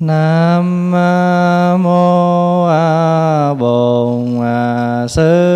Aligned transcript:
Nam 0.00 0.90
mô 1.82 2.68
Bổn 3.54 4.38
Sư 5.08 5.47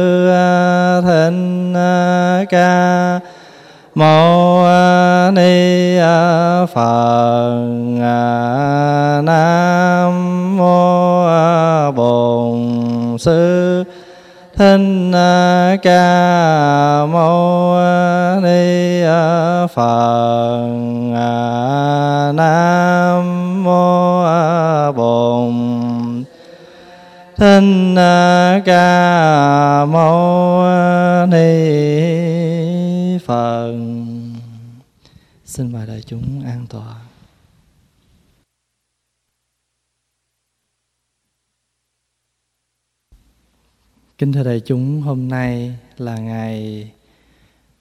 Kính 44.22 44.32
thưa 44.32 44.44
đại 44.44 44.60
chúng, 44.60 45.00
hôm 45.00 45.28
nay 45.28 45.78
là 45.98 46.16
ngày 46.16 46.90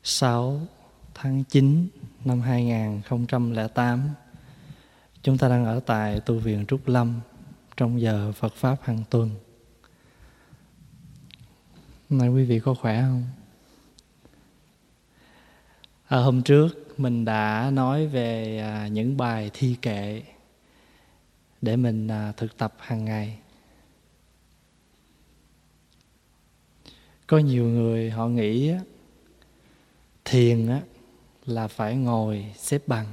6 0.04 0.62
tháng 1.14 1.44
9 1.44 1.88
năm 2.26 2.42
2008. 2.42 4.10
Chúng 5.22 5.38
ta 5.38 5.50
đang 5.50 5.66
ở 5.66 5.80
tại 5.80 6.20
tu 6.20 6.40
viện 6.40 6.66
Trúc 6.66 6.88
Lâm 6.88 7.20
trong 7.78 8.02
giờ 8.02 8.32
Phật 8.32 8.54
Pháp 8.56 8.76
hàng 8.84 9.04
tuần. 9.10 9.30
Hôm 12.10 12.20
nay 12.20 12.30
quý 12.30 12.46
vị 12.46 12.60
có 12.60 12.74
khỏe 12.74 13.02
không? 13.02 13.24
À, 16.08 16.18
hôm 16.18 16.42
trước 16.42 17.00
mình 17.00 17.26
đã 17.26 17.70
nói 17.74 18.08
về 18.08 18.60
à, 18.60 18.88
những 18.88 19.18
bài 19.18 19.52
thi 19.54 19.76
kệ 19.82 20.22
để 21.62 21.76
mình 21.76 22.08
à, 22.08 22.34
thực 22.38 22.58
tập 22.58 22.74
hàng 22.80 23.06
ngày. 23.06 23.41
Có 27.32 27.38
nhiều 27.38 27.66
người 27.66 28.10
họ 28.10 28.28
nghĩ 28.28 28.72
thiền 30.26 30.70
là 31.46 31.68
phải 31.68 31.96
ngồi 31.96 32.46
xếp 32.58 32.88
bằng, 32.88 33.06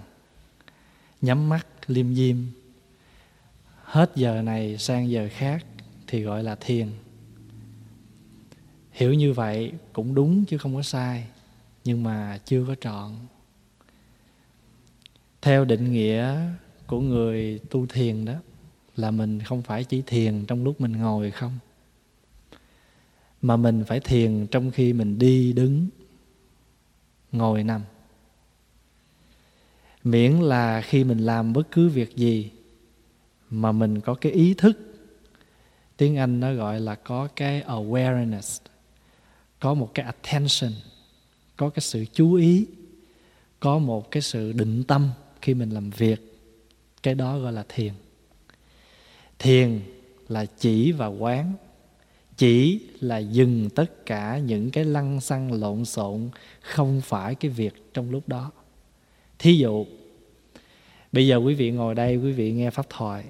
nhắm 1.20 1.48
mắt 1.48 1.66
liêm 1.86 2.14
diêm. 2.14 2.36
Hết 3.82 4.12
giờ 4.14 4.42
này 4.42 4.78
sang 4.78 5.10
giờ 5.10 5.28
khác 5.32 5.66
thì 6.06 6.22
gọi 6.22 6.42
là 6.42 6.54
thiền. 6.54 6.88
Hiểu 8.92 9.14
như 9.14 9.32
vậy 9.32 9.72
cũng 9.92 10.14
đúng 10.14 10.44
chứ 10.44 10.58
không 10.58 10.74
có 10.74 10.82
sai, 10.82 11.26
nhưng 11.84 12.02
mà 12.02 12.38
chưa 12.44 12.64
có 12.68 12.74
trọn. 12.74 13.12
Theo 15.42 15.64
định 15.64 15.92
nghĩa 15.92 16.36
của 16.86 17.00
người 17.00 17.60
tu 17.70 17.86
thiền 17.86 18.24
đó 18.24 18.34
là 18.96 19.10
mình 19.10 19.40
không 19.40 19.62
phải 19.62 19.84
chỉ 19.84 20.02
thiền 20.06 20.44
trong 20.46 20.64
lúc 20.64 20.80
mình 20.80 20.92
ngồi 20.92 21.30
không 21.30 21.58
mà 23.42 23.56
mình 23.56 23.84
phải 23.84 24.00
thiền 24.00 24.46
trong 24.50 24.70
khi 24.70 24.92
mình 24.92 25.18
đi 25.18 25.52
đứng, 25.52 25.88
ngồi 27.32 27.64
nằm. 27.64 27.82
Miễn 30.04 30.32
là 30.32 30.80
khi 30.80 31.04
mình 31.04 31.18
làm 31.18 31.52
bất 31.52 31.70
cứ 31.72 31.88
việc 31.88 32.16
gì 32.16 32.50
mà 33.50 33.72
mình 33.72 34.00
có 34.00 34.14
cái 34.14 34.32
ý 34.32 34.54
thức, 34.54 34.78
tiếng 35.96 36.16
anh 36.16 36.40
nó 36.40 36.52
gọi 36.54 36.80
là 36.80 36.94
có 36.94 37.28
cái 37.36 37.62
awareness, 37.62 38.60
có 39.60 39.74
một 39.74 39.90
cái 39.94 40.06
attention, 40.06 40.72
có 41.56 41.70
cái 41.70 41.80
sự 41.80 42.04
chú 42.12 42.34
ý, 42.34 42.66
có 43.60 43.78
một 43.78 44.10
cái 44.10 44.22
sự 44.22 44.52
định 44.52 44.84
tâm 44.84 45.10
khi 45.42 45.54
mình 45.54 45.70
làm 45.70 45.90
việc. 45.90 46.40
Cái 47.02 47.14
đó 47.14 47.38
gọi 47.38 47.52
là 47.52 47.64
thiền. 47.68 47.92
Thiền 49.38 49.80
là 50.28 50.46
chỉ 50.58 50.92
và 50.92 51.06
quán 51.06 51.52
chỉ 52.38 52.80
là 53.00 53.18
dừng 53.18 53.70
tất 53.70 54.06
cả 54.06 54.38
những 54.38 54.70
cái 54.70 54.84
lăng 54.84 55.20
xăng 55.20 55.52
lộn 55.52 55.84
xộn 55.84 56.28
không 56.60 57.00
phải 57.00 57.34
cái 57.34 57.50
việc 57.50 57.74
trong 57.94 58.10
lúc 58.10 58.28
đó. 58.28 58.50
Thí 59.38 59.54
dụ, 59.54 59.86
bây 61.12 61.26
giờ 61.26 61.36
quý 61.36 61.54
vị 61.54 61.70
ngồi 61.70 61.94
đây, 61.94 62.16
quý 62.16 62.32
vị 62.32 62.52
nghe 62.52 62.70
pháp 62.70 62.86
thoại, 62.90 63.24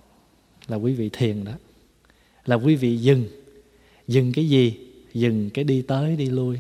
là 0.67 0.77
quý 0.77 0.95
vị 0.95 1.11
thiền 1.13 1.45
đó, 1.45 1.53
là 2.47 2.57
quý 2.57 2.77
vị 2.77 2.97
dừng. 2.97 3.25
Dừng 4.09 4.33
cái 4.33 4.49
gì? 4.49 4.79
Dừng 5.15 5.51
cái 5.51 5.65
đi 5.65 5.83
tới 5.83 6.17
đi 6.17 6.27
lui. 6.27 6.59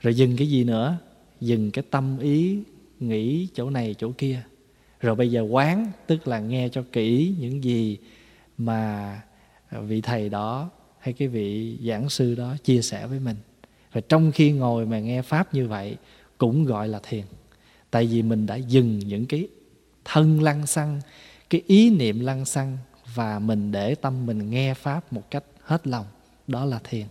Rồi 0.00 0.14
dừng 0.14 0.36
cái 0.36 0.50
gì 0.50 0.64
nữa? 0.64 0.96
Dừng 1.40 1.70
cái 1.70 1.84
tâm 1.90 2.18
ý 2.18 2.58
nghĩ 3.00 3.48
chỗ 3.54 3.70
này 3.70 3.94
chỗ 3.98 4.12
kia. 4.18 4.42
Rồi 5.00 5.14
bây 5.14 5.30
giờ 5.30 5.42
quán, 5.42 5.90
tức 6.06 6.28
là 6.28 6.40
nghe 6.40 6.68
cho 6.68 6.84
kỹ 6.92 7.34
những 7.40 7.64
gì 7.64 7.98
mà 8.58 9.20
vị 9.70 10.00
thầy 10.00 10.28
đó 10.28 10.70
hay 11.02 11.12
cái 11.12 11.28
vị 11.28 11.78
giảng 11.86 12.10
sư 12.10 12.34
đó 12.34 12.56
chia 12.64 12.82
sẻ 12.82 13.06
với 13.06 13.20
mình. 13.20 13.36
Và 13.92 14.00
trong 14.00 14.32
khi 14.32 14.52
ngồi 14.52 14.86
mà 14.86 15.00
nghe 15.00 15.22
pháp 15.22 15.54
như 15.54 15.68
vậy, 15.68 15.96
cũng 16.38 16.64
gọi 16.64 16.88
là 16.88 17.00
thiền. 17.02 17.24
Tại 17.90 18.06
vì 18.06 18.22
mình 18.22 18.46
đã 18.46 18.56
dừng 18.56 18.98
những 18.98 19.26
cái 19.26 19.48
thân 20.04 20.42
lăng 20.42 20.66
xăng, 20.66 21.00
cái 21.50 21.62
ý 21.66 21.90
niệm 21.90 22.20
lăng 22.20 22.44
xăng, 22.44 22.78
và 23.14 23.38
mình 23.38 23.72
để 23.72 23.94
tâm 23.94 24.26
mình 24.26 24.50
nghe 24.50 24.74
pháp 24.74 25.12
một 25.12 25.30
cách 25.30 25.44
hết 25.62 25.86
lòng. 25.86 26.06
Đó 26.46 26.64
là 26.64 26.80
thiền. 26.84 27.06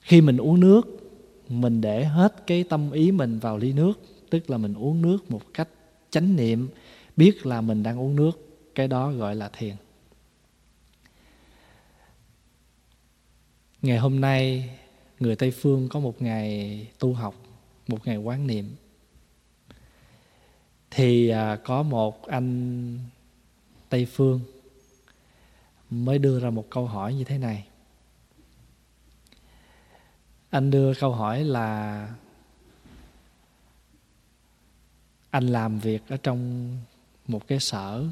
Khi 0.00 0.20
mình 0.20 0.36
uống 0.36 0.60
nước, 0.60 0.82
mình 1.48 1.80
để 1.80 2.04
hết 2.04 2.46
cái 2.46 2.64
tâm 2.64 2.90
ý 2.90 3.12
mình 3.12 3.38
vào 3.38 3.58
ly 3.58 3.72
nước, 3.72 3.92
tức 4.30 4.50
là 4.50 4.58
mình 4.58 4.74
uống 4.74 5.02
nước 5.02 5.30
một 5.30 5.42
cách 5.54 5.68
chánh 6.10 6.36
niệm, 6.36 6.68
biết 7.16 7.46
là 7.46 7.60
mình 7.60 7.82
đang 7.82 8.00
uống 8.00 8.16
nước, 8.16 8.30
cái 8.74 8.88
đó 8.88 9.12
gọi 9.12 9.36
là 9.36 9.50
thiền. 9.58 9.74
Ngày 13.86 13.98
hôm 13.98 14.20
nay, 14.20 14.70
người 15.20 15.36
tây 15.36 15.50
phương 15.50 15.88
có 15.88 16.00
một 16.00 16.22
ngày 16.22 16.86
tu 16.98 17.12
học, 17.12 17.34
một 17.88 18.06
ngày 18.06 18.16
quán 18.16 18.46
niệm. 18.46 18.76
Thì 20.90 21.28
à, 21.28 21.56
có 21.64 21.82
một 21.82 22.26
anh 22.26 22.98
tây 23.88 24.06
phương 24.06 24.40
mới 25.90 26.18
đưa 26.18 26.40
ra 26.40 26.50
một 26.50 26.66
câu 26.70 26.86
hỏi 26.86 27.14
như 27.14 27.24
thế 27.24 27.38
này. 27.38 27.66
Anh 30.50 30.70
đưa 30.70 30.94
câu 30.94 31.12
hỏi 31.12 31.44
là, 31.44 32.08
anh 35.30 35.46
làm 35.46 35.78
việc 35.78 36.02
ở 36.08 36.16
trong 36.16 36.70
một 37.26 37.46
cái 37.46 37.60
sở 37.60 38.04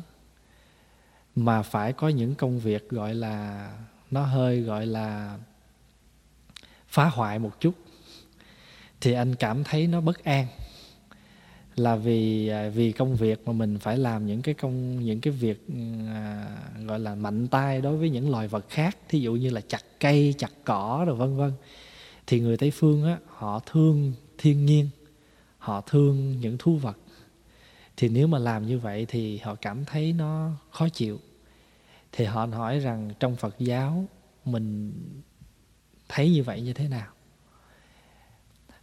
mà 1.37 1.62
phải 1.62 1.93
có 1.93 2.09
những 2.09 2.35
công 2.35 2.59
việc 2.59 2.89
gọi 2.89 3.15
là, 3.15 3.71
nó 4.11 4.25
hơi 4.27 4.61
gọi 4.61 4.87
là 4.87 5.39
phá 6.94 7.05
hoại 7.05 7.38
một 7.38 7.60
chút 7.60 7.75
thì 9.00 9.12
anh 9.12 9.34
cảm 9.34 9.65
thấy 9.65 9.87
nó 9.87 10.00
bất 10.00 10.25
an. 10.25 10.47
Là 11.77 11.97
vì 11.97 12.49
à, 12.49 12.69
vì 12.69 12.93
công 12.93 13.16
việc 13.16 13.43
mà 13.47 13.53
mình 13.53 13.78
phải 13.78 13.97
làm 13.99 14.27
những 14.27 14.43
cái 14.43 14.55
công 14.55 15.05
những 15.05 15.21
cái 15.21 15.32
việc 15.32 15.66
à, 16.09 16.47
gọi 16.87 16.99
là 16.99 17.15
mạnh 17.15 17.49
tay 17.49 17.81
đối 17.81 17.97
với 17.97 18.10
những 18.10 18.31
loài 18.31 18.49
vật 18.49 18.65
khác 18.69 18.97
thí 19.09 19.21
dụ 19.21 19.32
như 19.32 19.50
là 19.50 19.60
chặt 19.69 19.82
cây 20.00 20.34
chặt 20.38 20.50
cỏ 20.65 21.05
rồi 21.06 21.16
vân 21.16 21.37
vân 21.37 21.53
thì 22.27 22.41
người 22.41 22.56
tây 22.56 22.71
phương 22.71 23.05
á 23.05 23.19
họ 23.28 23.61
thương 23.66 24.12
thiên 24.38 24.66
nhiên 24.66 24.88
họ 25.59 25.81
thương 25.81 26.41
những 26.41 26.59
thú 26.59 26.76
vật. 26.76 26.99
Thì 27.97 28.09
nếu 28.09 28.26
mà 28.26 28.38
làm 28.38 28.66
như 28.66 28.78
vậy 28.78 29.06
thì 29.09 29.38
họ 29.38 29.55
cảm 29.55 29.85
thấy 29.85 30.12
nó 30.12 30.50
khó 30.70 30.88
chịu. 30.88 31.20
Thì 32.12 32.25
họ 32.25 32.47
hỏi 32.47 32.79
rằng 32.79 33.11
trong 33.20 33.37
phật 33.37 33.55
giáo 33.58 34.05
mình 34.44 34.93
thấy 36.14 36.31
như 36.31 36.43
vậy 36.43 36.61
như 36.61 36.72
thế 36.72 36.88
nào? 36.88 37.06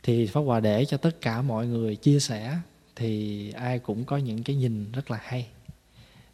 Thì 0.03 0.27
pháp 0.27 0.41
hòa 0.41 0.59
để 0.59 0.85
cho 0.85 0.97
tất 0.97 1.21
cả 1.21 1.41
mọi 1.41 1.67
người 1.67 1.95
chia 1.95 2.19
sẻ 2.19 2.57
thì 2.95 3.51
ai 3.51 3.79
cũng 3.79 4.05
có 4.05 4.17
những 4.17 4.43
cái 4.43 4.55
nhìn 4.55 4.91
rất 4.91 5.11
là 5.11 5.19
hay. 5.23 5.47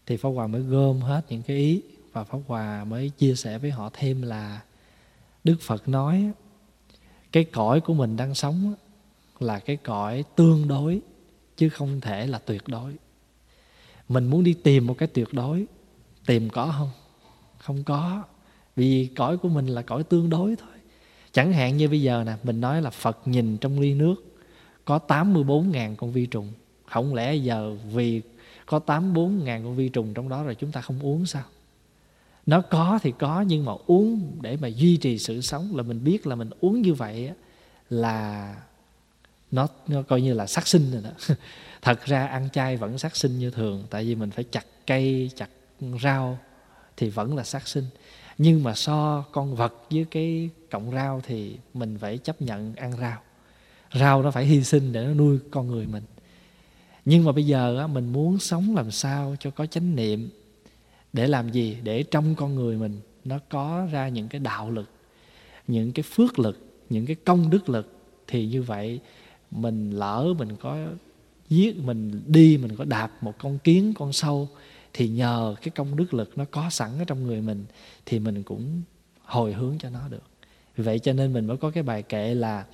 Thì 0.05 0.17
pháp 0.17 0.29
hòa 0.29 0.47
mới 0.47 0.61
gom 0.61 0.99
hết 0.99 1.25
những 1.29 1.41
cái 1.41 1.57
ý 1.57 1.81
và 2.11 2.23
pháp 2.23 2.38
hòa 2.47 2.83
mới 2.83 3.09
chia 3.09 3.35
sẻ 3.35 3.57
với 3.57 3.71
họ 3.71 3.89
thêm 3.94 4.21
là 4.21 4.61
đức 5.44 5.57
phật 5.61 5.88
nói, 5.88 6.31
cái 7.31 7.44
cõi 7.44 7.81
của 7.81 7.94
mình 7.94 8.17
đang 8.17 8.35
sống 8.35 8.73
là 9.39 9.59
cái 9.59 9.77
cõi 9.77 10.23
tương 10.35 10.67
đối, 10.67 11.01
chứ 11.57 11.69
không 11.69 12.01
thể 12.01 12.27
là 12.27 12.39
tuyệt 12.39 12.67
đối. 12.67 12.94
Mình 14.09 14.25
muốn 14.25 14.44
đi 14.44 14.53
tìm 14.53 14.88
một 14.88 14.95
cái 14.97 15.07
tuyệt 15.07 15.27
đối, 15.33 15.65
tìm 16.25 16.49
có 16.49 16.73
không? 16.77 16.89
Không 17.57 17.83
có, 17.83 18.23
vì 18.75 19.09
cõi 19.15 19.38
của 19.38 19.49
mình 19.49 19.67
là 19.67 19.81
cõi 19.81 20.03
tương 20.03 20.29
đối 20.29 20.55
thôi. 20.55 20.76
Chẳng 21.31 21.53
hạn 21.53 21.77
như 21.77 21.89
bây 21.89 22.01
giờ 22.01 22.24
nè, 22.25 22.33
mình 22.44 22.62
nói 22.62 22.81
là 22.81 22.89
Phật 22.89 23.19
nhìn 23.25 23.57
trong 23.57 23.79
ly 23.79 23.94
nước 23.94 24.15
có 24.85 25.00
84.000 25.07 25.95
con 25.95 26.12
vi 26.12 26.25
trùng. 26.25 26.51
Không 26.85 27.13
lẽ 27.13 27.35
giờ 27.35 27.75
vì 27.94 28.21
có 28.65 28.79
tám 28.79 29.13
bốn 29.13 29.44
ngàn 29.44 29.63
con 29.63 29.75
vi 29.75 29.89
trùng 29.89 30.13
trong 30.13 30.29
đó 30.29 30.44
rồi 30.44 30.56
chúng 30.56 30.71
ta 30.71 30.81
không 30.81 31.00
uống 31.00 31.25
sao? 31.25 31.44
Nó 32.45 32.62
có 32.62 33.00
thì 33.03 33.13
có 33.19 33.41
nhưng 33.41 33.65
mà 33.65 33.74
uống 33.85 34.38
để 34.41 34.57
mà 34.62 34.68
duy 34.68 34.97
trì 34.97 35.18
sự 35.18 35.41
sống 35.41 35.75
là 35.75 35.83
mình 35.83 36.03
biết 36.03 36.27
là 36.27 36.35
mình 36.35 36.50
uống 36.59 36.81
như 36.81 36.94
vậy 36.94 37.31
là 37.89 38.56
nó 39.51 39.68
nó 39.88 40.01
coi 40.01 40.21
như 40.21 40.33
là 40.33 40.47
sát 40.47 40.68
sinh 40.68 40.91
rồi 40.91 41.01
đó. 41.01 41.35
Thật 41.81 42.06
ra 42.06 42.27
ăn 42.27 42.50
chay 42.50 42.77
vẫn 42.77 42.97
sát 42.97 43.15
sinh 43.15 43.39
như 43.39 43.51
thường 43.51 43.83
tại 43.89 44.03
vì 44.03 44.15
mình 44.15 44.31
phải 44.31 44.44
chặt 44.51 44.65
cây 44.88 45.31
chặt 45.35 45.50
rau 46.01 46.39
thì 46.97 47.09
vẫn 47.09 47.35
là 47.35 47.44
sát 47.44 47.68
sinh 47.68 47.85
nhưng 48.38 48.63
mà 48.63 48.75
so 48.75 49.24
con 49.31 49.56
vật 49.56 49.74
với 49.89 50.06
cái 50.12 50.50
cọng 50.72 50.92
rau 50.92 51.22
thì 51.28 51.57
mình 51.74 51.98
phải 51.98 52.18
chấp 52.18 52.42
nhận 52.42 52.75
ăn 52.75 52.92
rau. 53.01 53.22
Rau 53.94 54.24
nó 54.24 54.31
phải 54.31 54.45
hy 54.45 54.63
sinh 54.63 54.92
để 54.92 55.06
nó 55.06 55.13
nuôi 55.13 55.39
con 55.51 55.68
người 55.68 55.88
mình. 55.88 56.04
Nhưng 57.06 57.25
mà 57.25 57.31
bây 57.31 57.45
giờ 57.45 57.78
á, 57.80 57.88
mình 57.88 58.13
muốn 58.13 58.39
sống 58.39 58.75
làm 58.75 58.92
sao 58.92 59.36
cho 59.39 59.51
có 59.51 59.66
chánh 59.66 59.95
niệm 59.95 60.30
để 61.13 61.28
làm 61.28 61.51
gì? 61.51 61.78
Để 61.84 62.04
trong 62.04 62.36
con 62.36 62.56
người 62.56 62.78
mình 62.78 63.00
nó 63.25 63.39
có 63.50 63.88
ra 63.92 64.07
những 64.07 64.28
cái 64.28 64.40
đạo 64.40 64.72
lực 64.72 64.90
những 65.68 65.92
cái 65.92 66.04
phước 66.04 66.40
lực 66.40 66.60
những 66.90 67.06
cái 67.06 67.16
công 67.16 67.50
đức 67.50 67.69
lực 67.69 67.94
thì 68.28 68.48
như 68.48 68.62
vậy 68.62 69.00
mình 69.51 69.92
lỡ 69.92 70.33
mình 70.38 70.56
có 70.56 70.88
giết 71.50 71.78
mình 71.78 72.22
đi 72.28 72.57
mình 72.57 72.75
có 72.75 72.86
đạp 72.86 73.24
một 73.24 73.33
con 73.38 73.60
kiến 73.60 73.94
con 73.98 74.13
sâu 74.13 74.50
thì 74.97 75.07
nhờ 75.07 75.55
cái 75.61 75.69
công 75.69 75.95
đức 75.95 76.13
lực 76.13 76.38
nó 76.38 76.45
có 76.51 76.69
sẵn 76.69 76.99
ở 76.99 77.05
trong 77.05 77.23
người 77.23 77.41
mình, 77.41 77.65
thì 78.05 78.19
mình 78.19 78.44
cũng 78.44 78.81
hồi 79.23 79.53
hướng 79.53 79.75
cho 79.79 79.89
nó 79.89 80.07
được. 80.07 80.23
Vì 80.75 80.83
vậy 80.83 80.99
cho 80.99 81.13
nên 81.13 81.33
mình 81.33 81.47
mới 81.47 81.57
có 81.57 81.69
cái 81.69 81.83
bài 81.83 82.03
kệ 82.03 82.35
là, 82.35 82.65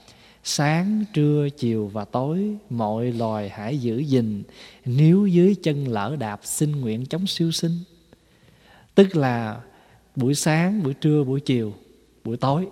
sáng, 0.43 1.05
trưa, 1.13 1.49
chiều 1.57 1.87
và 1.87 2.05
tối, 2.05 2.55
mọi 2.69 3.11
loài 3.11 3.49
hãy 3.49 3.77
giữ 3.77 3.97
gìn 3.97 4.43
nếu 4.85 5.25
dưới 5.25 5.55
chân 5.63 5.87
lỡ 5.87 6.15
đạp 6.19 6.39
xin 6.43 6.71
nguyện 6.71 7.05
chống 7.05 7.27
siêu 7.27 7.51
sinh. 7.51 7.79
Tức 8.95 9.15
là 9.15 9.61
buổi 10.15 10.35
sáng, 10.35 10.83
buổi 10.83 10.93
trưa, 10.93 11.23
buổi 11.23 11.39
chiều, 11.39 11.73
buổi 12.23 12.37
tối. 12.37 12.67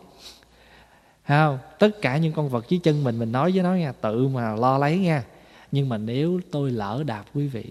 Không? 1.27 1.59
Tất 1.79 2.01
cả 2.01 2.17
những 2.17 2.33
con 2.33 2.49
vật 2.49 2.65
dưới 2.69 2.79
chân 2.83 3.03
mình 3.03 3.19
mình 3.19 3.31
nói 3.31 3.51
với 3.51 3.63
nó 3.63 3.75
nha, 3.75 3.91
tự 3.91 4.27
mà 4.27 4.55
lo 4.55 4.77
lấy 4.77 4.99
nha. 4.99 5.23
Nhưng 5.71 5.89
mà 5.89 5.97
nếu 5.97 6.39
tôi 6.51 6.71
lỡ 6.71 7.03
đạp 7.07 7.25
quý 7.33 7.47
vị 7.47 7.63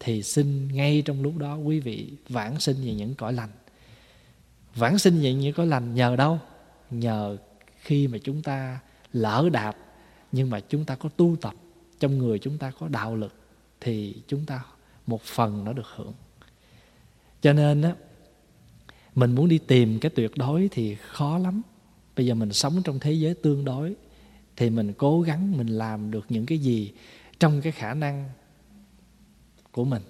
thì 0.00 0.22
xin 0.22 0.68
ngay 0.72 1.02
trong 1.04 1.22
lúc 1.22 1.36
đó 1.36 1.56
quý 1.56 1.80
vị 1.80 2.12
vãng 2.28 2.60
sinh 2.60 2.76
về 2.76 2.94
những 2.94 3.14
cõi 3.14 3.32
lành. 3.32 3.50
Vãng 4.74 4.98
sinh 4.98 5.20
về 5.22 5.34
những 5.34 5.52
cõi 5.52 5.66
lành 5.66 5.94
nhờ 5.94 6.16
đâu? 6.16 6.38
Nhờ 6.90 7.36
khi 7.76 8.08
mà 8.08 8.18
chúng 8.18 8.42
ta 8.42 8.80
lỡ 9.12 9.48
đạp, 9.52 9.76
nhưng 10.32 10.50
mà 10.50 10.60
chúng 10.60 10.84
ta 10.84 10.94
có 10.94 11.08
tu 11.08 11.36
tập, 11.40 11.54
trong 12.00 12.18
người 12.18 12.38
chúng 12.38 12.58
ta 12.58 12.72
có 12.78 12.88
đạo 12.88 13.16
lực, 13.16 13.34
thì 13.80 14.14
chúng 14.28 14.46
ta 14.46 14.64
một 15.06 15.22
phần 15.22 15.64
nó 15.64 15.72
được 15.72 15.86
hưởng. 15.96 16.12
Cho 17.42 17.52
nên 17.52 17.82
á, 17.82 17.94
mình 19.14 19.34
muốn 19.34 19.48
đi 19.48 19.58
tìm 19.58 19.98
cái 19.98 20.10
tuyệt 20.10 20.30
đối 20.36 20.68
thì 20.72 20.94
khó 20.94 21.38
lắm. 21.38 21.62
Bây 22.16 22.26
giờ 22.26 22.34
mình 22.34 22.52
sống 22.52 22.82
trong 22.84 22.98
thế 22.98 23.12
giới 23.12 23.34
tương 23.34 23.64
đối, 23.64 23.94
thì 24.56 24.70
mình 24.70 24.92
cố 24.92 25.20
gắng 25.20 25.58
mình 25.58 25.66
làm 25.66 26.10
được 26.10 26.26
những 26.28 26.46
cái 26.46 26.58
gì 26.58 26.92
trong 27.38 27.60
cái 27.60 27.72
khả 27.72 27.94
năng 27.94 28.30
của 29.76 29.84
mình. 29.84 30.02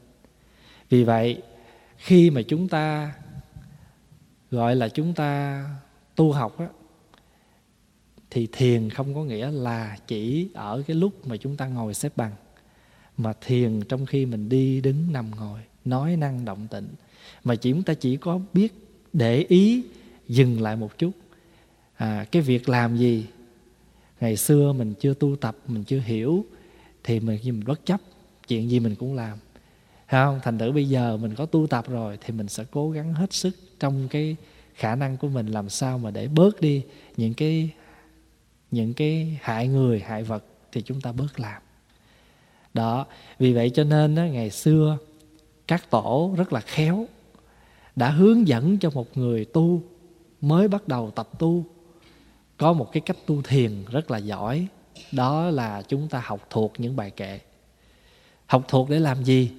Vì 0.89 1.05
vậy 1.05 1.43
khi 1.97 2.31
mà 2.31 2.43
chúng 2.43 2.69
ta 2.69 3.15
gọi 4.51 4.77
là 4.77 4.89
chúng 4.89 5.15
ta 5.15 5.65
tu 6.17 6.33
học 6.33 6.59
á 6.59 6.69
thì 8.31 8.49
thiền 8.53 8.91
không 8.91 9.15
có 9.15 9.25
nghĩa 9.25 9.51
là 9.51 9.97
chỉ 10.07 10.49
ở 10.55 10.83
cái 10.87 10.97
lúc 10.97 11.27
mà 11.27 11.37
chúng 11.37 11.57
ta 11.57 11.67
ngồi 11.67 11.95
xếp 11.95 12.13
bằng 12.17 12.33
mà 13.17 13.33
thiền 13.41 13.81
trong 13.89 14.07
khi 14.07 14.27
mình 14.27 14.49
đi 14.49 14.81
đứng 14.81 15.13
nằm 15.13 15.31
ngồi 15.31 15.61
nói 15.85 16.17
năng 16.17 16.45
động 16.45 16.67
tịnh 16.71 16.89
mà 17.45 17.55
chỉ 17.57 17.73
chúng 17.73 17.83
ta 17.83 17.95
chỉ 17.95 18.17
có 18.17 18.41
biết 18.53 18.73
để 19.13 19.45
ý 19.49 19.85
dừng 20.29 20.63
lại 20.63 20.77
một 20.77 20.99
chút. 20.99 21.11
À, 21.97 22.27
cái 22.33 22.43
việc 22.43 22.69
làm 22.69 22.97
gì? 22.97 23.27
Ngày 24.21 24.37
xưa 24.37 24.73
mình 24.73 24.95
chưa 25.01 25.15
tu 25.15 25.37
tập 25.37 25.57
mình 25.67 25.85
chưa 25.85 26.01
hiểu 26.01 26.45
thì 27.05 27.21
mình 27.21 27.41
mình 27.45 27.63
bất 27.67 27.87
chấp 27.87 28.01
chuyện 28.49 28.71
gì 28.71 28.81
mình 28.81 28.95
cũng 28.95 29.15
làm 29.15 29.39
không? 30.09 30.41
Thành 30.43 30.59
thử 30.59 30.73
bây 30.73 30.89
giờ 30.89 31.17
mình 31.17 31.35
có 31.35 31.47
tu 31.47 31.67
tập 31.67 31.89
rồi 31.89 32.19
thì 32.21 32.35
mình 32.35 32.49
sẽ 32.49 32.65
cố 32.71 32.91
gắng 32.91 33.15
hết 33.15 33.33
sức 33.33 33.57
trong 33.81 34.09
cái 34.09 34.37
khả 34.75 34.95
năng 34.95 35.17
của 35.17 35.29
mình 35.29 35.47
làm 35.47 35.69
sao 35.69 35.99
mà 35.99 36.11
để 36.11 36.29
bớt 36.29 36.61
đi 36.61 36.83
những 37.17 37.35
cái 37.35 37.71
những 38.71 38.95
cái 38.95 39.39
hại 39.43 39.69
người 39.69 40.01
hại 40.01 40.23
vật 40.23 40.45
thì 40.73 40.83
chúng 40.83 41.01
ta 41.01 41.13
bớt 41.13 41.41
làm. 41.41 41.63
Đó 42.75 43.07
vì 43.39 43.53
vậy 43.53 43.71
cho 43.71 43.85
nên 43.85 44.15
đó, 44.15 44.23
ngày 44.23 44.51
xưa 44.51 44.99
các 45.67 45.91
tổ 45.91 46.35
rất 46.37 46.53
là 46.53 46.61
khéo 46.61 47.07
đã 47.97 48.11
hướng 48.11 48.49
dẫn 48.49 48.79
cho 48.79 48.91
một 48.91 49.17
người 49.17 49.45
tu 49.45 49.83
mới 50.41 50.69
bắt 50.69 50.89
đầu 50.89 51.11
tập 51.11 51.29
tu. 51.39 51.65
Có 52.57 52.73
một 52.73 52.93
cái 52.93 53.01
cách 53.01 53.17
tu 53.27 53.43
thiền 53.43 53.85
rất 53.91 54.11
là 54.11 54.19
giỏi 54.19 54.67
đó 55.13 55.51
là 55.51 55.83
chúng 55.83 56.09
ta 56.09 56.23
học 56.25 56.47
thuộc 56.51 56.73
những 56.79 56.97
bài 56.97 57.11
kệ. 57.11 57.41
Học 58.47 58.65
thuộc 58.69 58.91
để 58.91 58.99
làm 58.99 59.25
gì? 59.25 59.51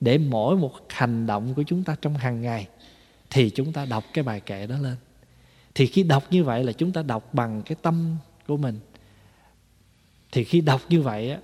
Để 0.00 0.18
mỗi 0.18 0.56
một 0.56 0.72
hành 0.88 1.26
động 1.26 1.54
của 1.54 1.62
chúng 1.62 1.84
ta 1.84 1.96
trong 2.02 2.14
hàng 2.14 2.42
ngày 2.42 2.68
thì 3.30 3.50
chúng 3.50 3.72
ta 3.72 3.84
đọc 3.84 4.04
cái 4.14 4.24
bài 4.24 4.40
kệ 4.40 4.66
đó 4.66 4.78
lên. 4.78 4.96
Thì 5.74 5.86
khi 5.86 6.02
đọc 6.02 6.24
như 6.30 6.44
vậy 6.44 6.64
là 6.64 6.72
chúng 6.72 6.92
ta 6.92 7.02
đọc 7.02 7.34
bằng 7.34 7.62
cái 7.62 7.76
tâm 7.82 8.16
của 8.46 8.56
mình. 8.56 8.78
Thì 10.32 10.44
khi 10.44 10.60
đọc 10.60 10.80
như 10.88 11.02
vậy 11.02 11.30
á, 11.30 11.38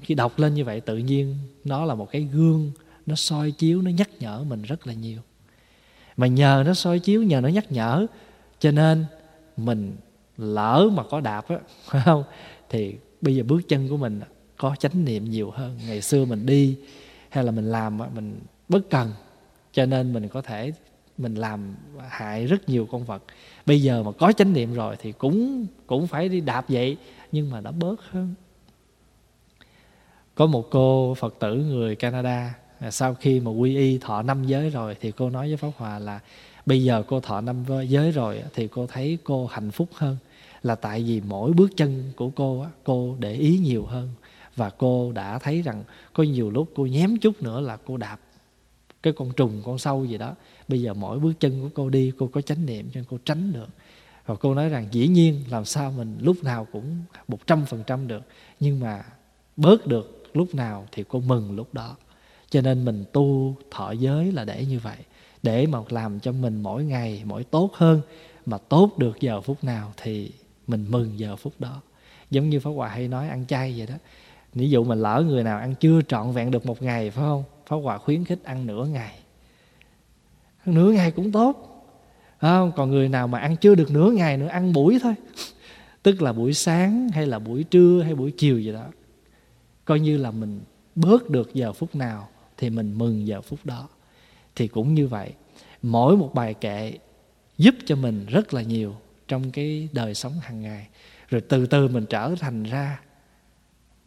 khi 0.00 0.14
đọc 0.14 0.38
lên 0.38 0.54
như 0.54 0.64
vậy 0.64 0.80
tự 0.80 0.98
nhiên 0.98 1.36
nó 1.64 1.84
là 1.84 1.94
một 1.94 2.10
cái 2.10 2.22
gương, 2.22 2.72
nó 3.06 3.14
soi 3.14 3.50
chiếu, 3.50 3.82
nó 3.82 3.90
nhắc 3.90 4.10
nhở 4.20 4.44
mình 4.44 4.62
rất 4.62 4.86
là 4.86 4.92
nhiều. 4.92 5.20
Mà 6.16 6.26
nhờ 6.26 6.62
nó 6.66 6.74
soi 6.74 6.98
chiếu, 6.98 7.22
nhờ 7.22 7.40
nó 7.40 7.48
nhắc 7.48 7.72
nhở, 7.72 8.06
cho 8.58 8.70
nên 8.70 9.04
mình 9.56 9.96
lỡ 10.36 10.90
mà 10.92 11.02
có 11.10 11.20
đạp 11.20 11.48
á, 11.48 11.56
phải 11.84 12.02
không? 12.04 12.24
Thì 12.68 12.94
bây 13.20 13.36
giờ 13.36 13.42
bước 13.42 13.60
chân 13.68 13.88
của 13.88 13.96
mình 13.96 14.20
có 14.56 14.76
chánh 14.78 15.04
niệm 15.04 15.30
nhiều 15.30 15.50
hơn. 15.50 15.78
Ngày 15.86 16.02
xưa 16.02 16.24
mình 16.24 16.46
đi 16.46 16.76
hay 17.30 17.44
là 17.44 17.50
mình 17.50 17.70
làm 17.70 17.98
mình 18.14 18.40
bất 18.68 18.90
cần. 18.90 19.12
Cho 19.72 19.86
nên 19.86 20.12
mình 20.12 20.28
có 20.28 20.42
thể, 20.42 20.72
mình 21.18 21.34
làm 21.34 21.76
hại 22.08 22.46
rất 22.46 22.68
nhiều 22.68 22.88
con 22.92 23.04
vật. 23.04 23.22
Bây 23.66 23.82
giờ 23.82 24.02
mà 24.02 24.12
có 24.12 24.32
chánh 24.32 24.52
niệm 24.52 24.74
rồi 24.74 24.96
thì 24.98 25.12
cũng 25.12 25.66
cũng 25.86 26.06
phải 26.06 26.28
đi 26.28 26.40
đạp 26.40 26.64
vậy, 26.68 26.96
nhưng 27.32 27.50
mà 27.50 27.60
đã 27.60 27.70
bớt 27.70 28.02
hơn. 28.10 28.34
Có 30.34 30.46
một 30.46 30.68
cô 30.70 31.14
phật 31.14 31.34
tử 31.38 31.56
người 31.56 31.96
canada 31.96 32.54
à, 32.78 32.90
sau 32.90 33.14
khi 33.14 33.40
mà 33.40 33.50
quy 33.50 33.76
y 33.76 33.98
thọ 33.98 34.22
năm 34.22 34.44
giới 34.44 34.70
rồi 34.70 34.96
thì 35.00 35.12
cô 35.12 35.30
nói 35.30 35.48
với 35.48 35.56
pháp 35.56 35.70
hòa 35.76 35.98
là 35.98 36.20
bây 36.66 36.84
giờ 36.84 37.02
cô 37.08 37.20
thọ 37.20 37.40
năm 37.40 37.64
giới 37.88 38.10
rồi 38.10 38.42
thì 38.54 38.68
cô 38.68 38.86
thấy 38.86 39.18
cô 39.24 39.46
hạnh 39.46 39.70
phúc 39.70 39.88
hơn. 39.94 40.16
Là 40.62 40.74
tại 40.74 41.02
vì 41.02 41.20
mỗi 41.20 41.52
bước 41.52 41.70
chân 41.76 42.12
của 42.16 42.30
cô 42.30 42.66
cô 42.84 43.16
để 43.18 43.34
ý 43.34 43.58
nhiều 43.58 43.86
hơn 43.86 44.08
và 44.56 44.70
cô 44.70 45.12
đã 45.12 45.38
thấy 45.38 45.62
rằng 45.62 45.84
có 46.12 46.22
nhiều 46.22 46.50
lúc 46.50 46.70
cô 46.74 46.86
nhém 46.86 47.16
chút 47.16 47.42
nữa 47.42 47.60
là 47.60 47.76
cô 47.86 47.96
đạp 47.96 48.20
cái 49.02 49.12
con 49.12 49.32
trùng, 49.32 49.62
con 49.64 49.78
sâu 49.78 50.04
gì 50.04 50.18
đó. 50.18 50.34
Bây 50.68 50.82
giờ 50.82 50.94
mỗi 50.94 51.18
bước 51.18 51.32
chân 51.40 51.62
của 51.62 51.68
cô 51.74 51.90
đi, 51.90 52.12
cô 52.18 52.26
có 52.26 52.40
chánh 52.40 52.66
niệm 52.66 52.90
cho 52.94 53.00
nên 53.00 53.04
cô 53.10 53.18
tránh 53.24 53.52
được. 53.52 53.68
Và 54.26 54.34
cô 54.34 54.54
nói 54.54 54.68
rằng 54.68 54.88
dĩ 54.90 55.08
nhiên 55.08 55.44
làm 55.50 55.64
sao 55.64 55.92
mình 55.92 56.18
lúc 56.20 56.44
nào 56.44 56.66
cũng 56.72 56.96
một 57.28 57.46
trăm 57.46 57.64
phần 57.64 57.82
trăm 57.86 58.08
được, 58.08 58.22
nhưng 58.60 58.80
mà 58.80 59.04
bớt 59.56 59.86
được 59.86 60.22
lúc 60.34 60.54
nào 60.54 60.86
thì 60.92 61.04
cô 61.08 61.20
mừng 61.20 61.56
lúc 61.56 61.74
đó. 61.74 61.96
Cho 62.50 62.60
nên 62.60 62.84
mình 62.84 63.04
tu 63.12 63.56
thọ 63.70 63.92
giới 63.92 64.32
là 64.32 64.44
để 64.44 64.64
như 64.64 64.78
vậy. 64.78 64.96
Để 65.42 65.66
mà 65.66 65.78
làm 65.88 66.20
cho 66.20 66.32
mình 66.32 66.62
mỗi 66.62 66.84
ngày, 66.84 67.22
mỗi 67.24 67.44
tốt 67.44 67.70
hơn, 67.74 68.00
mà 68.46 68.58
tốt 68.58 68.98
được 68.98 69.20
giờ 69.20 69.40
phút 69.40 69.64
nào 69.64 69.92
thì 69.96 70.32
mình 70.66 70.86
mừng 70.88 71.18
giờ 71.18 71.36
phút 71.36 71.52
đó. 71.58 71.80
Giống 72.30 72.50
như 72.50 72.60
pháp 72.60 72.70
hòa 72.70 72.88
hay 72.88 73.08
nói, 73.08 73.28
ăn 73.28 73.46
chay 73.46 73.74
vậy 73.76 73.86
đó 73.86 73.94
ví 74.54 74.70
dụ 74.70 74.84
mình 74.84 75.00
lỡ 75.02 75.24
người 75.26 75.44
nào 75.44 75.58
ăn 75.58 75.74
chưa 75.74 76.02
trọn 76.02 76.32
vẹn 76.32 76.50
được 76.50 76.66
một 76.66 76.82
ngày, 76.82 77.10
phải 77.10 77.22
không? 77.24 77.44
Pháp 77.66 77.76
hòa 77.76 77.98
khuyến 77.98 78.24
khích 78.24 78.44
ăn 78.44 78.66
nửa 78.66 78.86
ngày. 78.86 79.18
Ăn 80.64 80.74
nửa 80.74 80.92
ngày 80.92 81.10
cũng 81.10 81.32
tốt. 81.32 81.66
Không? 82.40 82.72
còn 82.76 82.90
người 82.90 83.08
nào 83.08 83.28
mà 83.28 83.38
ăn 83.38 83.56
chưa 83.56 83.74
được 83.74 83.90
nửa 83.90 84.10
ngày 84.10 84.36
nữa, 84.36 84.46
ăn 84.46 84.72
buổi 84.72 84.98
thôi. 85.02 85.14
Tức 86.02 86.22
là 86.22 86.32
buổi 86.32 86.54
sáng, 86.54 87.08
hay 87.08 87.26
là 87.26 87.38
buổi 87.38 87.64
trưa, 87.64 88.02
hay 88.02 88.14
buổi 88.14 88.30
chiều 88.30 88.60
gì 88.60 88.72
đó. 88.72 88.84
Coi 89.84 90.00
như 90.00 90.16
là 90.16 90.30
mình 90.30 90.60
bớt 90.94 91.30
được 91.30 91.54
giờ 91.54 91.72
phút 91.72 91.94
nào 91.94 92.28
thì 92.56 92.70
mình 92.70 92.98
mừng 92.98 93.26
giờ 93.26 93.40
phút 93.40 93.58
đó. 93.64 93.88
Thì 94.56 94.68
cũng 94.68 94.94
như 94.94 95.08
vậy, 95.08 95.32
mỗi 95.82 96.16
một 96.16 96.34
bài 96.34 96.54
kệ 96.54 96.92
giúp 97.58 97.74
cho 97.86 97.96
mình 97.96 98.26
rất 98.26 98.54
là 98.54 98.62
nhiều 98.62 98.94
trong 99.28 99.50
cái 99.50 99.88
đời 99.92 100.14
sống 100.14 100.32
hàng 100.42 100.62
ngày. 100.62 100.86
Rồi 101.28 101.40
từ 101.40 101.66
từ 101.66 101.88
mình 101.88 102.06
trở 102.06 102.34
thành 102.40 102.62
ra 102.62 103.00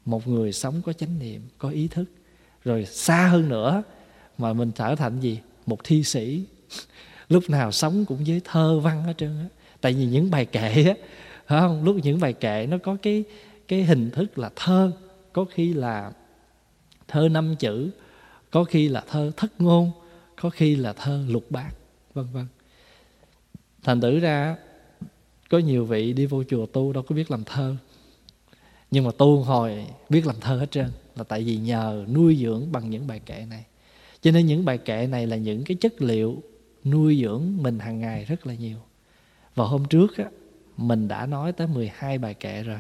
một 0.06 0.28
người 0.28 0.54
sống 0.54 0.82
có 0.86 0.94
chánh 0.94 1.20
niệm, 1.20 1.42
có 1.58 1.70
ý 1.70 1.88
thức. 1.88 2.06
Rồi 2.64 2.86
xa 2.86 3.28
hơn 3.28 3.50
nữa 3.50 3.84
mà 4.38 4.54
mình 4.54 4.72
trở 4.72 4.96
thành 4.96 5.20
gì? 5.20 5.40
Một 5.66 5.84
thi 5.84 6.04
sĩ. 6.04 6.46
Lúc 7.30 7.50
nào 7.50 7.72
sống 7.72 8.06
cũng 8.06 8.24
với 8.28 8.42
thơ 8.44 8.80
văn 8.80 9.04
hết 9.04 9.14
trơn 9.18 9.38
á. 9.40 9.46
Tại 9.82 9.94
vì 9.94 10.06
những 10.06 10.32
bài 10.32 10.46
kệ 10.46 10.84
á 10.84 10.94
không? 11.48 11.84
Lúc 11.84 11.96
những 12.04 12.20
bài 12.20 12.34
kệ 12.34 12.68
nó 12.70 12.78
có 12.78 12.98
cái 13.02 13.24
cái 13.68 13.84
hình 13.84 14.10
thức 14.12 14.38
là 14.38 14.50
thơ. 14.56 14.92
Có 15.34 15.46
khi 15.46 15.74
là 15.74 16.12
thơ 17.08 17.30
năm 17.30 17.56
chữ, 17.60 17.90
có 18.52 18.64
khi 18.64 18.88
là 18.88 19.04
thơ 19.10 19.32
thất 19.38 19.62
ngôn, 19.62 19.92
có 20.42 20.50
khi 20.50 20.76
là 20.76 20.94
thơ 20.94 21.26
lục 21.28 21.46
bát, 21.50 21.72
vân 22.14 22.26
vân. 22.34 22.48
Thành 23.84 24.02
tử 24.02 24.20
ra 24.20 24.58
có 25.50 25.58
nhiều 25.58 25.86
vị 25.86 26.14
đi 26.14 26.26
vô 26.26 26.44
chùa 26.44 26.66
tu 26.66 26.94
đâu 26.94 27.04
có 27.04 27.16
biết 27.16 27.32
làm 27.32 27.44
thơ 27.44 27.76
nhưng 28.94 29.06
mà 29.06 29.12
tu 29.18 29.42
hồi 29.42 29.86
biết 30.10 30.26
làm 30.26 30.36
thơ 30.42 30.56
hết 30.56 30.72
trơn 30.72 30.92
là 31.16 31.24
tại 31.24 31.44
vì 31.44 31.58
nhờ 31.58 32.06
nuôi 32.14 32.38
dưỡng 32.42 32.72
bằng 32.72 32.90
những 32.90 33.08
bài 33.08 33.20
kệ 33.26 33.46
này. 33.50 33.66
Cho 34.22 34.32
nên 34.32 34.46
những 34.46 34.66
bài 34.66 34.78
kệ 34.78 35.08
này 35.08 35.28
là 35.28 35.36
những 35.36 35.64
cái 35.64 35.78
chất 35.82 36.02
liệu 36.02 36.44
nuôi 36.86 37.20
dưỡng 37.24 37.58
mình 37.62 37.80
hàng 37.80 38.00
ngày 38.00 38.26
rất 38.26 38.48
là 38.48 38.54
nhiều. 38.54 38.78
Và 39.56 39.66
hôm 39.66 39.86
trước 39.86 40.18
á, 40.18 40.26
mình 40.78 41.08
đã 41.08 41.26
nói 41.26 41.52
tới 41.52 41.68
12 41.68 42.18
bài 42.18 42.34
kệ 42.34 42.64
rồi. 42.64 42.80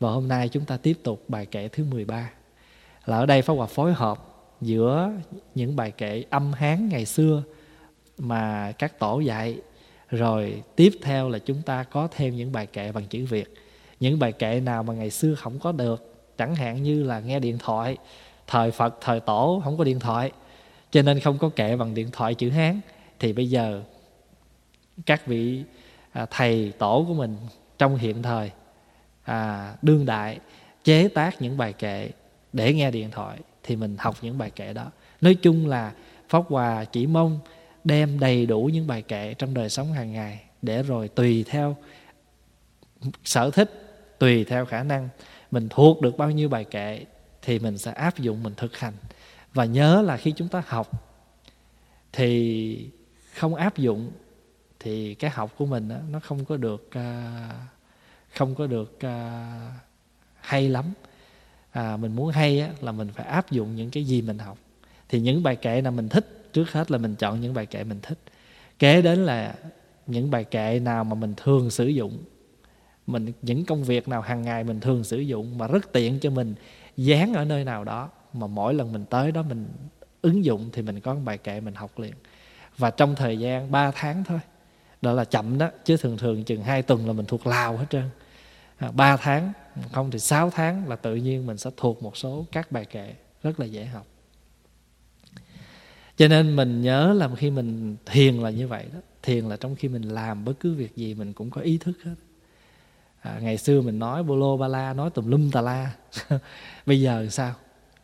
Và 0.00 0.10
hôm 0.10 0.28
nay 0.28 0.48
chúng 0.48 0.64
ta 0.64 0.76
tiếp 0.76 0.98
tục 1.02 1.24
bài 1.28 1.46
kệ 1.46 1.68
thứ 1.68 1.84
13 1.84 2.30
là 3.06 3.16
ở 3.16 3.26
đây 3.26 3.42
Pháp 3.42 3.54
Hòa 3.54 3.66
phối 3.66 3.92
hợp 3.92 4.18
giữa 4.60 5.12
những 5.54 5.76
bài 5.76 5.90
kệ 5.90 6.24
âm 6.30 6.52
Hán 6.52 6.88
ngày 6.88 7.06
xưa 7.06 7.42
mà 8.18 8.72
các 8.72 8.98
tổ 8.98 9.20
dạy 9.20 9.58
rồi 10.10 10.62
tiếp 10.76 10.92
theo 11.02 11.28
là 11.28 11.38
chúng 11.38 11.62
ta 11.62 11.82
có 11.82 12.08
thêm 12.10 12.36
những 12.36 12.52
bài 12.52 12.66
kệ 12.66 12.92
bằng 12.92 13.06
chữ 13.06 13.26
Việt 13.26 13.54
những 14.02 14.18
bài 14.18 14.32
kệ 14.32 14.60
nào 14.60 14.82
mà 14.82 14.94
ngày 14.94 15.10
xưa 15.10 15.34
không 15.34 15.58
có 15.58 15.72
được 15.72 16.14
chẳng 16.38 16.54
hạn 16.54 16.82
như 16.82 17.02
là 17.02 17.20
nghe 17.20 17.40
điện 17.40 17.58
thoại 17.58 17.96
thời 18.46 18.70
Phật 18.70 18.98
thời 19.00 19.20
tổ 19.20 19.60
không 19.64 19.78
có 19.78 19.84
điện 19.84 20.00
thoại. 20.00 20.32
Cho 20.90 21.02
nên 21.02 21.20
không 21.20 21.38
có 21.38 21.48
kệ 21.48 21.76
bằng 21.76 21.94
điện 21.94 22.08
thoại 22.12 22.34
chữ 22.34 22.50
Hán. 22.50 22.80
Thì 23.18 23.32
bây 23.32 23.50
giờ 23.50 23.82
các 25.06 25.26
vị 25.26 25.62
à, 26.12 26.26
thầy 26.30 26.72
tổ 26.78 27.04
của 27.08 27.14
mình 27.14 27.36
trong 27.78 27.96
hiện 27.96 28.22
thời 28.22 28.50
à, 29.22 29.74
đương 29.82 30.06
đại 30.06 30.38
chế 30.84 31.08
tác 31.08 31.42
những 31.42 31.56
bài 31.56 31.72
kệ 31.72 32.10
để 32.52 32.74
nghe 32.74 32.90
điện 32.90 33.10
thoại 33.10 33.38
thì 33.62 33.76
mình 33.76 33.96
học 33.98 34.16
những 34.22 34.38
bài 34.38 34.50
kệ 34.50 34.72
đó. 34.72 34.86
Nói 35.20 35.34
chung 35.34 35.66
là 35.66 35.92
pháp 36.28 36.42
hòa 36.48 36.84
chỉ 36.84 37.06
mong 37.06 37.38
đem 37.84 38.20
đầy 38.20 38.46
đủ 38.46 38.70
những 38.72 38.86
bài 38.86 39.02
kệ 39.02 39.34
trong 39.34 39.54
đời 39.54 39.68
sống 39.68 39.92
hàng 39.92 40.12
ngày 40.12 40.40
để 40.62 40.82
rồi 40.82 41.08
tùy 41.08 41.44
theo 41.48 41.76
sở 43.24 43.50
thích 43.50 43.81
tùy 44.22 44.44
theo 44.44 44.66
khả 44.66 44.82
năng 44.82 45.08
mình 45.50 45.68
thuộc 45.68 46.00
được 46.00 46.16
bao 46.16 46.30
nhiêu 46.30 46.48
bài 46.48 46.64
kệ 46.64 47.04
thì 47.42 47.58
mình 47.58 47.78
sẽ 47.78 47.92
áp 47.92 48.18
dụng 48.18 48.42
mình 48.42 48.54
thực 48.56 48.76
hành. 48.76 48.94
Và 49.54 49.64
nhớ 49.64 50.02
là 50.02 50.16
khi 50.16 50.32
chúng 50.36 50.48
ta 50.48 50.62
học 50.66 50.90
thì 52.12 52.90
không 53.34 53.54
áp 53.54 53.78
dụng 53.78 54.10
thì 54.80 55.14
cái 55.14 55.30
học 55.30 55.54
của 55.58 55.66
mình 55.66 55.88
đó, 55.88 55.96
nó 56.10 56.20
không 56.20 56.44
có 56.44 56.56
được 56.56 56.90
à, 56.90 57.50
không 58.34 58.54
có 58.54 58.66
được 58.66 59.00
à, 59.00 59.50
hay 60.40 60.68
lắm. 60.68 60.84
À, 61.72 61.96
mình 61.96 62.16
muốn 62.16 62.30
hay 62.30 62.60
á, 62.60 62.70
là 62.80 62.92
mình 62.92 63.08
phải 63.14 63.26
áp 63.26 63.50
dụng 63.50 63.76
những 63.76 63.90
cái 63.90 64.04
gì 64.04 64.22
mình 64.22 64.38
học. 64.38 64.58
Thì 65.08 65.20
những 65.20 65.42
bài 65.42 65.56
kệ 65.56 65.80
nào 65.80 65.92
mình 65.92 66.08
thích 66.08 66.50
trước 66.52 66.72
hết 66.72 66.90
là 66.90 66.98
mình 66.98 67.14
chọn 67.14 67.40
những 67.40 67.54
bài 67.54 67.66
kệ 67.66 67.84
mình 67.84 68.00
thích. 68.02 68.18
Kế 68.78 69.02
đến 69.02 69.26
là 69.26 69.54
những 70.06 70.30
bài 70.30 70.44
kệ 70.44 70.80
nào 70.80 71.04
mà 71.04 71.14
mình 71.14 71.34
thường 71.36 71.70
sử 71.70 71.86
dụng 71.86 72.18
mình 73.12 73.32
những 73.42 73.64
công 73.64 73.84
việc 73.84 74.08
nào 74.08 74.20
hàng 74.20 74.42
ngày 74.42 74.64
mình 74.64 74.80
thường 74.80 75.04
sử 75.04 75.18
dụng 75.18 75.58
mà 75.58 75.66
rất 75.66 75.92
tiện 75.92 76.20
cho 76.20 76.30
mình 76.30 76.54
dán 76.96 77.34
ở 77.34 77.44
nơi 77.44 77.64
nào 77.64 77.84
đó 77.84 78.10
mà 78.32 78.46
mỗi 78.46 78.74
lần 78.74 78.92
mình 78.92 79.04
tới 79.04 79.32
đó 79.32 79.42
mình 79.42 79.66
ứng 80.22 80.44
dụng 80.44 80.70
thì 80.72 80.82
mình 80.82 81.00
có 81.00 81.14
bài 81.14 81.38
kệ 81.38 81.60
mình 81.60 81.74
học 81.74 81.98
liền. 81.98 82.12
Và 82.78 82.90
trong 82.90 83.14
thời 83.14 83.38
gian 83.38 83.70
3 83.70 83.90
tháng 83.90 84.24
thôi 84.24 84.40
đó 85.02 85.12
là 85.12 85.24
chậm 85.24 85.58
đó 85.58 85.70
chứ 85.84 85.96
thường 85.96 86.16
thường 86.16 86.44
chừng 86.44 86.62
hai 86.62 86.82
tuần 86.82 87.06
là 87.06 87.12
mình 87.12 87.26
thuộc 87.26 87.46
lào 87.46 87.76
hết 87.76 87.86
trơn. 87.90 88.10
À, 88.76 88.90
3 88.90 89.16
tháng 89.16 89.52
không 89.92 90.10
thì 90.10 90.18
6 90.18 90.50
tháng 90.50 90.88
là 90.88 90.96
tự 90.96 91.14
nhiên 91.14 91.46
mình 91.46 91.58
sẽ 91.58 91.70
thuộc 91.76 92.02
một 92.02 92.16
số 92.16 92.46
các 92.52 92.72
bài 92.72 92.84
kệ 92.84 93.14
rất 93.42 93.60
là 93.60 93.66
dễ 93.66 93.84
học. 93.84 94.06
Cho 96.16 96.28
nên 96.28 96.56
mình 96.56 96.82
nhớ 96.82 97.12
là 97.12 97.28
khi 97.36 97.50
mình 97.50 97.96
thiền 98.06 98.36
là 98.36 98.50
như 98.50 98.68
vậy 98.68 98.86
đó 98.92 98.98
thiền 99.22 99.44
là 99.44 99.56
trong 99.56 99.76
khi 99.76 99.88
mình 99.88 100.02
làm 100.02 100.44
bất 100.44 100.52
cứ 100.60 100.74
việc 100.74 100.96
gì 100.96 101.14
mình 101.14 101.32
cũng 101.32 101.50
có 101.50 101.60
ý 101.60 101.78
thức 101.78 101.92
hết 102.04 102.14
à, 103.22 103.38
ngày 103.42 103.58
xưa 103.58 103.80
mình 103.80 103.98
nói 103.98 104.22
bolo 104.22 104.56
ba 104.56 104.68
la 104.68 104.92
nói 104.92 105.10
tùm 105.10 105.30
lum 105.30 105.50
tà 105.50 105.60
la. 105.60 105.92
Bây 106.86 107.00
giờ 107.00 107.26
sao? 107.30 107.54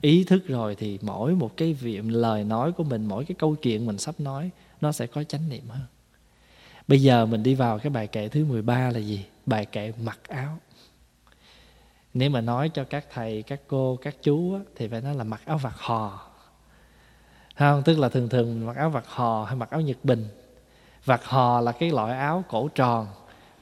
Ý 0.01 0.25
thức 0.25 0.47
rồi 0.47 0.75
thì 0.75 0.99
mỗi 1.03 1.35
một 1.35 1.57
cái 1.57 1.73
việc 1.73 2.03
lời 2.05 2.45
nói 2.45 2.73
của 2.73 2.85
mình 2.85 3.07
mỗi 3.07 3.25
cái 3.25 3.35
câu 3.39 3.55
chuyện 3.55 3.87
mình 3.87 3.99
sắp 3.99 4.15
nói 4.19 4.51
nó 4.81 4.93
sẽ 4.93 5.07
có 5.07 5.25
chánh 5.25 5.49
niệm 5.49 5.69
hơn. 5.69 5.85
Bây 6.89 7.03
giờ 7.03 7.27
mình 7.27 7.43
đi 7.43 7.55
vào 7.55 7.79
cái 7.79 7.91
bài 7.91 8.07
kệ 8.07 8.29
thứ 8.29 8.45
13 8.45 8.91
là 8.91 8.99
gì? 8.99 9.25
Bài 9.47 9.67
kệ 9.67 9.93
mặc 10.03 10.19
áo. 10.29 10.59
Nếu 12.15 12.31
mà 12.31 12.41
nói 12.41 12.71
cho 12.75 12.85
các 12.85 13.05
thầy 13.13 13.43
các 13.43 13.61
cô 13.67 13.99
các 14.03 14.17
chú 14.23 14.55
á, 14.55 14.61
thì 14.77 14.89
phải 14.89 15.01
nói 15.01 15.15
là 15.15 15.25
mặc 15.25 15.41
áo 15.45 15.59
vạt 15.59 15.75
hò. 15.77 16.31
Không? 17.57 17.83
Tức 17.83 17.99
là 17.99 18.09
thường 18.09 18.29
thường 18.29 18.67
mặc 18.67 18.77
áo 18.77 18.91
vạt 18.91 19.05
hò 19.07 19.45
hay 19.45 19.57
mặc 19.57 19.71
áo 19.71 19.81
nhật 19.81 19.97
bình. 20.05 20.29
Vạt 21.05 21.21
hò 21.25 21.61
là 21.61 21.73
cái 21.73 21.91
loại 21.91 22.19
áo 22.19 22.45
cổ 22.49 22.69
tròn 22.69 23.07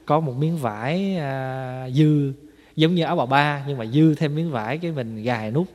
có 0.07 0.19
một 0.19 0.33
miếng 0.37 0.57
vải 0.57 1.17
à, 1.17 1.89
dư 1.89 2.33
giống 2.75 2.95
như 2.95 3.03
áo 3.03 3.15
bà 3.15 3.25
ba 3.25 3.63
nhưng 3.67 3.77
mà 3.77 3.85
dư 3.85 4.15
thêm 4.15 4.35
miếng 4.35 4.51
vải 4.51 4.77
cái 4.77 4.91
mình 4.91 5.23
gài 5.23 5.51
nút 5.51 5.67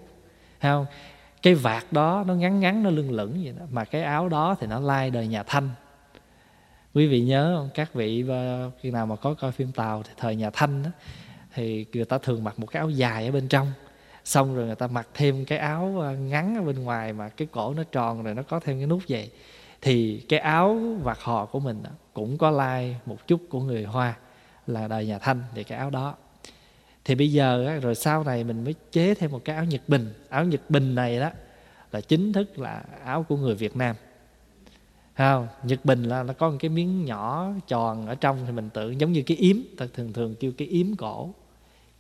không? 0.62 0.86
Cái 1.42 1.54
vạt 1.54 1.84
đó 1.90 2.24
nó 2.26 2.34
ngắn 2.34 2.60
ngắn 2.60 2.82
nó 2.82 2.90
lưng 2.90 3.10
lửng 3.10 3.40
vậy 3.44 3.54
đó 3.58 3.64
mà 3.70 3.84
cái 3.84 4.02
áo 4.02 4.28
đó 4.28 4.56
thì 4.60 4.66
nó 4.66 4.80
lai 4.80 5.10
đời 5.10 5.26
nhà 5.26 5.42
thanh. 5.42 5.70
Quý 6.94 7.06
vị 7.06 7.20
nhớ 7.20 7.54
không? 7.58 7.70
Các 7.74 7.94
vị 7.94 8.24
à, 8.28 8.70
khi 8.80 8.90
nào 8.90 9.06
mà 9.06 9.16
có 9.16 9.34
coi 9.34 9.52
phim 9.52 9.72
tàu 9.72 10.02
thì 10.02 10.10
thời 10.16 10.36
nhà 10.36 10.50
thanh 10.50 10.82
đó 10.82 10.90
thì 11.54 11.86
người 11.92 12.04
ta 12.04 12.18
thường 12.18 12.44
mặc 12.44 12.58
một 12.58 12.66
cái 12.66 12.80
áo 12.80 12.90
dài 12.90 13.26
ở 13.26 13.32
bên 13.32 13.48
trong 13.48 13.72
xong 14.24 14.56
rồi 14.56 14.66
người 14.66 14.74
ta 14.74 14.86
mặc 14.86 15.08
thêm 15.14 15.44
cái 15.44 15.58
áo 15.58 16.00
à, 16.02 16.12
ngắn 16.12 16.56
ở 16.56 16.62
bên 16.62 16.84
ngoài 16.84 17.12
mà 17.12 17.28
cái 17.28 17.48
cổ 17.52 17.74
nó 17.74 17.82
tròn 17.92 18.22
rồi 18.22 18.34
nó 18.34 18.42
có 18.42 18.60
thêm 18.60 18.78
cái 18.78 18.86
nút 18.86 19.02
vậy 19.08 19.30
thì 19.82 20.20
cái 20.28 20.38
áo 20.38 20.78
vạt 21.02 21.18
họ 21.20 21.46
của 21.46 21.60
mình 21.60 21.82
cũng 22.12 22.38
có 22.38 22.50
lai 22.50 22.96
một 23.06 23.26
chút 23.26 23.40
của 23.48 23.60
người 23.60 23.84
hoa 23.84 24.16
là 24.66 24.88
đời 24.88 25.06
nhà 25.06 25.18
thanh 25.18 25.42
thì 25.54 25.64
cái 25.64 25.78
áo 25.78 25.90
đó. 25.90 26.14
Thì 27.04 27.14
bây 27.14 27.32
giờ 27.32 27.78
rồi 27.82 27.94
sau 27.94 28.24
này 28.24 28.44
mình 28.44 28.64
mới 28.64 28.74
chế 28.92 29.14
thêm 29.14 29.30
một 29.30 29.44
cái 29.44 29.56
áo 29.56 29.64
nhật 29.64 29.88
bình. 29.88 30.12
Áo 30.28 30.44
nhật 30.44 30.60
bình 30.68 30.94
này 30.94 31.20
đó 31.20 31.30
là 31.92 32.00
chính 32.00 32.32
thức 32.32 32.58
là 32.58 32.82
áo 33.04 33.22
của 33.22 33.36
người 33.36 33.54
việt 33.54 33.76
nam. 33.76 33.96
Không? 35.16 35.48
Nhật 35.62 35.84
bình 35.84 36.02
là 36.02 36.22
nó 36.22 36.32
có 36.32 36.50
một 36.50 36.56
cái 36.60 36.68
miếng 36.68 37.04
nhỏ 37.04 37.52
tròn 37.66 38.06
ở 38.06 38.14
trong 38.14 38.38
thì 38.46 38.52
mình 38.52 38.70
tưởng 38.74 39.00
giống 39.00 39.12
như 39.12 39.22
cái 39.22 39.36
yếm, 39.36 39.56
ta 39.78 39.86
thường 39.94 40.12
thường 40.12 40.34
kêu 40.40 40.52
cái 40.58 40.68
yếm 40.68 40.96
cổ. 40.96 41.30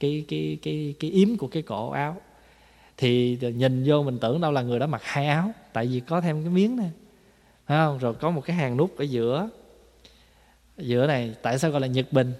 Cái 0.00 0.24
cái 0.28 0.58
cái 0.62 0.94
cái 1.00 1.10
yếm 1.10 1.36
của 1.36 1.46
cái 1.48 1.62
cổ 1.62 1.90
áo. 1.90 2.16
Thì 2.96 3.38
nhìn 3.54 3.84
vô 3.86 4.02
mình 4.02 4.18
tưởng 4.18 4.40
đâu 4.40 4.52
là 4.52 4.62
người 4.62 4.78
đó 4.78 4.86
mặc 4.86 5.02
hai 5.04 5.26
áo, 5.26 5.50
tại 5.72 5.86
vì 5.86 6.00
có 6.00 6.20
thêm 6.20 6.42
cái 6.42 6.52
miếng 6.52 6.76
này 6.76 6.90
không? 7.68 7.98
Rồi 7.98 8.14
có 8.14 8.30
một 8.30 8.40
cái 8.40 8.56
hàng 8.56 8.76
nút 8.76 8.96
ở 8.98 9.02
giữa. 9.02 9.48
Giữa 10.78 11.06
này 11.06 11.34
tại 11.42 11.58
sao 11.58 11.70
gọi 11.70 11.80
là 11.80 11.86
nhật 11.86 12.12
bình? 12.12 12.32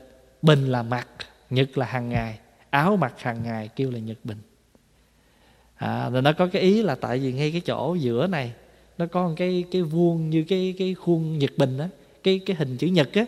Bình 0.42 0.72
là 0.72 0.82
mặc 0.82 1.08
nhật 1.50 1.78
là 1.78 1.86
hàng 1.86 2.08
ngày. 2.08 2.38
Áo 2.70 2.96
mặc 2.96 3.14
hàng 3.18 3.42
ngày 3.42 3.68
kêu 3.76 3.90
là 3.90 3.98
nhật 3.98 4.18
bình. 4.24 4.38
À, 5.74 6.10
rồi 6.10 6.22
nó 6.22 6.32
có 6.32 6.46
cái 6.46 6.62
ý 6.62 6.82
là 6.82 6.94
tại 6.94 7.18
vì 7.18 7.32
ngay 7.32 7.52
cái 7.52 7.60
chỗ 7.60 7.94
giữa 7.94 8.26
này 8.26 8.52
nó 8.98 9.06
có 9.06 9.28
một 9.28 9.34
cái 9.36 9.64
cái 9.70 9.82
vuông 9.82 10.30
như 10.30 10.44
cái 10.48 10.74
cái 10.78 10.94
khuôn 10.94 11.38
nhật 11.38 11.50
bình 11.56 11.78
đó 11.78 11.86
cái 12.22 12.40
cái 12.46 12.56
hình 12.56 12.76
chữ 12.76 12.86
nhật 12.86 13.12
á. 13.12 13.24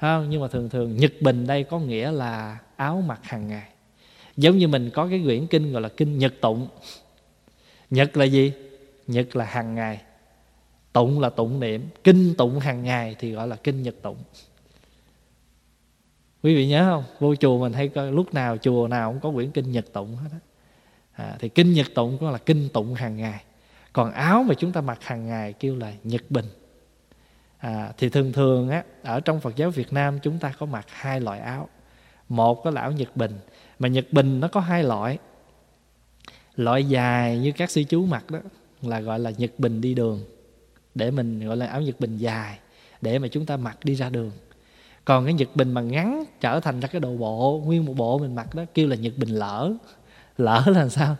Không? 0.00 0.30
Nhưng 0.30 0.40
mà 0.40 0.48
thường 0.48 0.68
thường 0.68 0.96
nhật 0.96 1.12
bình 1.20 1.46
đây 1.46 1.64
có 1.64 1.78
nghĩa 1.78 2.10
là 2.10 2.58
áo 2.76 3.02
mặc 3.06 3.20
hàng 3.22 3.48
ngày. 3.48 3.68
Giống 4.36 4.58
như 4.58 4.68
mình 4.68 4.90
có 4.90 5.08
cái 5.10 5.20
quyển 5.24 5.46
kinh 5.46 5.72
gọi 5.72 5.82
là 5.82 5.88
kinh 5.88 6.18
nhật 6.18 6.34
tụng. 6.40 6.68
Nhật 7.90 8.16
là 8.16 8.24
gì? 8.24 8.52
Nhật 9.06 9.36
là 9.36 9.44
hàng 9.44 9.74
ngày 9.74 10.00
tụng 10.92 11.20
là 11.20 11.30
tụng 11.30 11.60
niệm 11.60 11.88
kinh 12.04 12.34
tụng 12.34 12.58
hàng 12.58 12.82
ngày 12.82 13.16
thì 13.18 13.32
gọi 13.32 13.48
là 13.48 13.56
kinh 13.56 13.82
nhật 13.82 13.94
tụng. 14.02 14.16
Quý 16.42 16.54
vị 16.54 16.68
nhớ 16.68 16.84
không? 16.84 17.04
Vô 17.20 17.34
chùa 17.34 17.58
mình 17.58 17.72
hay 17.72 17.88
coi 17.88 18.12
lúc 18.12 18.34
nào 18.34 18.56
chùa 18.56 18.88
nào 18.88 19.12
cũng 19.12 19.20
có 19.20 19.30
quyển 19.30 19.50
kinh 19.50 19.72
nhật 19.72 19.92
tụng 19.92 20.16
hết 20.16 20.28
á. 20.32 20.38
À, 21.12 21.36
thì 21.40 21.48
kinh 21.48 21.72
nhật 21.72 21.86
tụng 21.94 22.18
cũng 22.20 22.30
là 22.30 22.38
kinh 22.38 22.68
tụng 22.68 22.94
hàng 22.94 23.16
ngày. 23.16 23.44
Còn 23.92 24.12
áo 24.12 24.42
mà 24.42 24.54
chúng 24.54 24.72
ta 24.72 24.80
mặc 24.80 24.98
hàng 25.02 25.26
ngày 25.26 25.52
kêu 25.52 25.76
là 25.76 25.92
nhật 26.04 26.22
bình. 26.30 26.44
À, 27.58 27.92
thì 27.98 28.08
thường 28.08 28.32
thường 28.32 28.68
á 28.68 28.84
ở 29.02 29.20
trong 29.20 29.40
Phật 29.40 29.56
giáo 29.56 29.70
Việt 29.70 29.92
Nam 29.92 30.18
chúng 30.22 30.38
ta 30.38 30.52
có 30.58 30.66
mặc 30.66 30.86
hai 30.88 31.20
loại 31.20 31.40
áo. 31.40 31.68
Một 32.28 32.64
có 32.64 32.70
là 32.70 32.80
áo 32.80 32.92
nhật 32.92 33.16
bình 33.16 33.38
mà 33.78 33.88
nhật 33.88 34.06
bình 34.12 34.40
nó 34.40 34.48
có 34.48 34.60
hai 34.60 34.84
loại. 34.84 35.18
Loại 36.56 36.84
dài 36.84 37.38
như 37.38 37.52
các 37.52 37.70
sư 37.70 37.84
chú 37.88 38.06
mặc 38.06 38.30
đó 38.30 38.38
là 38.82 39.00
gọi 39.00 39.18
là 39.18 39.30
nhật 39.30 39.50
bình 39.58 39.80
đi 39.80 39.94
đường 39.94 40.24
để 40.98 41.10
mình 41.10 41.46
gọi 41.46 41.56
là 41.56 41.66
áo 41.66 41.82
nhật 41.82 42.00
bình 42.00 42.16
dài 42.16 42.58
để 43.00 43.18
mà 43.18 43.28
chúng 43.28 43.46
ta 43.46 43.56
mặc 43.56 43.78
đi 43.84 43.94
ra 43.94 44.10
đường. 44.10 44.30
Còn 45.04 45.24
cái 45.24 45.34
nhật 45.34 45.48
bình 45.54 45.72
mà 45.72 45.80
ngắn 45.80 46.24
trở 46.40 46.60
thành 46.60 46.80
ra 46.80 46.88
cái 46.88 47.00
đồ 47.00 47.16
bộ 47.16 47.62
nguyên 47.64 47.84
một 47.84 47.94
bộ 47.96 48.18
mình 48.18 48.34
mặc 48.34 48.54
đó 48.54 48.64
kêu 48.74 48.88
là 48.88 48.96
nhật 48.96 49.12
bình 49.16 49.28
lỡ. 49.28 49.72
Lỡ 50.38 50.62
là 50.66 50.88
sao? 50.88 51.16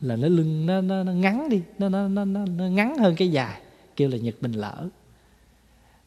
Là 0.00 0.16
nó 0.16 0.28
lưng 0.28 0.66
nó 0.66 0.80
nó, 0.80 1.02
nó 1.02 1.12
ngắn 1.12 1.48
đi 1.48 1.62
nó, 1.78 1.88
nó 1.88 2.08
nó 2.08 2.24
nó 2.24 2.46
nó 2.46 2.64
ngắn 2.64 2.98
hơn 2.98 3.16
cái 3.16 3.30
dài 3.30 3.60
kêu 3.96 4.08
là 4.08 4.16
nhật 4.16 4.34
bình 4.40 4.52
lỡ. 4.52 4.88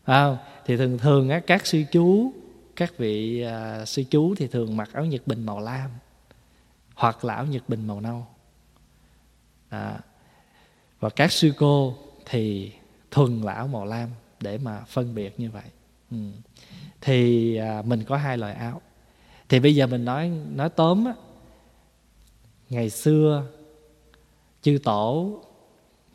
À, 0.03 0.37
thì 0.65 0.77
thường 0.77 0.97
thường 0.97 1.29
á 1.29 1.39
các 1.39 1.65
sư 1.65 1.83
chú 1.91 2.31
các 2.75 2.97
vị 2.97 3.41
à, 3.41 3.85
sư 3.85 4.03
chú 4.09 4.35
thì 4.35 4.47
thường 4.47 4.77
mặc 4.77 4.89
áo 4.93 5.05
nhật 5.05 5.27
bình 5.27 5.45
màu 5.45 5.59
lam 5.59 5.89
hoặc 6.95 7.25
là 7.25 7.35
áo 7.35 7.45
nhật 7.45 7.69
bình 7.69 7.87
màu 7.87 8.01
nâu. 8.01 8.25
À, 9.69 9.99
và 10.99 11.09
các 11.09 11.31
sư 11.31 11.53
cô 11.57 11.95
thì 12.25 12.71
thuần 13.11 13.41
là 13.41 13.53
áo 13.53 13.67
màu 13.67 13.85
lam 13.85 14.09
để 14.41 14.57
mà 14.57 14.79
phân 14.87 15.15
biệt 15.15 15.39
như 15.39 15.51
vậy. 15.51 15.63
Ừ. 16.11 16.17
thì 17.01 17.55
à, 17.55 17.81
mình 17.85 18.03
có 18.03 18.17
hai 18.17 18.37
loại 18.37 18.53
áo. 18.53 18.81
Thì 19.49 19.59
bây 19.59 19.75
giờ 19.75 19.87
mình 19.87 20.05
nói 20.05 20.31
nói 20.55 20.69
tóm 20.69 21.05
á 21.05 21.13
ngày 22.69 22.89
xưa 22.89 23.43
chư 24.61 24.77
tổ 24.83 25.39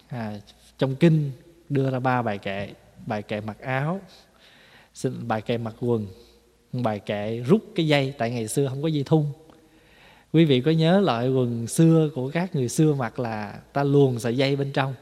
à, 0.08 0.40
trong 0.78 0.96
kinh 0.96 1.30
đưa 1.68 1.90
ra 1.90 1.98
ba 1.98 2.22
bài 2.22 2.38
kệ 2.38 2.68
bài 3.06 3.22
kệ 3.22 3.40
mặc 3.40 3.60
áo 3.60 4.00
bài 5.26 5.42
kệ 5.42 5.58
mặc 5.58 5.74
quần 5.80 6.06
bài 6.72 7.00
kệ 7.00 7.38
rút 7.46 7.62
cái 7.74 7.86
dây 7.86 8.14
tại 8.18 8.30
ngày 8.30 8.48
xưa 8.48 8.68
không 8.68 8.82
có 8.82 8.88
dây 8.88 9.02
thun. 9.06 9.26
Quý 10.32 10.44
vị 10.44 10.60
có 10.60 10.70
nhớ 10.70 11.00
loại 11.00 11.28
quần 11.28 11.66
xưa 11.66 12.10
của 12.14 12.30
các 12.30 12.54
người 12.54 12.68
xưa 12.68 12.94
mặc 12.94 13.18
là 13.18 13.60
ta 13.72 13.84
luồn 13.84 14.18
sợi 14.18 14.36
dây 14.36 14.56
bên 14.56 14.72
trong 14.72 14.94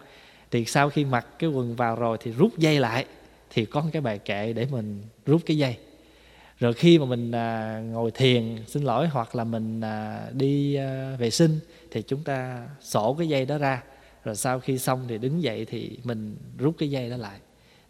thì 0.52 0.64
sau 0.64 0.90
khi 0.90 1.04
mặc 1.04 1.26
cái 1.38 1.50
quần 1.50 1.76
vào 1.76 1.96
rồi 1.96 2.18
thì 2.20 2.32
rút 2.32 2.58
dây 2.58 2.80
lại 2.80 3.06
thì 3.50 3.64
có 3.64 3.84
cái 3.92 4.02
bài 4.02 4.18
kệ 4.18 4.52
để 4.52 4.66
mình 4.70 5.02
rút 5.26 5.42
cái 5.46 5.56
dây. 5.56 5.76
Rồi 6.58 6.74
khi 6.74 6.98
mà 6.98 7.04
mình 7.04 7.32
à, 7.32 7.80
ngồi 7.80 8.10
thiền 8.10 8.56
xin 8.66 8.82
lỗi 8.82 9.08
hoặc 9.08 9.34
là 9.36 9.44
mình 9.44 9.80
à, 9.80 10.26
đi 10.32 10.74
à, 10.74 11.16
vệ 11.18 11.30
sinh 11.30 11.58
thì 11.90 12.02
chúng 12.02 12.24
ta 12.24 12.68
sổ 12.80 13.14
cái 13.18 13.28
dây 13.28 13.46
đó 13.46 13.58
ra. 13.58 13.82
Rồi 14.24 14.34
sau 14.36 14.60
khi 14.60 14.78
xong 14.78 15.04
thì 15.08 15.18
đứng 15.18 15.42
dậy 15.42 15.64
thì 15.64 15.98
mình 16.04 16.36
rút 16.58 16.74
cái 16.78 16.90
dây 16.90 17.10
đó 17.10 17.16
lại. 17.16 17.38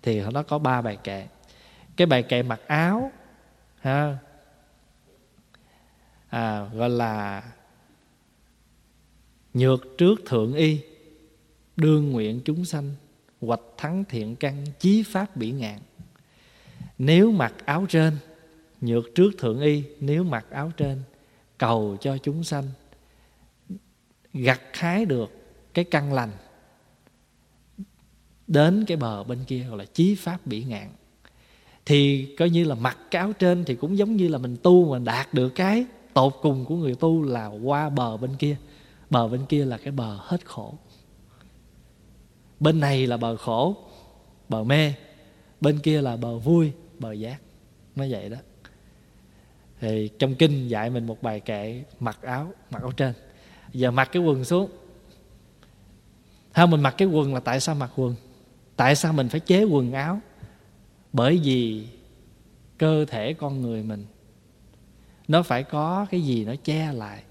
Thì 0.03 0.21
nó 0.21 0.43
có 0.43 0.59
ba 0.59 0.83
bài 0.83 0.99
kệ. 1.05 1.27
Cái 1.97 2.07
bài 2.07 2.23
kệ 2.23 2.43
mặc 2.43 2.61
áo 2.67 3.13
ha 3.81 4.17
à, 6.29 6.67
gọi 6.75 6.91
là 6.91 7.43
nhược 9.55 9.99
trước 9.99 10.21
thượng 10.27 10.55
y 10.55 10.81
đương 11.77 12.11
nguyện 12.11 12.41
chúng 12.45 12.65
sanh, 12.65 12.91
hoạch 13.41 13.61
thắng 13.77 14.05
thiện 14.09 14.37
căn, 14.37 14.67
chí 14.79 15.03
pháp 15.03 15.37
bỉ 15.37 15.51
ngạn. 15.51 15.79
Nếu 16.99 17.31
mặc 17.31 17.55
áo 17.65 17.87
trên, 17.89 18.17
nhược 18.81 19.15
trước 19.15 19.31
thượng 19.39 19.61
y, 19.61 19.85
nếu 20.01 20.25
mặc 20.25 20.47
áo 20.51 20.73
trên, 20.77 21.03
cầu 21.59 21.97
cho 22.01 22.19
chúng 22.19 22.45
sanh 22.45 22.65
gặt 24.35 24.61
hái 24.73 25.05
được 25.05 25.31
cái 25.75 25.85
căn 25.85 26.13
lành 26.13 26.31
đến 28.47 28.85
cái 28.87 28.97
bờ 28.97 29.25
bên 29.25 29.39
kia 29.47 29.65
gọi 29.69 29.79
là 29.79 29.85
chí 29.85 30.15
pháp 30.15 30.47
bỉ 30.47 30.65
ngạn. 30.65 30.89
Thì 31.87 32.29
coi 32.39 32.51
như 32.51 32.65
là 32.65 32.75
mặc 32.75 32.99
cái 33.11 33.21
áo 33.21 33.33
trên 33.33 33.65
thì 33.65 33.75
cũng 33.75 33.99
giống 33.99 34.17
như 34.17 34.29
là 34.29 34.39
mình 34.39 34.57
tu 34.63 34.93
mà 34.93 34.99
đạt 34.99 35.35
được 35.35 35.49
cái 35.49 35.87
tột 36.15 36.33
cùng 36.43 36.65
của 36.65 36.77
người 36.77 36.95
tu 36.95 37.23
là 37.23 37.47
qua 37.47 37.89
bờ 37.89 38.17
bên 38.17 38.37
kia. 38.37 38.57
Bờ 39.11 39.29
bên 39.29 39.47
kia 39.49 39.65
là 39.65 39.79
cái 39.79 39.93
bờ 39.93 40.19
hết 40.21 40.47
khổ 40.47 40.75
bên 42.63 42.81
này 42.81 43.07
là 43.07 43.17
bờ 43.17 43.37
khổ, 43.37 43.77
bờ 44.49 44.65
mê, 44.65 44.95
bên 45.61 45.79
kia 45.79 46.01
là 46.03 46.17
bờ 46.17 46.39
vui, 46.39 46.73
bờ 46.99 47.13
giác. 47.13 47.41
Nó 47.97 48.05
vậy 48.11 48.29
đó. 48.29 48.37
Thì 49.81 50.11
trong 50.19 50.35
kinh 50.35 50.69
dạy 50.69 50.91
mình 50.91 51.07
một 51.07 51.23
bài 51.23 51.41
kệ, 51.41 51.83
mặc 52.01 52.19
áo 52.23 52.53
mặc 52.71 52.83
áo 52.83 52.93
trên. 52.93 53.13
Giờ 53.73 53.91
mặc 53.91 54.09
cái 54.13 54.23
quần 54.23 54.45
xuống. 54.45 54.71
Ha 56.53 56.67
mình 56.67 56.81
mặc 56.81 56.95
cái 56.99 57.09
quần 57.09 57.35
là 57.35 57.41
tại 57.41 57.61
sao 57.61 57.75
mặc 57.75 57.91
quần? 57.97 58.15
Tại 58.77 58.97
sao 58.97 59.13
mình 59.13 59.29
phải 59.29 59.41
chế 59.41 59.65
quần 59.65 59.93
áo? 59.93 60.21
Bởi 61.13 61.41
vì 61.45 61.87
cơ 62.79 63.05
thể 63.05 63.33
con 63.33 63.63
người 63.63 63.83
mình, 63.83 64.07
nó 65.29 65.43
phải 65.43 65.63
có 65.63 66.07
cái 66.11 66.21
gì 66.21 66.45
nó 66.45 66.55
che 66.65 66.93
lại 66.93 67.23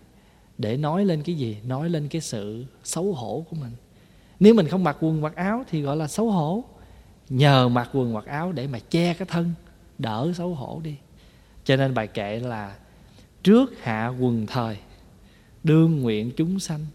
để 0.58 0.78
nói 0.78 1.06
lên 1.06 1.24
cái 1.24 1.36
gì? 1.36 1.58
Nói 1.64 1.90
lên 1.90 2.08
cái 2.08 2.22
sự 2.22 2.66
xấu 2.84 3.14
hổ 3.14 3.46
của 3.50 3.56
mình 3.56 3.72
nếu 4.42 4.54
mình 4.54 4.68
không 4.68 4.84
mặc 4.84 4.98
quần, 5.00 5.22
mặc 5.22 5.36
áo 5.36 5.64
thì 5.70 5.82
gọi 5.82 5.98
là 5.98 6.08
xấu 6.08 6.32
hổ. 6.32 6.64
Nhờ 7.30 7.70
mặc 7.70 7.90
quần, 7.94 8.14
mặc 8.14 8.26
áo 8.26 8.52
để 8.52 8.68
mà 8.68 8.80
che 8.80 9.14
cái 9.14 9.28
thân, 9.32 9.52
đỡ 9.98 10.32
xấu 10.36 10.56
hổ 10.56 10.82
đi. 10.84 10.96
Cho 11.64 11.76
nên 11.76 11.94
bài 11.94 12.08
kệ 12.08 12.40
là, 12.40 12.76
trước 13.44 13.84
hạ 13.84 14.08
quần 14.20 14.46
thời, 14.48 14.78
đương 15.64 16.02
nguyện 16.02 16.32
chúng 16.38 16.60
sanh, 16.60 16.86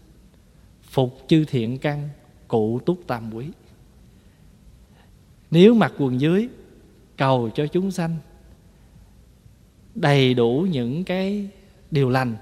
phục 0.83 1.19
chư 1.27 1.45
thiện 1.45 1.77
căn, 1.77 2.09
cụ 2.47 2.79
túc 2.85 2.99
tam 3.07 3.33
quý 3.33 3.45
nếu 5.51 5.73
mặc 5.73 5.93
quần 5.97 6.21
dưới, 6.21 6.47
cầu 7.17 7.49
cho 7.55 7.67
chúng 7.67 7.91
sanh 7.91 8.15
đầy 9.95 10.33
đủ 10.33 10.67
những 10.71 11.03
cái 11.03 11.49
điều 11.91 12.09
lành, 12.09 12.35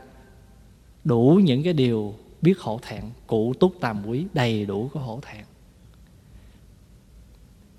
đủ 1.04 1.40
những 1.44 1.64
cái 1.64 1.74
điều 1.74 2.16
biết 2.46 2.60
hổ 2.60 2.80
thẹn, 2.82 3.04
cụ 3.28 3.54
túc 3.60 3.76
tam 3.80 4.08
quý 4.08 4.26
đầy 4.34 4.66
đủ 4.66 4.90
có 4.94 5.00
hổ 5.00 5.20
thẹn. 5.22 5.46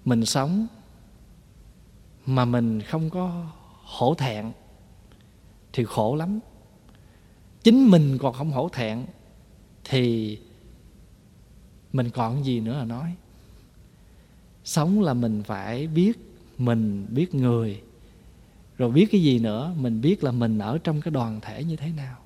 Mình 0.05 0.25
sống 0.25 0.67
mà 2.27 2.45
mình 2.45 2.81
không 2.81 3.11
có 3.11 3.47
hổ 3.83 4.15
thẹn 4.15 4.53
thì 5.73 5.85
khổ 5.85 6.15
lắm. 6.15 6.41
Chính 7.63 7.91
mình 7.91 8.19
còn 8.19 8.35
không 8.35 8.51
hổ 8.51 8.69
thẹn 8.69 9.07
thì 9.85 10.39
mình 11.93 12.11
còn 12.11 12.45
gì 12.45 12.61
nữa 12.61 12.79
là 12.79 12.85
nói. 12.85 13.15
Sống 14.65 15.01
là 15.01 15.15
mình 15.15 15.43
phải 15.43 15.87
biết 15.87 16.19
mình, 16.59 17.07
biết 17.11 17.35
người, 17.35 17.83
rồi 18.79 18.91
biết 18.91 19.07
cái 19.13 19.23
gì 19.23 19.39
nữa, 19.39 19.75
mình 19.77 20.01
biết 20.01 20.25
là 20.25 20.33
mình 20.33 20.59
ở 20.59 20.79
trong 20.79 21.01
cái 21.01 21.11
đoàn 21.11 21.41
thể 21.41 21.65
như 21.65 21.77
thế 21.77 21.91
nào 21.91 22.17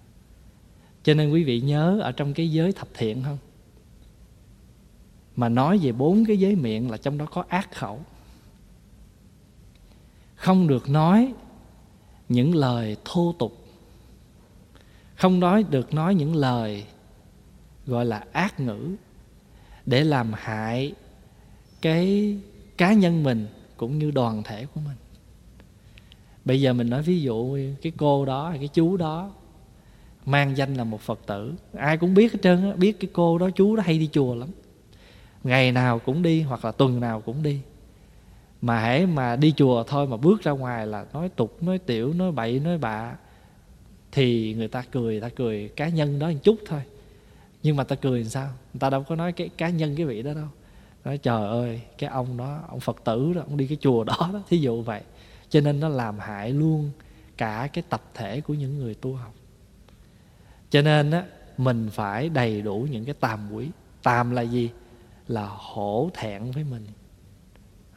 cho 1.02 1.14
nên 1.14 1.30
quý 1.30 1.44
vị 1.44 1.60
nhớ 1.60 1.98
ở 2.02 2.12
trong 2.12 2.34
cái 2.34 2.52
giới 2.52 2.72
thập 2.72 2.88
thiện 2.94 3.22
không? 3.22 3.38
Mà 5.36 5.48
nói 5.48 5.78
về 5.78 5.92
bốn 5.92 6.24
cái 6.24 6.38
giới 6.38 6.56
miệng 6.56 6.90
là 6.90 6.96
trong 6.96 7.18
đó 7.18 7.26
có 7.26 7.44
ác 7.48 7.74
khẩu. 7.74 8.00
Không 10.34 10.68
được 10.68 10.88
nói 10.88 11.32
những 12.28 12.54
lời 12.54 12.96
thô 13.04 13.34
tục. 13.38 13.56
Không 15.16 15.40
nói 15.40 15.64
được 15.70 15.94
nói 15.94 16.14
những 16.14 16.36
lời 16.36 16.84
gọi 17.86 18.04
là 18.04 18.24
ác 18.32 18.60
ngữ 18.60 18.96
để 19.86 20.04
làm 20.04 20.32
hại 20.34 20.94
cái 21.82 22.36
cá 22.76 22.92
nhân 22.92 23.22
mình 23.22 23.46
cũng 23.76 23.98
như 23.98 24.10
đoàn 24.10 24.42
thể 24.42 24.66
của 24.66 24.80
mình. 24.80 24.96
Bây 26.44 26.60
giờ 26.60 26.72
mình 26.72 26.90
nói 26.90 27.02
ví 27.02 27.22
dụ 27.22 27.58
cái 27.82 27.92
cô 27.96 28.24
đó 28.24 28.48
hay 28.48 28.58
cái 28.58 28.68
chú 28.68 28.96
đó 28.96 29.32
mang 30.26 30.56
danh 30.56 30.74
là 30.74 30.85
một 30.85 31.00
phật 31.00 31.20
tử. 31.26 31.54
Ai 31.76 31.96
cũng 31.96 32.14
biết 32.14 32.33
hết 32.33 32.38
trơn 32.42 32.72
biết 32.78 33.00
cái 33.00 33.11
cô 33.12 33.38
đó, 33.38 33.50
chú 33.50 33.76
đó 33.76 33.83
hay 33.87 33.98
đi 33.98 34.09
chùa 34.12 34.35
lắm. 34.35 34.48
Ngày 35.44 35.72
nào 35.72 35.98
cũng 35.98 36.22
đi 36.22 36.42
hoặc 36.42 36.64
là 36.64 36.72
tuần 36.72 37.00
nào 37.00 37.20
cũng 37.20 37.42
đi. 37.42 37.61
Mà 38.62 38.80
hãy 38.80 39.06
mà 39.06 39.37
đi 39.37 39.52
chùa 39.56 39.85
thôi 39.85 40.06
mà 40.06 40.16
bước 40.16 40.42
ra 40.42 40.52
ngoài 40.52 40.87
là 40.87 41.06
nói 41.12 41.28
tục, 41.28 41.62
nói 41.62 41.78
tiểu, 41.78 42.12
nói 42.12 42.33
bậy, 42.33 42.61
nói 42.61 42.78
bạ, 42.78 43.16
thì 44.12 44.54
người 44.54 44.68
ta 44.68 44.85
cười, 44.92 45.02
người 45.02 45.20
ta 45.20 45.28
cười 45.28 45.68
cá 45.68 45.88
nhân 45.88 46.18
đó 46.18 46.28
một 46.28 46.38
chút 46.42 46.56
thôi. 46.66 46.80
Nhưng 47.62 47.76
mà 47.76 47.85
ta 47.85 47.96
cười 47.96 48.20
làm 48.20 48.28
sao? 48.28 48.48
Người 48.72 48.80
ta 48.80 48.90
đâu 48.90 49.02
có 49.02 49.16
nói 49.16 49.33
cái 49.33 49.48
cá 49.48 49.68
nhân 49.68 49.96
cái 49.96 50.06
vị 50.06 50.22
đó 50.22 50.35
đâu. 50.35 50.48
Nói 51.04 51.18
trời 51.18 51.48
ơi, 51.48 51.80
cái 51.98 52.11
ông 52.11 52.37
đó, 52.37 52.61
ông 52.68 52.80
phật 52.80 52.96
tử 53.04 53.33
đó, 53.33 53.40
ông 53.40 53.56
đi 53.56 53.66
cái 53.66 53.78
chùa 53.80 54.04
đó 54.04 54.30
đó, 54.33 54.42
thí 54.48 54.59
dụ 54.59 54.83
vậy. 54.83 55.00
Cho 55.48 55.61
nên 55.61 55.80
nó 55.80 55.88
làm 55.88 56.18
hại 56.18 56.50
luôn 56.50 56.90
cả 57.37 57.68
cái 57.72 57.85
tập 57.88 58.02
thể 58.14 58.40
của 58.40 58.54
những 58.54 58.78
người 58.78 58.94
tu 58.94 59.14
học 59.14 59.35
cho 60.70 60.83
nên 60.83 61.11
á, 61.11 61.24
mình 61.59 61.88
phải 61.92 62.28
đầy 62.28 62.62
đủ 62.62 62.87
những 62.90 63.04
cái 63.04 63.14
tàm 63.20 63.52
quý. 63.52 63.68
Tàm 64.02 64.30
là 64.30 64.42
gì? 64.42 64.70
Là 65.28 65.48
hổ 65.50 66.11
thẹn 66.14 66.50
với 66.50 66.64
mình. 66.64 66.87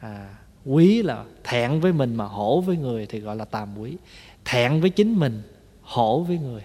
À 0.00 0.34
quý 0.64 1.02
là 1.02 1.24
thẹn 1.44 1.80
với 1.80 1.92
mình 1.92 2.14
mà 2.14 2.24
hổ 2.24 2.60
với 2.60 2.76
người 2.76 3.06
thì 3.06 3.20
gọi 3.20 3.36
là 3.36 3.44
tàm 3.44 3.78
quý. 3.78 3.96
Thẹn 4.44 4.80
với 4.80 4.90
chính 4.90 5.18
mình, 5.18 5.42
hổ 5.82 6.22
với 6.22 6.38
người. 6.38 6.62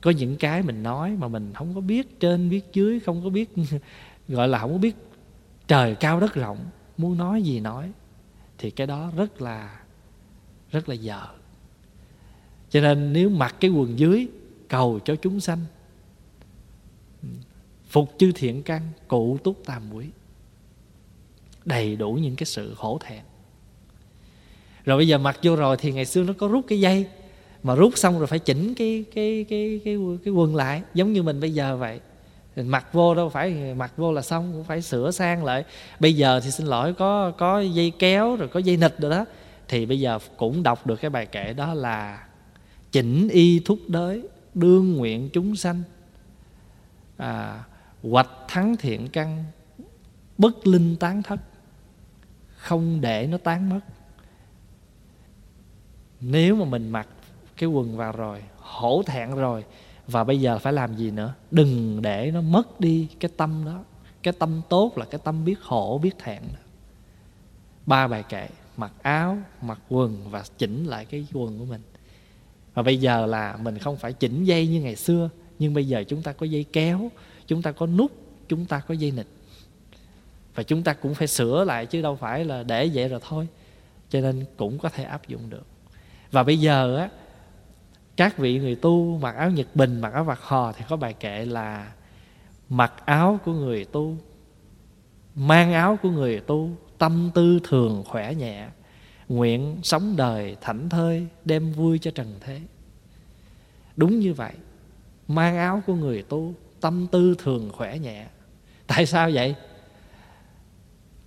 Có 0.00 0.10
những 0.10 0.36
cái 0.36 0.62
mình 0.62 0.82
nói 0.82 1.16
mà 1.18 1.28
mình 1.28 1.52
không 1.54 1.74
có 1.74 1.80
biết 1.80 2.20
trên, 2.20 2.50
biết 2.50 2.64
dưới, 2.72 3.00
không 3.00 3.24
có 3.24 3.30
biết 3.30 3.50
gọi 4.28 4.48
là 4.48 4.58
không 4.58 4.72
có 4.72 4.78
biết 4.78 4.96
trời 5.68 5.94
cao 5.94 6.20
đất 6.20 6.34
rộng, 6.34 6.58
muốn 6.96 7.18
nói 7.18 7.42
gì 7.42 7.60
nói, 7.60 7.90
thì 8.58 8.70
cái 8.70 8.86
đó 8.86 9.10
rất 9.16 9.42
là 9.42 9.80
rất 10.70 10.88
là 10.88 10.94
dở. 10.94 11.26
Cho 12.70 12.80
nên 12.80 13.12
nếu 13.12 13.30
mặc 13.30 13.54
cái 13.60 13.70
quần 13.70 13.98
dưới 13.98 14.28
cầu 14.70 15.00
cho 15.04 15.16
chúng 15.16 15.40
sanh. 15.40 15.58
Phục 17.88 18.14
chư 18.18 18.32
thiện 18.32 18.62
căn, 18.62 18.82
cụ 19.08 19.38
túc 19.44 19.64
tam 19.66 19.94
quý 19.94 20.06
đầy 21.64 21.96
đủ 21.96 22.12
những 22.12 22.36
cái 22.36 22.46
sự 22.46 22.74
hổ 22.76 22.98
thẹn. 22.98 23.20
Rồi 24.84 24.96
bây 24.96 25.08
giờ 25.08 25.18
mặc 25.18 25.38
vô 25.42 25.56
rồi 25.56 25.76
thì 25.76 25.92
ngày 25.92 26.04
xưa 26.04 26.22
nó 26.22 26.32
có 26.38 26.48
rút 26.48 26.64
cái 26.68 26.80
dây, 26.80 27.06
mà 27.62 27.74
rút 27.74 27.98
xong 27.98 28.18
rồi 28.18 28.26
phải 28.26 28.38
chỉnh 28.38 28.74
cái 28.74 29.04
cái 29.14 29.46
cái 29.48 29.80
cái 29.84 29.96
cái 30.24 30.34
quần 30.34 30.56
lại, 30.56 30.82
giống 30.94 31.12
như 31.12 31.22
mình 31.22 31.40
bây 31.40 31.54
giờ 31.54 31.76
vậy. 31.76 32.00
Mặc 32.56 32.92
vô 32.92 33.14
đâu 33.14 33.28
phải, 33.28 33.74
mặc 33.74 33.92
vô 33.96 34.12
là 34.12 34.22
xong, 34.22 34.52
cũng 34.52 34.64
phải 34.64 34.82
sửa 34.82 35.10
sang 35.10 35.44
lại. 35.44 35.64
Bây 36.00 36.16
giờ 36.16 36.40
thì 36.40 36.50
xin 36.50 36.66
lỗi, 36.66 36.94
có 36.94 37.30
có 37.30 37.60
dây 37.60 37.92
kéo 37.98 38.36
rồi 38.36 38.48
có 38.48 38.60
dây 38.60 38.76
nịch 38.76 38.94
rồi 38.98 39.10
đó. 39.10 39.24
Thì 39.68 39.86
bây 39.86 40.00
giờ 40.00 40.18
cũng 40.36 40.62
đọc 40.62 40.86
được 40.86 40.96
cái 40.96 41.10
bài 41.10 41.26
kệ 41.26 41.52
đó 41.52 41.74
là 41.74 42.26
chỉnh 42.92 43.28
y 43.28 43.60
thúc 43.64 43.78
đới 43.88 44.22
đương 44.54 44.96
nguyện 44.96 45.30
chúng 45.32 45.56
sanh. 45.56 45.82
À, 47.16 47.64
hoạch 48.02 48.30
thắng 48.48 48.76
thiện 48.76 49.08
căn 49.08 49.44
bất 50.38 50.66
linh 50.66 50.96
tán 50.96 51.22
thất 51.22 51.40
không 52.56 53.00
để 53.00 53.26
nó 53.26 53.38
tán 53.38 53.68
mất. 53.68 53.80
Nếu 56.20 56.56
mà 56.56 56.64
mình 56.64 56.90
mặc 56.90 57.08
cái 57.56 57.68
quần 57.68 57.96
vào 57.96 58.12
rồi 58.12 58.42
hổ 58.56 59.02
thẹn 59.06 59.34
rồi 59.34 59.64
và 60.06 60.24
bây 60.24 60.40
giờ 60.40 60.58
phải 60.58 60.72
làm 60.72 60.96
gì 60.96 61.10
nữa? 61.10 61.34
Đừng 61.50 62.02
để 62.02 62.30
nó 62.30 62.40
mất 62.40 62.80
đi 62.80 63.08
cái 63.20 63.30
tâm 63.36 63.64
đó. 63.64 63.84
Cái 64.22 64.34
tâm 64.38 64.62
tốt 64.68 64.98
là 64.98 65.04
cái 65.04 65.20
tâm 65.24 65.44
biết 65.44 65.62
hổ 65.62 65.98
biết 65.98 66.18
thẹn. 66.18 66.42
Đó. 66.42 66.58
ba 67.86 68.08
bài 68.08 68.24
kệ 68.28 68.48
mặc 68.76 68.92
áo 69.02 69.38
mặc 69.62 69.78
quần 69.88 70.30
và 70.30 70.44
chỉnh 70.58 70.84
lại 70.84 71.04
cái 71.04 71.26
quần 71.32 71.58
của 71.58 71.64
mình 71.64 71.82
và 72.80 72.84
bây 72.84 72.96
giờ 72.96 73.26
là 73.26 73.56
mình 73.62 73.78
không 73.78 73.96
phải 73.96 74.12
chỉnh 74.12 74.44
dây 74.44 74.66
như 74.66 74.80
ngày 74.80 74.96
xưa, 74.96 75.30
nhưng 75.58 75.74
bây 75.74 75.88
giờ 75.88 76.04
chúng 76.08 76.22
ta 76.22 76.32
có 76.32 76.46
dây 76.46 76.64
kéo, 76.72 77.10
chúng 77.46 77.62
ta 77.62 77.72
có 77.72 77.86
nút, 77.86 78.12
chúng 78.48 78.66
ta 78.66 78.80
có 78.88 78.94
dây 78.94 79.10
nịch 79.10 79.26
và 80.54 80.62
chúng 80.62 80.82
ta 80.82 80.92
cũng 80.92 81.14
phải 81.14 81.28
sửa 81.28 81.64
lại 81.64 81.86
chứ 81.86 82.02
đâu 82.02 82.16
phải 82.16 82.44
là 82.44 82.62
để 82.62 82.90
vậy 82.94 83.08
rồi 83.08 83.20
thôi, 83.28 83.48
cho 84.10 84.20
nên 84.20 84.44
cũng 84.56 84.78
có 84.78 84.88
thể 84.88 85.04
áp 85.04 85.28
dụng 85.28 85.50
được. 85.50 85.66
Và 86.32 86.42
bây 86.42 86.60
giờ 86.60 86.96
á, 86.96 87.08
các 88.16 88.38
vị 88.38 88.58
người 88.58 88.74
tu 88.74 89.18
mặc 89.18 89.36
áo 89.36 89.50
nhật 89.50 89.66
bình, 89.74 90.00
mặc 90.00 90.12
áo 90.12 90.24
vạt 90.24 90.38
hò 90.42 90.72
thì 90.72 90.84
có 90.88 90.96
bài 90.96 91.12
kệ 91.12 91.44
là 91.44 91.92
mặc 92.68 92.92
áo 93.04 93.40
của 93.44 93.52
người 93.52 93.84
tu, 93.84 94.16
mang 95.34 95.72
áo 95.72 95.98
của 96.02 96.10
người 96.10 96.40
tu, 96.40 96.70
tâm 96.98 97.30
tư 97.34 97.60
thường 97.64 98.04
khỏe 98.06 98.34
nhẹ 98.34 98.68
nguyện 99.30 99.78
sống 99.82 100.16
đời 100.16 100.56
thảnh 100.60 100.88
thơi, 100.88 101.26
đem 101.44 101.72
vui 101.72 101.98
cho 101.98 102.10
trần 102.10 102.34
thế. 102.40 102.60
Đúng 103.96 104.18
như 104.18 104.34
vậy, 104.34 104.52
mang 105.28 105.56
áo 105.56 105.82
của 105.86 105.94
người 105.94 106.22
tu, 106.22 106.54
tâm 106.80 107.06
tư 107.06 107.34
thường 107.38 107.70
khỏe 107.72 107.98
nhẹ. 107.98 108.26
Tại 108.86 109.06
sao 109.06 109.30
vậy? 109.34 109.54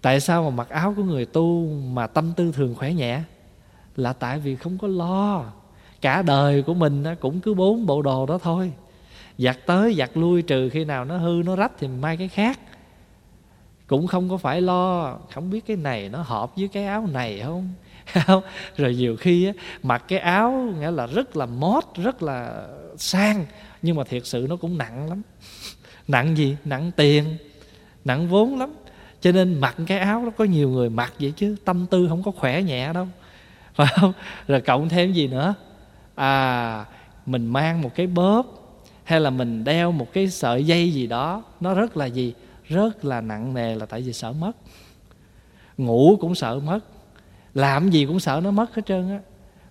Tại 0.01 0.19
sao 0.19 0.43
mà 0.43 0.49
mặc 0.49 0.69
áo 0.69 0.93
của 0.97 1.03
người 1.03 1.25
tu 1.25 1.67
mà 1.67 2.07
tâm 2.07 2.33
tư 2.35 2.51
thường 2.51 2.75
khỏe 2.75 2.93
nhẹ? 2.93 3.21
Là 3.95 4.13
tại 4.13 4.39
vì 4.39 4.55
không 4.55 4.77
có 4.77 4.87
lo. 4.87 5.53
Cả 6.01 6.21
đời 6.21 6.61
của 6.61 6.73
mình 6.73 7.03
cũng 7.19 7.39
cứ 7.39 7.53
bốn 7.53 7.85
bộ 7.85 8.01
đồ 8.01 8.25
đó 8.25 8.37
thôi. 8.37 8.73
Giặt 9.37 9.57
tới 9.65 9.95
giặt 9.97 10.09
lui, 10.13 10.41
trừ 10.41 10.69
khi 10.69 10.85
nào 10.85 11.05
nó 11.05 11.17
hư, 11.17 11.41
nó 11.45 11.55
rách 11.55 11.71
thì 11.79 11.87
mai 11.87 11.97
may 11.99 12.17
cái 12.17 12.27
khác. 12.27 12.59
Cũng 13.87 14.07
không 14.07 14.29
có 14.29 14.37
phải 14.37 14.61
lo, 14.61 15.17
không 15.33 15.49
biết 15.49 15.65
cái 15.67 15.77
này 15.77 16.09
nó 16.09 16.21
hợp 16.21 16.55
với 16.55 16.67
cái 16.67 16.85
áo 16.85 17.07
này 17.11 17.41
không? 17.41 17.69
Không? 18.05 18.43
Rồi 18.77 18.95
nhiều 18.95 19.15
khi 19.15 19.45
á, 19.45 19.53
mặc 19.83 20.03
cái 20.07 20.19
áo 20.19 20.73
nghĩa 20.79 20.91
là 20.91 21.05
rất 21.05 21.35
là 21.37 21.45
mót 21.45 21.83
rất 21.95 22.23
là 22.23 22.67
sang 22.97 23.45
nhưng 23.81 23.95
mà 23.95 24.03
thiệt 24.03 24.25
sự 24.25 24.45
nó 24.49 24.55
cũng 24.55 24.77
nặng 24.77 25.09
lắm. 25.09 25.21
Nặng 26.07 26.37
gì? 26.37 26.57
Nặng 26.65 26.91
tiền 26.95 27.37
nặng 28.05 28.27
vốn 28.27 28.59
lắm. 28.59 28.73
Cho 29.21 29.31
nên 29.31 29.59
mặc 29.59 29.75
cái 29.87 29.99
áo 29.99 30.21
nó 30.25 30.29
có 30.29 30.43
nhiều 30.43 30.69
người 30.69 30.89
mặc 30.89 31.13
vậy 31.19 31.33
chứ 31.35 31.55
tâm 31.65 31.85
tư 31.85 32.07
không 32.09 32.23
có 32.23 32.31
khỏe 32.31 32.61
nhẹ 32.61 32.93
đâu. 32.93 33.07
Phải 33.73 33.87
không? 33.99 34.13
Rồi 34.47 34.61
cộng 34.61 34.89
thêm 34.89 35.13
gì 35.13 35.27
nữa? 35.27 35.55
À 36.15 36.85
mình 37.25 37.45
mang 37.45 37.81
một 37.81 37.95
cái 37.95 38.07
bóp 38.07 38.45
hay 39.03 39.19
là 39.19 39.29
mình 39.29 39.63
đeo 39.63 39.91
một 39.91 40.13
cái 40.13 40.29
sợi 40.29 40.63
dây 40.65 40.91
gì 40.91 41.07
đó 41.07 41.43
nó 41.59 41.73
rất 41.73 41.97
là 41.97 42.05
gì? 42.05 42.33
Rất 42.63 43.05
là 43.05 43.21
nặng 43.21 43.53
nề 43.53 43.75
là 43.75 43.85
tại 43.85 44.01
vì 44.01 44.13
sợ 44.13 44.31
mất. 44.31 44.51
Ngủ 45.77 46.17
cũng 46.21 46.35
sợ 46.35 46.59
mất 46.59 46.79
làm 47.53 47.89
gì 47.89 48.05
cũng 48.05 48.19
sợ 48.19 48.41
nó 48.43 48.51
mất 48.51 48.75
hết 48.75 48.85
trơn 48.85 49.09
á. 49.09 49.19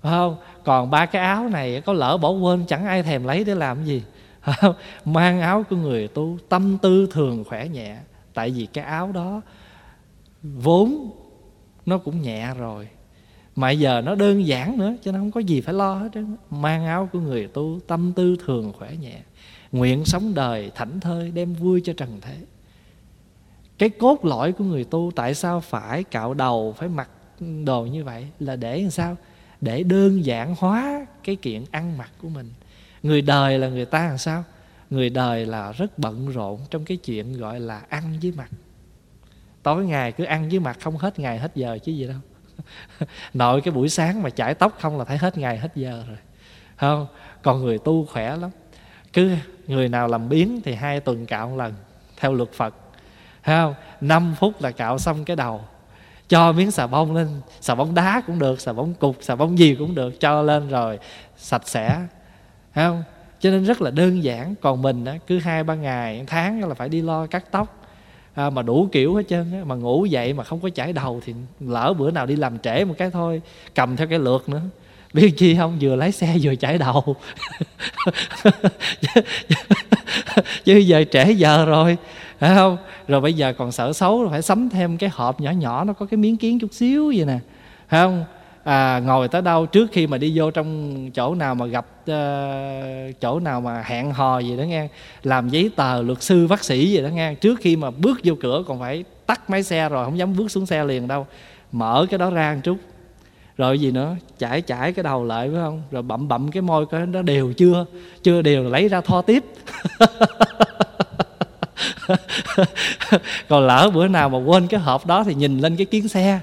Phải 0.03 0.13
không? 0.13 0.37
Còn 0.65 0.91
ba 0.91 1.07
cái 1.07 1.23
áo 1.23 1.49
này 1.49 1.81
có 1.81 1.93
lỡ 1.93 2.17
bỏ 2.17 2.31
quên, 2.31 2.67
chẳng 2.67 2.87
ai 2.87 3.03
thèm 3.03 3.25
lấy 3.25 3.45
để 3.45 3.55
làm 3.55 3.85
gì. 3.85 4.03
Không? 4.41 4.75
mang 5.05 5.41
áo 5.41 5.65
của 5.71 5.77
người 5.77 6.09
tu, 6.09 6.39
tâm 6.49 6.79
tư 6.79 7.09
thường 7.11 7.45
khỏe 7.45 7.69
nhẹ. 7.69 7.97
Tại 8.35 8.51
vì 8.51 8.67
cái 8.67 8.85
áo 8.85 9.13
đó, 9.13 9.41
vốn 10.43 11.11
nó 11.87 11.99
cũng 11.99 12.23
nhẹ 12.23 12.55
rồi. 12.59 12.89
Mà 13.57 13.71
giờ 13.71 14.01
nó 14.01 14.15
đơn 14.15 14.47
giản 14.47 14.79
nữa, 14.79 14.95
cho 15.03 15.13
nên 15.13 15.21
không 15.21 15.31
có 15.31 15.41
gì 15.41 15.61
phải 15.61 15.75
lo 15.75 15.95
hết 15.95 16.09
trơn 16.15 16.37
mang 16.51 16.87
áo 16.87 17.09
của 17.13 17.21
người 17.21 17.47
tu, 17.47 17.81
tâm 17.87 18.13
tư 18.13 18.37
thường 18.47 18.73
khỏe 18.79 18.97
nhẹ. 19.01 19.19
Nguyện 19.73 20.05
sống 20.05 20.35
đời 20.35 20.71
thảnh 20.75 21.01
thơi, 21.01 21.31
đem 21.31 21.55
vui 21.55 21.83
cho 21.85 21.93
trần 21.93 22.19
thế. 22.21 22.37
Cái 23.79 23.89
cốt 23.89 24.25
lõi 24.25 24.53
của 24.53 24.65
người 24.65 24.85
tu, 24.85 25.11
tại 25.17 25.35
sao 25.35 25.61
phải 25.61 26.05
cạo 26.05 26.35
đầu, 26.35 26.75
phải 26.79 26.89
mặc 26.89 27.09
đồ 27.65 27.87
như 27.87 28.05
vậy 28.05 28.27
là 28.41 28.57
để 28.57 28.81
làm 28.83 28.91
sao? 28.91 29.17
Để 29.61 29.83
đơn 29.83 30.25
giản 30.25 30.55
hóa 30.59 31.07
cái 31.25 31.37
kiện 31.37 31.65
ăn 31.71 31.99
mặc 31.99 32.11
của 32.23 32.29
mình. 32.29 32.51
Người 33.03 33.23
đời 33.23 33.59
là 33.59 33.69
người 33.69 33.85
ta 33.85 34.09
làm 34.09 34.19
sao? 34.19 34.45
Người 34.91 35.11
đời 35.11 35.47
là 35.47 35.73
rất 35.73 35.99
bận 35.99 36.29
rộn 36.29 36.61
trong 36.71 36.85
cái 36.85 36.97
chuyện 36.97 37.33
gọi 37.33 37.61
là 37.61 37.83
ăn 37.89 38.19
với 38.23 38.33
mặt 38.37 38.49
tối 39.63 39.85
ngày 39.85 40.13
cứ 40.13 40.25
ăn 40.25 40.49
với 40.49 40.61
mặt 40.61 40.79
không 40.81 40.97
hết 40.97 41.19
ngày 41.19 41.39
hết 41.39 41.51
giờ 41.55 41.79
chứ 41.85 41.93
gì 41.93 42.07
đâu. 42.07 42.19
Nội 43.35 43.61
cái 43.61 43.73
buổi 43.73 43.89
sáng 43.89 44.23
mà 44.23 44.31
chải 44.31 44.55
tóc 44.55 44.79
không 44.81 44.99
là 44.99 45.05
thấy 45.05 45.19
hết 45.19 45.39
ngày 45.39 45.59
hết 45.59 45.69
giờ 45.75 46.05
rồi. 46.09 46.17
Không 46.77 47.07
còn 47.43 47.63
người 47.63 47.79
tu 47.79 48.07
khỏe 48.07 48.37
lắm. 48.37 48.51
Cứ 49.13 49.37
người 49.67 49.89
nào 49.89 50.09
làm 50.09 50.29
biến 50.29 50.61
thì 50.65 50.75
hai 50.75 51.01
tuần 51.01 51.27
cạo 51.27 51.49
một 51.49 51.57
lần, 51.57 51.75
theo 52.17 52.35
luật 52.35 52.53
phật. 52.53 52.75
Không, 53.45 53.75
năm 54.01 54.35
phút 54.39 54.63
là 54.63 54.71
cạo 54.71 54.99
xong 54.99 55.25
cái 55.25 55.37
đầu 55.37 55.65
cho 56.33 56.53
miếng 56.53 56.71
xà 56.71 56.87
bông 56.87 57.15
lên. 57.15 57.29
Xà 57.61 57.75
bông 57.75 57.95
đá 57.95 58.23
cũng 58.27 58.39
được 58.39 58.61
xà 58.61 58.73
bông 58.73 58.95
cục 58.95 59.17
xà 59.21 59.37
bông 59.37 59.59
gì 59.59 59.75
cũng 59.75 59.95
được 59.95 60.21
cho 60.21 60.43
lên 60.43 60.69
rồi 60.69 60.99
sạch 61.37 61.69
sẽ. 61.69 62.01
Thấy 62.75 62.85
không? 62.85 63.03
Cho 63.41 63.51
nên 63.51 63.65
rất 63.65 63.83
là 63.83 63.91
đơn 63.91 64.25
giản. 64.25 64.55
Còn 64.61 64.83
mình 64.83 65.05
á, 65.05 65.15
cứ 65.27 65.39
hai 65.39 65.65
ba 65.65 65.75
ngày 65.75 66.25
tháng 66.27 66.69
là 66.69 66.75
phải 66.75 66.89
đi 66.89 67.03
lo 67.03 67.27
cắt 67.27 67.45
tóc. 67.51 67.87
À, 68.35 68.51
mà 68.51 68.63
đủ 68.63 68.89
kiểu 68.93 69.15
hết 69.15 69.23
trơn 69.29 69.53
á 69.53 69.59
mà 69.65 69.75
ngủ 69.75 70.05
dậy 70.05 70.33
mà 70.33 70.45
không 70.45 70.61
có 70.61 70.71
chải 70.71 70.93
đầu 70.93 71.21
thì 71.25 71.35
lỡ 71.61 71.95
bữa 71.99 72.11
nào 72.11 72.27
đi 72.27 72.37
làm 72.37 72.59
trễ 72.59 72.85
một 72.85 72.95
cái 72.99 73.11
thôi 73.11 73.43
cầm 73.75 73.97
theo 73.97 74.07
cái 74.07 74.19
lượt 74.19 74.49
nữa. 74.49 74.63
Biết 75.13 75.35
chi 75.37 75.57
không? 75.57 75.79
Vừa 75.81 75.97
lái 75.97 76.13
xe 76.13 76.37
vừa 76.43 76.55
chải 76.55 76.79
đầu. 76.79 77.17
Chứ 80.65 80.77
giờ 80.77 81.05
trễ 81.11 81.33
giờ 81.33 81.65
rồi 81.65 81.97
phải 82.43 82.55
không? 82.55 82.77
Rồi 83.09 83.21
bây 83.21 83.35
giờ 83.35 83.53
còn 83.59 83.73
sợ 83.73 83.93
xấu 83.93 84.29
phải 84.31 84.43
sắm 84.43 84.69
thêm 84.69 84.99
cái 84.99 85.11
hộp 85.13 85.41
nhỏ 85.41 85.51
nhỏ 85.51 85.85
nó 85.85 85.93
có 85.93 86.07
cái 86.07 86.19
miếng 86.19 86.37
kiến 86.37 86.59
chút 86.59 86.73
xíu 86.73 87.13
vậy 87.17 87.25
nè. 87.25 87.39
Phải 87.89 88.01
không? 88.01 88.25
À, 88.65 88.99
ngồi 88.99 89.29
tới 89.29 89.43
đâu 89.43 89.67
trước 89.67 89.91
khi 89.93 90.07
mà 90.07 90.19
đi 90.19 90.33
vô 90.35 90.51
trong 90.51 91.11
chỗ 91.11 91.35
nào 91.35 91.55
mà 91.55 91.67
gặp 91.67 91.87
uh, 92.11 93.21
chỗ 93.21 93.41
nào 93.41 93.61
mà 93.61 93.83
hẹn 93.87 94.13
hò 94.13 94.39
gì 94.39 94.57
đó 94.57 94.63
nghe 94.63 94.89
làm 95.23 95.49
giấy 95.49 95.71
tờ 95.77 96.03
luật 96.03 96.23
sư 96.23 96.47
bác 96.47 96.65
sĩ 96.65 96.91
gì 96.91 97.03
đó 97.03 97.09
nghe 97.09 97.35
trước 97.35 97.59
khi 97.61 97.77
mà 97.77 97.91
bước 97.91 98.21
vô 98.25 98.35
cửa 98.41 98.65
còn 98.67 98.81
phải 98.81 99.05
tắt 99.27 99.51
máy 99.51 99.63
xe 99.63 99.89
rồi 99.89 100.05
không 100.05 100.19
dám 100.19 100.37
bước 100.37 100.51
xuống 100.51 100.67
xe 100.67 100.85
liền 100.85 101.09
đâu. 101.09 101.27
Mở 101.73 102.07
cái 102.11 102.19
đó 102.19 102.31
ra 102.31 102.55
một 102.55 102.61
chút. 102.65 102.77
Rồi 103.57 103.81
gì 103.81 103.91
nữa? 103.91 104.17
Chải 104.39 104.63
chải 104.63 104.93
cái 104.93 105.03
đầu 105.03 105.25
lại 105.25 105.49
phải 105.53 105.61
không? 105.61 105.83
Rồi 105.91 106.03
bậm 106.03 106.29
bậm 106.29 106.51
cái 106.51 106.63
môi 106.63 106.87
coi 106.87 107.07
nó 107.07 107.23
đều 107.23 107.53
chưa 107.53 107.87
chưa 108.23 108.43
đều 108.43 108.65
lấy 108.65 108.89
ra 108.89 109.01
thoa 109.01 109.23
tiếp. 109.23 109.45
còn 113.49 113.67
lỡ 113.67 113.91
bữa 113.95 114.09
nào 114.09 114.29
mà 114.29 114.39
quên 114.39 114.67
cái 114.67 114.81
hộp 114.81 115.07
đó 115.07 115.25
thì 115.25 115.35
nhìn 115.35 115.59
lên 115.59 115.77
cái 115.77 115.87
kiến 115.87 116.09
xe. 116.09 116.41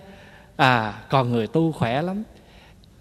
À 0.56 0.94
còn 1.10 1.32
người 1.32 1.48
tu 1.48 1.72
khỏe 1.72 2.02
lắm. 2.02 2.24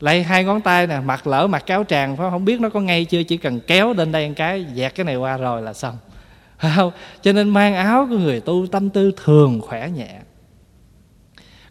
Lấy 0.01 0.23
hai 0.23 0.44
ngón 0.44 0.61
tay 0.61 0.87
nè 0.87 1.01
mặt 1.01 1.27
lỡ 1.27 1.47
mặt 1.47 1.66
cáo 1.66 1.85
tràng, 1.85 2.16
phải 2.16 2.31
không? 2.31 2.44
Biết 2.44 2.61
nó 2.61 2.68
có 2.68 2.81
ngay 2.81 3.05
chưa, 3.05 3.23
chỉ 3.23 3.37
cần 3.37 3.61
kéo 3.61 3.92
lên 3.92 4.12
đây 4.12 4.29
một 4.29 4.35
cái, 4.37 4.66
dẹt 4.75 4.94
cái 4.94 5.05
này 5.05 5.16
qua 5.16 5.37
rồi 5.37 5.62
là 5.62 5.73
xong. 5.73 5.97
Phải 6.59 6.73
không? 6.77 6.92
Cho 7.23 7.33
nên 7.33 7.49
mang 7.49 7.75
áo 7.75 8.07
của 8.11 8.18
người 8.18 8.40
tu, 8.40 8.66
tâm 8.66 8.90
tư 8.90 9.12
thường 9.25 9.61
khỏe 9.61 9.90
nhẹ. 9.90 10.11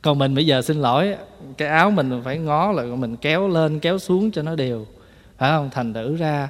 Còn 0.01 0.19
mình 0.19 0.35
bây 0.35 0.45
giờ 0.45 0.61
xin 0.61 0.81
lỗi, 0.81 1.15
cái 1.57 1.67
áo 1.67 1.91
mình 1.91 2.21
phải 2.23 2.37
ngó 2.37 2.71
lại 2.71 2.85
mình 2.85 3.15
kéo 3.15 3.47
lên, 3.47 3.79
kéo 3.79 3.99
xuống 3.99 4.31
cho 4.31 4.41
nó 4.41 4.55
đều. 4.55 4.85
Phải 5.37 5.49
không? 5.49 5.69
Thành 5.69 5.93
thử 5.93 6.15
ra, 6.15 6.49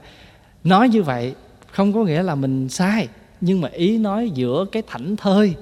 nói 0.63 0.89
như 0.89 1.03
vậy 1.03 1.35
không 1.71 1.93
có 1.93 2.03
nghĩa 2.03 2.23
là 2.23 2.35
mình 2.35 2.69
sai 2.69 3.07
nhưng 3.41 3.61
mà 3.61 3.69
ý 3.69 3.97
nói 3.97 4.29
giữa 4.29 4.65
cái 4.71 4.83
thảnh 4.87 5.15
thơi, 5.15 5.55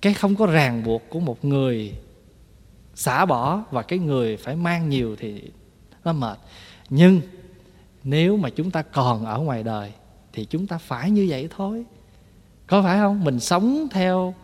cái 0.00 0.14
không 0.14 0.36
có 0.36 0.46
ràng 0.46 0.84
buộc 0.84 1.02
của 1.08 1.20
một 1.20 1.44
người 1.44 1.92
xả 2.94 3.26
bỏ 3.26 3.62
và 3.70 3.82
cái 3.82 3.98
người 3.98 4.36
phải 4.36 4.56
mang 4.56 4.88
nhiều 4.88 5.16
thì 5.16 5.42
nó 6.04 6.12
mệt. 6.12 6.38
Nhưng 6.90 7.20
nếu 8.04 8.36
mà 8.36 8.50
chúng 8.50 8.70
ta 8.70 8.82
còn 8.82 9.24
ở 9.24 9.38
ngoài 9.38 9.62
đời 9.62 9.92
thì 10.32 10.44
chúng 10.44 10.66
ta 10.66 10.78
phải 10.78 11.10
như 11.10 11.26
vậy 11.30 11.48
thôi. 11.56 11.84
Có 12.66 12.82
phải 12.82 12.98
không? 12.98 13.24
Mình 13.24 13.40
sống 13.40 13.88
theo 13.90 14.34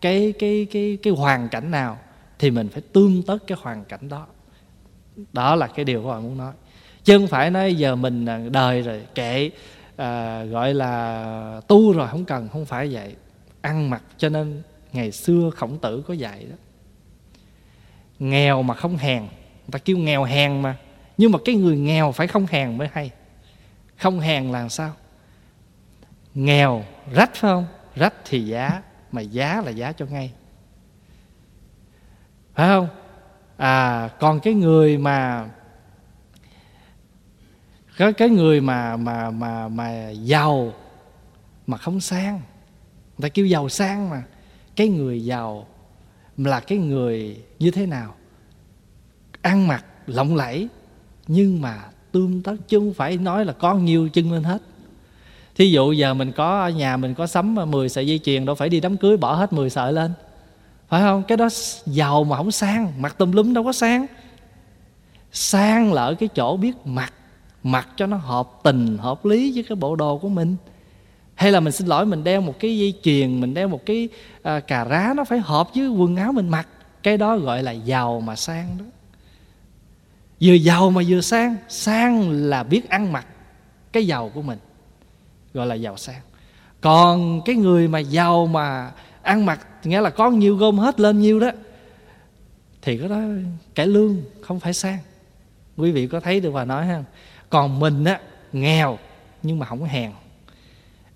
cái 0.00 0.32
cái 0.38 0.66
cái 0.70 0.98
cái 1.02 1.12
hoàn 1.12 1.48
cảnh 1.48 1.70
nào 1.70 1.98
thì 2.38 2.50
mình 2.50 2.68
phải 2.68 2.82
tương 2.92 3.22
tất 3.22 3.38
cái 3.46 3.58
hoàn 3.62 3.84
cảnh 3.84 4.08
đó. 4.08 4.26
Đó 5.32 5.54
là 5.54 5.66
cái 5.66 5.84
điều 5.84 6.02
của 6.02 6.08
bạn 6.08 6.22
muốn 6.22 6.38
nói. 6.38 6.52
Chứ 7.04 7.18
không 7.18 7.26
phải 7.26 7.50
nói 7.50 7.74
giờ 7.74 7.96
mình 7.96 8.26
đời 8.52 8.82
rồi 8.82 9.02
kệ 9.14 9.50
à, 10.00 10.44
gọi 10.44 10.74
là 10.74 11.60
tu 11.68 11.92
rồi 11.92 12.08
không 12.08 12.24
cần 12.24 12.48
không 12.48 12.66
phải 12.66 12.88
vậy. 12.92 13.16
Ăn 13.60 13.90
mặc 13.90 14.02
cho 14.16 14.28
nên 14.28 14.62
ngày 14.92 15.12
xưa 15.12 15.50
khổng 15.56 15.78
tử 15.78 16.02
có 16.08 16.14
dạy 16.14 16.46
đó. 16.50 16.56
Nghèo 18.18 18.62
mà 18.62 18.74
không 18.74 18.96
hèn 18.96 19.20
người 19.20 19.70
ta 19.72 19.78
kêu 19.78 19.98
nghèo 19.98 20.24
hèn 20.24 20.62
mà. 20.62 20.76
Nhưng 21.16 21.32
mà 21.32 21.38
cái 21.44 21.54
người 21.54 21.78
nghèo 21.78 22.12
phải 22.12 22.26
không 22.26 22.46
hèn 22.50 22.78
mới 22.78 22.88
hay. 22.92 23.10
Không 23.96 24.20
hèn 24.20 24.52
là 24.52 24.68
sao? 24.68 24.92
Nghèo 26.34 26.84
rách 27.12 27.34
phải 27.34 27.50
không? 27.50 27.66
Rách 27.96 28.14
thì 28.24 28.40
giá 28.40 28.82
mà 29.12 29.20
giá 29.20 29.62
là 29.64 29.70
giá 29.70 29.92
cho 29.92 30.06
ngay. 30.06 30.32
Phải 32.54 32.68
không? 32.68 32.88
À 33.56 34.08
còn 34.20 34.40
cái 34.40 34.54
người 34.54 34.98
mà 34.98 35.48
cái 38.00 38.12
cái 38.12 38.28
người 38.28 38.60
mà 38.60 38.96
mà 38.96 39.30
mà 39.30 39.68
mà 39.68 40.10
giàu 40.10 40.72
mà 41.66 41.76
không 41.76 42.00
sang. 42.00 42.32
Người 43.18 43.22
ta 43.22 43.28
kêu 43.28 43.46
giàu 43.46 43.68
sang 43.68 44.10
mà. 44.10 44.22
Cái 44.76 44.88
người 44.88 45.24
giàu 45.24 45.66
là 46.36 46.60
cái 46.60 46.78
người 46.78 47.36
như 47.58 47.70
thế 47.70 47.86
nào? 47.86 48.14
Ăn 49.42 49.68
mặc 49.68 49.84
lộng 50.06 50.36
lẫy, 50.36 50.68
nhưng 51.26 51.60
mà 51.60 51.84
tương 52.12 52.42
tác 52.42 52.54
chứ 52.68 52.78
không 52.78 52.94
phải 52.94 53.16
nói 53.16 53.44
là 53.44 53.52
có 53.52 53.74
nhiều 53.74 54.08
chân 54.08 54.32
lên 54.32 54.44
hết. 54.44 54.62
Thí 55.54 55.70
dụ 55.70 55.92
giờ 55.92 56.14
mình 56.14 56.32
có, 56.32 56.60
ở 56.60 56.70
nhà 56.70 56.96
mình 56.96 57.14
có 57.14 57.26
sắm 57.26 57.54
10 57.54 57.88
sợi 57.88 58.06
dây 58.06 58.18
chuyền, 58.18 58.44
đâu 58.44 58.54
phải 58.54 58.68
đi 58.68 58.80
đám 58.80 58.96
cưới 58.96 59.16
bỏ 59.16 59.34
hết 59.34 59.52
10 59.52 59.70
sợi 59.70 59.92
lên. 59.92 60.12
Phải 60.88 61.00
không? 61.00 61.22
Cái 61.28 61.36
đó 61.36 61.48
giàu 61.86 62.24
mà 62.24 62.36
không 62.36 62.50
sang, 62.50 62.92
mặc 63.02 63.18
tùm 63.18 63.32
lum 63.32 63.54
đâu 63.54 63.64
có 63.64 63.72
sang. 63.72 64.06
Sang 65.32 65.92
là 65.92 66.04
ở 66.04 66.14
cái 66.14 66.28
chỗ 66.28 66.56
biết 66.56 66.76
mặc 66.84 67.12
mặc 67.62 67.88
cho 67.96 68.06
nó 68.06 68.16
hợp 68.16 68.48
tình 68.62 68.98
hợp 68.98 69.24
lý 69.24 69.52
với 69.54 69.62
cái 69.62 69.76
bộ 69.76 69.96
đồ 69.96 70.18
của 70.18 70.28
mình. 70.28 70.56
Hay 71.34 71.52
là 71.52 71.60
mình 71.60 71.72
xin 71.72 71.86
lỗi 71.86 72.06
mình 72.06 72.24
đeo 72.24 72.40
một 72.40 72.54
cái 72.58 72.78
dây 72.78 72.94
chuyền 73.02 73.40
mình 73.40 73.54
đeo 73.54 73.68
một 73.68 73.86
cái 73.86 74.08
à, 74.42 74.60
cà 74.60 74.84
rá 74.84 75.12
nó 75.16 75.24
phải 75.24 75.38
hợp 75.38 75.68
với 75.74 75.88
quần 75.88 76.16
áo 76.16 76.32
mình 76.32 76.48
mặc. 76.48 76.68
Cái 77.02 77.16
đó 77.16 77.36
gọi 77.36 77.62
là 77.62 77.72
giàu 77.72 78.20
mà 78.20 78.36
sang 78.36 78.78
đó. 78.78 78.84
Vừa 80.40 80.52
giàu 80.52 80.90
mà 80.90 81.02
vừa 81.08 81.20
sang 81.20 81.56
sang 81.68 82.30
là 82.30 82.62
biết 82.62 82.88
ăn 82.88 83.12
mặc 83.12 83.26
cái 83.92 84.06
giàu 84.06 84.30
của 84.34 84.42
mình 84.42 84.58
gọi 85.54 85.66
là 85.66 85.74
giàu 85.74 85.96
sang. 85.96 86.20
Còn 86.80 87.40
cái 87.44 87.56
người 87.56 87.88
mà 87.88 87.98
giàu 87.98 88.46
mà 88.46 88.90
ăn 89.22 89.46
mặc 89.46 89.66
nghĩa 89.84 90.00
là 90.00 90.10
có 90.10 90.30
nhiêu 90.30 90.56
gom 90.56 90.78
hết 90.78 91.00
lên 91.00 91.20
nhiêu 91.20 91.40
đó 91.40 91.50
thì 92.82 92.98
cái 92.98 93.08
đó 93.08 93.20
cải 93.74 93.86
lương 93.86 94.22
không 94.40 94.60
phải 94.60 94.72
sang. 94.72 94.98
Quý 95.76 95.92
vị 95.92 96.06
có 96.06 96.20
thấy 96.20 96.40
được 96.40 96.50
và 96.50 96.64
nói 96.64 96.86
không? 96.92 97.04
Còn 97.50 97.80
mình 97.80 98.04
á, 98.04 98.20
nghèo, 98.52 98.98
nhưng 99.42 99.58
mà 99.58 99.66
không 99.66 99.80
có 99.80 99.86
hèn. 99.86 100.12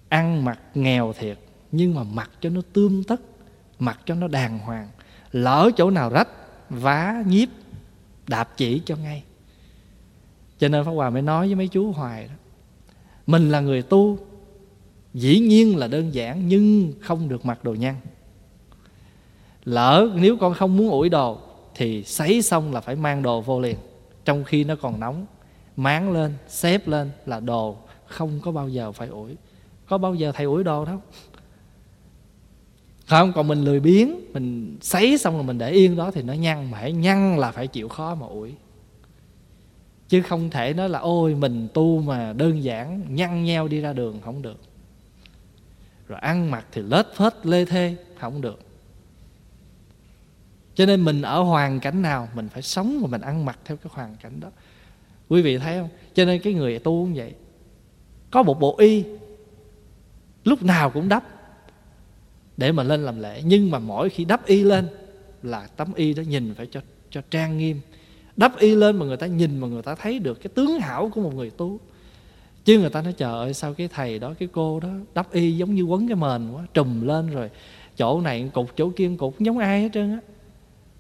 Ăn 0.09 0.45
mặc 0.45 0.61
nghèo 0.75 1.13
thiệt, 1.13 1.39
nhưng 1.73 1.95
mà 1.95 2.03
mặc 2.03 2.31
cho 2.41 2.51
nó 2.51 2.61
tươm 2.73 3.05
tất, 3.05 3.21
mặc 3.79 4.01
cho 4.05 4.15
nó 4.15 4.29
đàng 4.29 4.59
hoàng. 4.59 4.89
Lỡ 5.33 5.71
chỗ 5.77 5.91
nào 5.91 6.11
rách, 6.11 6.29
vá, 6.71 7.23
nhiếp, 7.27 7.49
đạp 8.27 8.51
chỉ 8.57 8.83
cho 8.85 8.97
ngay. 8.97 9.23
Cho 10.59 10.69
nên 10.69 10.85
Pháp 10.85 10.91
Hòa 10.91 11.11
mới 11.11 11.23
nói 11.23 11.47
với 11.47 11.55
mấy 11.55 11.69
chú 11.69 11.93
hoài 11.93 12.29
đó, 12.29 12.35
mình 13.27 13.51
là 13.51 13.61
người 13.61 13.83
tu, 13.83 14.19
dĩ 15.15 15.39
nhiên 15.39 15.77
là 15.77 15.87
đơn 15.89 16.15
giản 16.15 16.49
nhưng 16.49 16.93
không 17.01 17.29
được 17.29 17.47
mặc 17.47 17.65
đồ 17.65 17.75
nhăn. 17.75 17.95
Lỡ 19.65 20.09
nếu 20.15 20.37
con 20.37 20.55
không 20.55 20.77
muốn 20.77 20.91
ủi 20.91 21.09
đồ, 21.09 21.39
thì 21.75 22.05
sấy 22.05 22.43
xong 22.43 22.73
là 22.73 22.81
phải 22.81 22.97
mang 22.97 23.23
đồ 23.23 23.41
vô 23.41 23.61
liền, 23.61 23.77
trong 24.25 24.45
khi 24.45 24.65
nó 24.65 24.77
còn 24.77 25.01
nóng 25.01 25.27
máng 25.77 26.13
lên, 26.13 26.35
xếp 26.49 26.89
lên 26.89 27.11
là 27.27 27.41
đồ 27.41 27.77
không 28.07 28.41
có 28.41 28.53
bao 28.53 28.69
giờ 28.69 28.93
phải 28.93 29.09
ủi. 29.09 29.37
Có 29.87 29.99
bao 29.99 30.15
giờ 30.15 30.33
thầy 30.33 30.47
ủi 30.47 30.65
đồ 30.65 30.85
đâu? 30.85 31.03
Không, 33.07 33.33
còn 33.33 33.49
mình 33.49 33.65
lười 33.65 33.81
biếng, 33.81 34.33
mình 34.33 34.79
sấy 34.81 35.19
xong 35.19 35.35
rồi 35.35 35.43
mình 35.43 35.59
để 35.59 35.71
yên 35.71 35.97
đó 35.97 36.11
thì 36.11 36.23
nó 36.23 36.33
nhăn 36.33 36.71
mà 36.71 36.79
hãy 36.79 36.93
nhăn 36.93 37.37
là 37.37 37.51
phải 37.51 37.67
chịu 37.67 37.89
khó 37.89 38.15
mà 38.15 38.27
ủi. 38.27 38.55
Chứ 40.09 40.23
không 40.23 40.51
thể 40.51 40.75
nói 40.75 40.89
là, 40.89 40.99
ôi, 40.99 41.35
mình 41.35 41.69
tu 41.75 42.01
mà 42.01 42.33
đơn 42.33 42.65
giản, 42.65 43.03
nhăn 43.09 43.45
nheo 43.45 43.69
đi 43.69 43.81
ra 43.81 43.93
đường 43.93 44.21
không 44.25 44.43
được. 44.43 44.61
Rồi 46.09 46.19
ăn 46.19 46.51
mặc 46.51 46.67
thì 46.73 46.83
lết 46.83 47.07
phết, 47.17 47.47
lê 47.47 47.65
thê, 47.65 47.97
không 48.19 48.41
được. 48.41 48.61
Cho 50.75 50.87
nên 50.87 51.05
mình 51.05 51.23
ở 51.23 51.43
hoàn 51.43 51.81
cảnh 51.81 52.03
nào, 52.03 52.29
mình 52.35 52.49
phải 52.49 52.63
sống 52.63 52.99
và 53.03 53.07
mình 53.07 53.21
ăn 53.21 53.45
mặc 53.45 53.59
theo 53.65 53.77
cái 53.77 53.91
hoàn 53.95 54.17
cảnh 54.17 54.41
đó 54.41 54.49
quý 55.29 55.43
vị 55.43 55.59
thấy 55.59 55.79
không? 55.79 55.89
Cho 56.15 56.25
nên 56.25 56.41
cái 56.41 56.55
người 56.55 56.79
tu 56.79 57.05
cũng 57.05 57.15
vậy. 57.15 57.35
Có 58.31 58.43
một 58.43 58.61
bộ 58.61 58.77
y, 58.79 59.05
lúc 60.45 60.63
nào 60.63 60.91
cũng 60.91 61.09
đắp 61.09 61.25
để 62.57 62.73
mà 62.73 62.83
lên 62.83 63.05
làm 63.05 63.21
lễ. 63.21 63.43
Nhưng 63.45 63.71
mà 63.71 63.79
mỗi 63.79 64.11
khi 64.11 64.25
đắp 64.25 64.47
y 64.47 64.63
lên 64.63 64.89
là 65.43 65.69
tấm 65.77 65.95
y 65.95 66.15
đó 66.15 66.23
nhìn 66.23 66.55
phải 66.55 66.67
cho 66.67 66.81
cho 67.11 67.21
trang 67.31 67.59
nghiêm. 67.59 67.81
Đắp 68.37 68.59
y 68.59 68.75
lên 68.75 68.97
mà 68.97 69.07
người 69.07 69.17
ta 69.17 69.27
nhìn 69.27 69.59
mà 69.59 69.69
người 69.69 69.83
ta 69.83 69.95
thấy 69.95 70.19
được 70.19 70.35
cái 70.43 70.49
tướng 70.55 70.81
hảo 70.81 71.11
của 71.15 71.21
một 71.21 71.35
người 71.35 71.51
tu. 71.51 71.81
Chứ 72.65 72.79
người 72.79 72.91
ta 72.91 73.03
nói, 73.03 73.13
trời 73.13 73.33
ơi, 73.33 73.55
sao 73.55 73.75
cái 73.75 73.89
thầy 73.89 74.19
đó, 74.19 74.35
cái 74.39 74.49
cô 74.53 74.81
đó 74.81 74.89
đắp 75.15 75.33
y 75.33 75.57
giống 75.57 75.75
như 75.75 75.83
quấn 75.83 76.09
cái 76.09 76.17
mền 76.17 76.53
quá, 76.53 76.67
trùm 76.75 77.07
lên 77.07 77.31
rồi 77.31 77.51
chỗ 77.97 78.21
này 78.21 78.51
cục, 78.55 78.77
chỗ 78.77 78.91
kia 78.97 79.11
cục, 79.19 79.41
giống 79.41 79.59
ai 79.59 79.83
hết 79.83 79.89
trơn 79.93 80.13
á. 80.13 80.19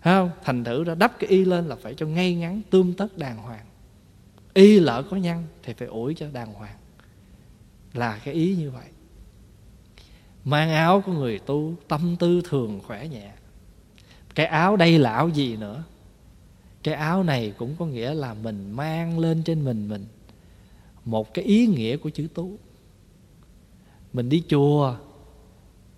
Không? 0.04 0.30
Thành 0.44 0.64
thử 0.64 0.84
ra 0.84 0.94
đắp 0.94 1.18
cái 1.18 1.30
y 1.30 1.44
lên 1.44 1.68
là 1.68 1.76
phải 1.76 1.94
cho 1.94 2.06
ngay 2.06 2.34
ngắn, 2.34 2.62
tươm 2.70 2.92
tất 2.92 3.18
đàng 3.18 3.36
hoàng 3.36 3.64
y 4.54 4.80
lỡ 4.80 5.02
có 5.10 5.16
nhăn 5.16 5.44
thì 5.62 5.72
phải 5.72 5.88
ủi 5.88 6.14
cho 6.14 6.26
đàng 6.32 6.54
hoàng. 6.54 6.76
Là 7.92 8.20
cái 8.24 8.34
ý 8.34 8.56
như 8.56 8.70
vậy. 8.70 8.88
Mang 10.44 10.70
áo 10.70 11.00
của 11.06 11.12
người 11.12 11.38
tu, 11.38 11.74
tâm 11.88 12.16
tư 12.18 12.42
thường 12.44 12.80
khỏe 12.86 13.08
nhẹ. 13.08 13.32
Cái 14.34 14.46
áo 14.46 14.76
đây 14.76 14.98
là 14.98 15.12
áo 15.12 15.28
gì 15.28 15.56
nữa? 15.56 15.84
Cái 16.82 16.94
áo 16.94 17.22
này 17.22 17.54
cũng 17.58 17.76
có 17.78 17.86
nghĩa 17.86 18.14
là 18.14 18.34
mình 18.34 18.72
mang 18.72 19.18
lên 19.18 19.42
trên 19.42 19.64
mình 19.64 19.88
mình 19.88 20.06
một 21.04 21.34
cái 21.34 21.44
ý 21.44 21.66
nghĩa 21.66 21.96
của 21.96 22.10
chữ 22.10 22.28
tu 22.34 22.58
mình 24.14 24.28
đi 24.28 24.42
chùa, 24.48 24.96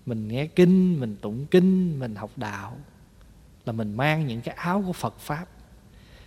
mình 0.07 0.29
nghe 0.29 0.47
kinh, 0.47 1.01
mình 1.01 1.17
tụng 1.21 1.47
kinh, 1.51 1.99
mình 1.99 2.15
học 2.15 2.31
đạo 2.37 2.77
là 3.65 3.73
mình 3.73 3.95
mang 3.95 4.27
những 4.27 4.41
cái 4.41 4.55
áo 4.55 4.83
của 4.87 4.93
phật 4.93 5.19
pháp 5.19 5.47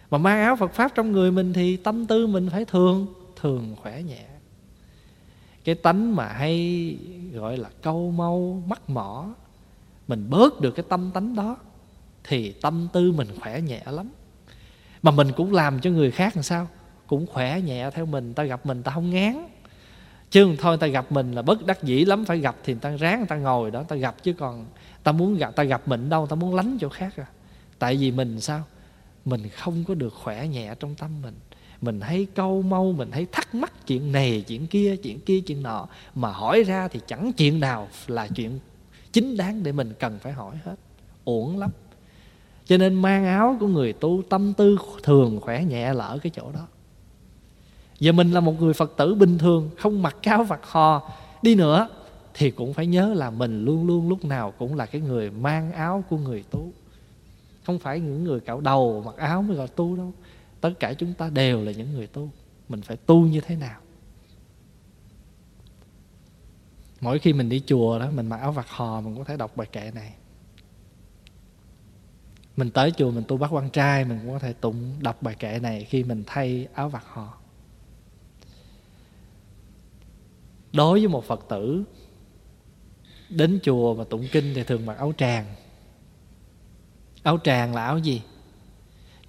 mà 0.10 0.18
mang 0.18 0.42
áo 0.42 0.56
phật 0.56 0.74
pháp 0.74 0.92
trong 0.96 1.12
người 1.12 1.32
mình 1.32 1.54
thì 1.54 1.78
tâm 1.78 2.06
tư 2.06 2.28
mình 2.28 2.50
phải 2.50 2.66
thường 2.66 3.08
thường 3.42 3.76
khỏe 3.82 4.04
nhẹ. 4.04 4.26
Cái 5.64 5.76
tánh 5.76 6.16
mà 6.16 6.28
hay 6.28 6.98
gọi 7.34 7.58
là 7.58 7.70
câu 7.82 8.12
mâu 8.12 8.64
mắc 8.68 8.90
mỏ, 8.90 9.34
mình 10.08 10.30
bớt 10.30 10.62
được 10.62 10.72
cái 10.72 10.86
tâm 10.90 11.12
tánh 11.14 11.36
đó, 11.36 11.58
thì 12.24 12.52
tâm 12.52 12.88
tư 12.94 13.12
mình 13.12 13.28
khỏe 13.42 13.62
nhẹ 13.62 13.82
lắm. 13.86 14.10
Mà 15.02 15.12
mình 15.12 15.32
cũng 15.36 15.54
làm 15.54 15.80
cho 15.80 15.90
người 15.90 16.12
khác 16.12 16.36
làm 16.36 16.44
sao? 16.44 16.68
Cũng 17.08 17.28
khỏe 17.28 17.62
nhẹ 17.62 17.90
theo 17.94 18.06
mình, 18.06 18.34
ta 18.34 18.44
gặp 18.44 18.66
mình 18.66 18.84
ta 18.84 18.92
không 18.92 19.10
ngán. 19.10 19.48
Chứ 20.32 20.56
thôi, 20.60 20.78
ta 20.78 20.88
gặp 20.88 21.12
mình 21.12 21.32
là 21.32 21.42
bất 21.42 21.66
đắc 21.66 21.84
dĩ 21.84 22.06
lắm, 22.06 22.26
phải 22.26 22.40
gặp 22.40 22.56
thì 22.64 22.74
ta 22.74 22.90
ráng 22.90 23.26
ta 23.26 23.36
ngồi 23.36 23.72
đó 23.72 23.84
ta 23.84 23.96
gặp 23.96 24.24
chứ 24.24 24.34
còn 24.34 24.66
ta 25.04 25.12
muốn 25.12 25.38
gặp, 25.38 25.56
ta 25.56 25.64
gặp 25.64 25.88
mình 25.88 26.10
đâu, 26.10 26.28
ta 26.28 26.36
muốn 26.36 26.56
lánh 26.56 26.78
chỗ 26.82 26.90
khác 26.90 27.14
à. 27.18 27.26
Tại 27.80 27.96
vì 27.96 28.12
mình 28.12 28.42
sao? 28.42 28.64
Mình 29.30 29.50
không 29.50 29.84
có 29.88 29.94
được 29.94 30.14
khỏe 30.14 30.48
nhẹ 30.48 30.76
trong 30.80 30.96
tâm 30.96 31.22
mình. 31.22 31.36
Mình 31.82 32.00
thấy 32.00 32.28
câu 32.36 32.62
mâu 32.62 32.92
mình 32.92 33.12
thấy 33.12 33.28
thắc 33.32 33.56
mắc 33.56 33.88
chuyện 33.88 34.12
này, 34.12 34.44
chuyện 34.48 34.68
kia 34.68 34.96
chuyện 34.96 35.20
kia, 35.20 35.40
chuyện 35.40 35.64
nọ. 35.64 35.88
Mà 36.16 36.32
hỏi 36.32 36.64
ra 36.64 36.88
thì 36.88 37.00
chẳng 37.08 37.32
chuyện 37.34 37.60
nào 37.60 37.88
là 38.08 38.28
chuyện 38.28 38.60
chính 39.12 39.38
đáng 39.38 39.64
để 39.64 39.72
mình 39.72 39.94
cần 40.00 40.20
phải 40.20 40.32
hỏi 40.32 40.56
hết. 40.66 40.76
Uổng 41.26 41.60
lắm. 41.60 41.72
Cho 42.66 42.78
nên 42.78 42.94
mang 42.94 43.26
áo 43.26 43.58
của 43.60 43.68
người 43.68 43.94
tu 43.94 44.22
tâm 44.30 44.54
tư 44.54 44.78
thường 45.04 45.40
khỏe 45.42 45.64
nhẹ 45.64 45.94
là 45.94 46.06
ở 46.06 46.18
cái 46.18 46.32
chỗ 46.36 46.52
đó. 46.52 46.68
Giờ 48.00 48.12
mình 48.12 48.32
là 48.32 48.40
một 48.40 48.62
người 48.62 48.74
phật 48.74 48.94
tử 48.98 49.16
bình 49.16 49.38
thường, 49.38 49.70
không 49.78 50.02
mặc 50.02 50.16
áo 50.24 50.44
vặt 50.44 50.60
hò, 50.64 51.12
đi 51.42 51.56
nữa, 51.56 51.90
thì 52.34 52.52
cũng 52.52 52.74
phải 52.74 52.88
nhớ 52.88 53.14
là 53.14 53.30
mình 53.30 53.66
luôn 53.66 53.88
luôn 53.88 54.10
lúc 54.10 54.26
nào 54.26 54.54
cũng 54.58 54.76
là 54.76 54.86
cái 54.86 55.02
người 55.02 55.32
mang 55.32 55.72
áo 55.72 56.04
của 56.10 56.18
người 56.18 56.44
tu 56.52 56.72
không 57.64 57.80
phải 57.80 58.00
những 58.00 58.24
người 58.24 58.40
cạo 58.40 58.62
đầu 58.62 59.04
mặc 59.06 59.16
áo 59.18 59.42
mới 59.42 59.58
gọi 59.58 59.68
tu 59.68 59.96
đâu. 59.98 60.14
Tất 60.62 60.72
cả 60.80 60.94
chúng 60.94 61.14
ta 61.14 61.30
đều 61.30 61.64
là 61.64 61.72
những 61.72 61.94
người 61.94 62.08
tu. 62.08 62.30
Mình 62.70 62.82
phải 62.82 62.98
tu 62.98 63.26
như 63.26 63.42
thế 63.42 63.56
nào? 63.56 63.82
Mỗi 67.02 67.20
khi 67.20 67.34
mình 67.34 67.50
đi 67.50 67.64
chùa 67.66 68.00
đó, 68.00 68.12
mình 68.12 68.28
mặc 68.28 68.38
áo 68.38 68.52
vạt 68.52 68.66
hò, 68.70 69.02
mình 69.02 69.18
có 69.18 69.24
thể 69.24 69.38
đọc 69.38 69.58
bài 69.58 69.68
kệ 69.72 69.92
này. 69.96 70.14
Mình 72.58 72.72
tới 72.72 72.92
chùa 72.98 73.12
mình 73.12 73.24
tu 73.28 73.38
bác 73.38 73.54
quan 73.54 73.70
trai, 73.70 74.06
mình 74.06 74.20
cũng 74.24 74.34
có 74.34 74.40
thể 74.40 74.54
tụng, 74.54 74.94
đọc 75.00 75.22
bài 75.22 75.36
kệ 75.40 75.60
này 75.60 75.84
khi 75.84 76.04
mình 76.04 76.24
thay 76.28 76.68
áo 76.74 76.90
vạt 76.90 77.04
hò. 77.06 77.38
Đối 80.74 81.00
với 81.00 81.08
một 81.08 81.24
phật 81.26 81.46
tử, 81.50 81.84
đến 83.30 83.60
chùa 83.64 83.96
mà 83.96 84.04
tụng 84.04 84.28
kinh 84.32 84.54
thì 84.56 84.64
thường 84.64 84.86
mặc 84.86 84.98
áo 84.98 85.14
tràng 85.18 85.46
áo 87.30 87.38
tràng 87.44 87.76
là 87.76 87.86
áo 87.86 87.98
gì? 87.98 88.22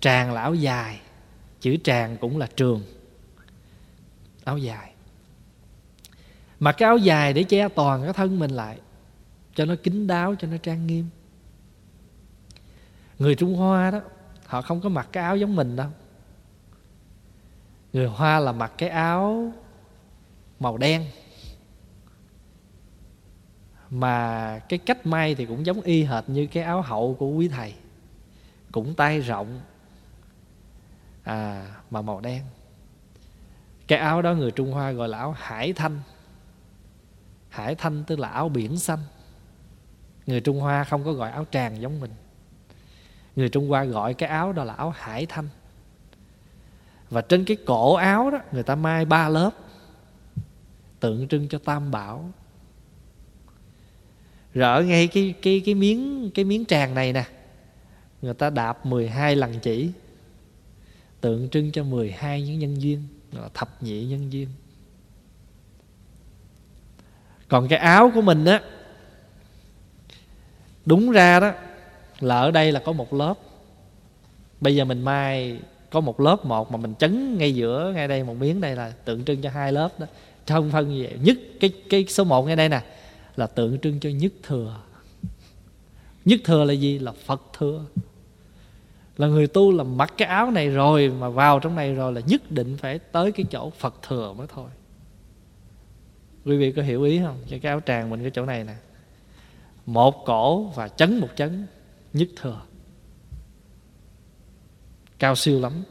Tràng 0.01 0.33
là 0.33 0.41
áo 0.41 0.55
dài, 0.55 1.01
chữ 1.61 1.77
tràng 1.85 2.17
cũng 2.17 2.39
là 2.39 2.47
trường. 2.57 2.83
Áo 4.45 4.59
dài. 4.59 4.93
Mặc 6.61 6.73
cái 6.79 6.87
áo 6.87 6.99
dài 6.99 7.33
để 7.33 7.43
che 7.43 7.69
toàn 7.69 8.03
cái 8.03 8.13
thân 8.13 8.39
mình 8.39 8.51
lại, 8.51 8.79
cho 9.55 9.65
nó 9.65 9.75
kín 9.83 10.07
đáo, 10.07 10.35
cho 10.39 10.49
nó 10.49 10.57
trang 10.57 10.87
nghiêm. 10.87 11.09
Người 13.19 13.35
trung 13.35 13.55
hoa 13.55 13.91
đó, 13.91 14.01
họ 14.47 14.63
không 14.63 14.81
có 14.81 14.89
mặc 14.89 15.09
cái 15.13 15.25
áo 15.25 15.37
giống 15.37 15.57
mình 15.57 15.77
đâu. 15.77 15.89
Người 17.93 18.07
hoa 18.07 18.41
là 18.41 18.53
mặc 18.53 18.73
cái 18.79 18.89
áo 18.89 19.53
màu 20.61 20.77
đen. 20.79 21.07
Mà 23.91 24.59
cái 24.69 24.79
cách 24.79 25.07
may 25.07 25.35
thì 25.35 25.47
cũng 25.47 25.67
giống 25.67 25.81
y 25.81 26.05
hệt 26.05 26.29
như 26.29 26.47
cái 26.47 26.63
áo 26.63 26.83
hậu 26.83 27.15
của 27.19 27.29
quý 27.29 27.49
thầy 27.49 27.75
cũng 28.73 28.95
tay 28.95 29.21
rộng. 29.21 29.61
À 31.23 31.67
mà 31.91 32.03
màu 32.03 32.21
đen. 32.21 32.43
Cái 33.87 33.99
áo 33.99 34.23
đó 34.23 34.35
người 34.35 34.51
trung 34.51 34.73
hoa 34.73 34.93
gọi 34.93 35.09
là 35.09 35.19
áo 35.19 35.35
hải 35.39 35.73
thanh. 35.73 36.01
Hải 37.49 37.75
thanh 37.75 38.05
tức 38.05 38.19
là 38.19 38.29
áo 38.29 38.49
biển 38.49 38.79
xanh. 38.79 38.99
Người 40.27 40.41
trung 40.41 40.61
hoa 40.61 40.85
không 40.85 41.05
có 41.05 41.13
gọi 41.13 41.31
áo 41.31 41.47
tràng 41.51 41.81
giống 41.81 42.01
mình. 42.01 42.11
Người 43.37 43.49
trung 43.49 43.69
hoa 43.69 43.85
gọi 43.85 44.15
cái 44.15 44.29
áo 44.29 44.53
đó 44.53 44.65
là 44.65 44.75
áo 44.75 44.91
hải 44.97 45.27
thanh. 45.27 45.49
Và 47.11 47.21
trên 47.21 47.45
cái 47.45 47.57
cổ 47.67 47.95
áo 47.95 48.31
đó, 48.31 48.39
người 48.53 48.63
ta 48.63 48.75
mai 48.75 49.05
ba 49.05 49.29
lớp. 49.29 49.51
Tượng 51.01 51.29
trưng 51.29 51.49
cho 51.49 51.59
tam 51.59 51.91
bảo. 51.91 52.31
Rồi 54.55 54.75
ở 54.75 54.83
ngay 54.83 55.07
cái 55.07 55.35
cái 55.43 55.63
cái 55.65 55.75
miếng 55.75 56.31
cái 56.35 56.45
miếng 56.45 56.65
tràng 56.65 56.95
này 56.95 57.13
nè 57.13 57.25
người 58.23 58.35
ta 58.35 58.51
đạp 58.51 58.87
12 58.87 59.37
lần 59.37 59.61
chỉ, 59.61 59.91
tượng 61.21 61.49
trưng 61.49 61.73
cho 61.73 61.85
12 61.85 62.43
những 62.43 62.59
nhân 62.59 62.83
duyên 62.83 63.03
là 63.33 63.49
thập 63.55 63.83
nhị 63.83 64.05
nhân 64.05 64.33
duyên. 64.33 64.49
Còn 67.49 67.69
cái 67.69 67.79
áo 67.79 68.11
của 68.15 68.23
mình 68.23 68.45
á, 68.45 68.63
đúng 70.87 71.11
ra 71.11 71.41
đó, 71.41 71.53
là 72.21 72.41
ở 72.41 72.51
đây 72.51 72.73
là 72.73 72.81
có 72.81 72.93
một 72.93 73.13
lớp. 73.15 73.35
Bây 74.61 74.77
giờ 74.77 74.85
mình 74.85 75.03
mai 75.03 75.61
có 75.91 76.01
một 76.01 76.21
lớp 76.21 76.45
một 76.45 76.73
mà 76.73 76.77
mình 76.77 76.95
chấn 76.99 77.39
ngay 77.39 77.55
giữa, 77.55 77.93
ngay 77.95 78.09
đây 78.09 78.25
một 78.25 78.35
miếng 78.35 78.61
đây 78.61 78.77
là 78.77 78.91
tượng 79.05 79.25
trưng 79.25 79.43
cho 79.43 79.51
hai 79.51 79.73
lớp 79.73 80.01
đó. 80.01 80.07
Không 80.49 80.71
phân 80.71 80.89
vậy. 80.89 81.19
Nhất 81.23 81.39
cái 81.61 81.73
cái 81.91 82.05
số 82.09 82.25
một 82.25 82.47
ngay 82.47 82.57
đây 82.57 82.69
nè, 82.69 82.83
là 83.37 83.47
tượng 83.47 83.79
trưng 83.79 84.01
cho 84.01 84.11
nhất 84.11 84.33
thừa. 84.43 84.81
Nhất 86.25 86.41
thừa 86.45 86.65
là 86.65 86.73
gì? 86.73 86.99
Là 86.99 87.13
phật 87.13 87.43
thừa 87.59 87.85
là 89.21 89.27
người 89.27 89.47
tu 89.47 89.73
là 89.73 89.85
mặc 89.85 90.15
cái 90.17 90.29
áo 90.29 90.51
này 90.51 90.69
rồi, 90.69 91.13
mà 91.19 91.29
vào 91.29 91.61
trong 91.61 91.77
này 91.77 91.95
rồi 91.95 92.13
là 92.13 92.21
nhất 92.27 92.51
định 92.51 92.77
phải 92.77 92.99
tới 92.99 93.33
cái 93.33 93.47
chỗ 93.51 93.71
phật 93.71 93.95
thừa 94.03 94.33
mới 94.33 94.47
thôi. 94.55 94.71
Quý 96.45 96.57
vị 96.57 96.73
có 96.73 96.83
hiểu 96.83 97.03
ý 97.03 97.21
không? 97.25 97.37
Cho 97.49 97.57
cái 97.63 97.71
áo 97.71 97.81
tràng 97.87 98.11
mình 98.11 98.21
cái 98.21 98.31
chỗ 98.35 98.47
này 98.47 98.65
nè. 98.65 98.75
Một 99.87 100.25
cổ 100.27 100.63
và 100.63 100.89
chấn 100.89 101.19
một 101.19 101.29
chấn, 101.37 101.67
nhất 102.13 102.29
thừa. 102.37 102.63
Cao 105.19 105.37
siêu 105.37 105.61
lắm. 105.61 105.83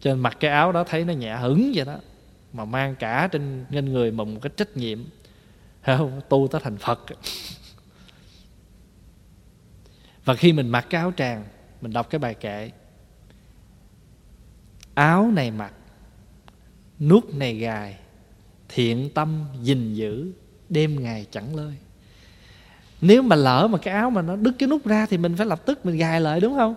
Cho 0.00 0.10
nên 0.10 0.20
mặc 0.20 0.36
cái 0.40 0.50
áo 0.50 0.72
đó 0.72 0.84
thấy 0.84 1.04
nó 1.04 1.12
nhẹ 1.12 1.36
hứng 1.36 1.72
vậy 1.74 1.84
đó, 1.84 1.96
mà 2.52 2.64
mang 2.64 2.96
cả 2.96 3.28
trên 3.32 3.64
trên 3.72 3.92
người 3.92 4.10
mà 4.10 4.24
một 4.24 4.38
cái 4.42 4.50
trách 4.56 4.76
nhiệm. 4.76 4.98
Không? 5.82 6.20
Tu 6.28 6.48
tới 6.50 6.60
thành 6.64 6.76
phật. 6.76 7.00
Và 10.24 10.34
khi 10.34 10.52
mình 10.52 10.68
mặc 10.68 10.86
cái 10.90 11.00
áo 11.00 11.12
tràng 11.16 11.44
mình 11.80 11.92
đọc 11.92 12.10
cái 12.10 12.18
bài 12.18 12.34
kệ. 12.34 12.70
Áo 14.94 15.30
này 15.30 15.50
mặc 15.50 15.72
nút 17.00 17.34
này 17.34 17.54
gài, 17.54 17.96
thiện 18.68 19.10
tâm 19.14 19.44
gìn 19.62 19.94
giữ, 19.94 20.32
đêm 20.68 21.02
ngày 21.02 21.26
chẳng 21.30 21.56
lơi. 21.56 21.74
Nếu 23.00 23.22
mà 23.22 23.36
lỡ 23.36 23.68
mà 23.70 23.78
cái 23.78 23.94
áo 23.94 24.10
mà 24.10 24.22
nó 24.22 24.36
đứt 24.36 24.52
cái 24.58 24.68
nút 24.68 24.86
ra 24.86 25.06
thì 25.06 25.18
mình 25.18 25.36
phải 25.36 25.46
lập 25.46 25.66
tức 25.66 25.86
mình 25.86 25.96
gài 25.96 26.20
lại, 26.20 26.40
đúng 26.40 26.54
không? 26.56 26.74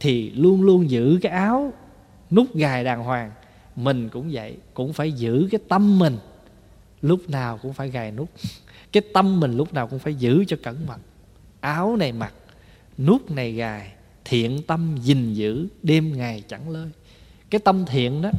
Thì 0.00 0.30
luôn 0.30 0.62
luôn 0.62 0.90
giữ 0.90 1.18
cái 1.22 1.32
áo 1.32 1.72
nút 2.30 2.54
gài 2.54 2.84
đàng 2.84 3.02
hoàng. 3.02 3.32
Mình 3.76 4.08
cũng 4.08 4.28
vậy, 4.32 4.56
cũng 4.74 4.92
phải 4.92 5.12
giữ 5.12 5.48
cái 5.50 5.60
tâm 5.68 5.98
mình. 5.98 6.18
Lúc 7.02 7.30
nào 7.30 7.58
cũng 7.62 7.72
phải 7.72 7.90
gài 7.90 8.10
nút. 8.10 8.30
Cái 8.92 9.02
tâm 9.14 9.40
mình 9.40 9.56
lúc 9.56 9.74
nào 9.74 9.86
cũng 9.86 9.98
phải 9.98 10.14
giữ 10.14 10.44
cho 10.48 10.56
cẩn 10.62 10.86
mật. 10.86 10.98
Áo 11.60 11.96
này 11.96 12.12
mặc 12.12 12.34
nút 12.98 13.30
này 13.30 13.52
gài 13.52 13.92
thiện 14.32 14.62
tâm 14.62 14.96
gìn 15.02 15.34
giữ 15.34 15.66
đêm 15.82 16.16
ngày 16.16 16.42
chẳng 16.48 16.70
lơi. 16.70 16.88
Cái 17.50 17.58
tâm 17.58 17.84
thiện 17.86 18.22
đó 18.22 18.30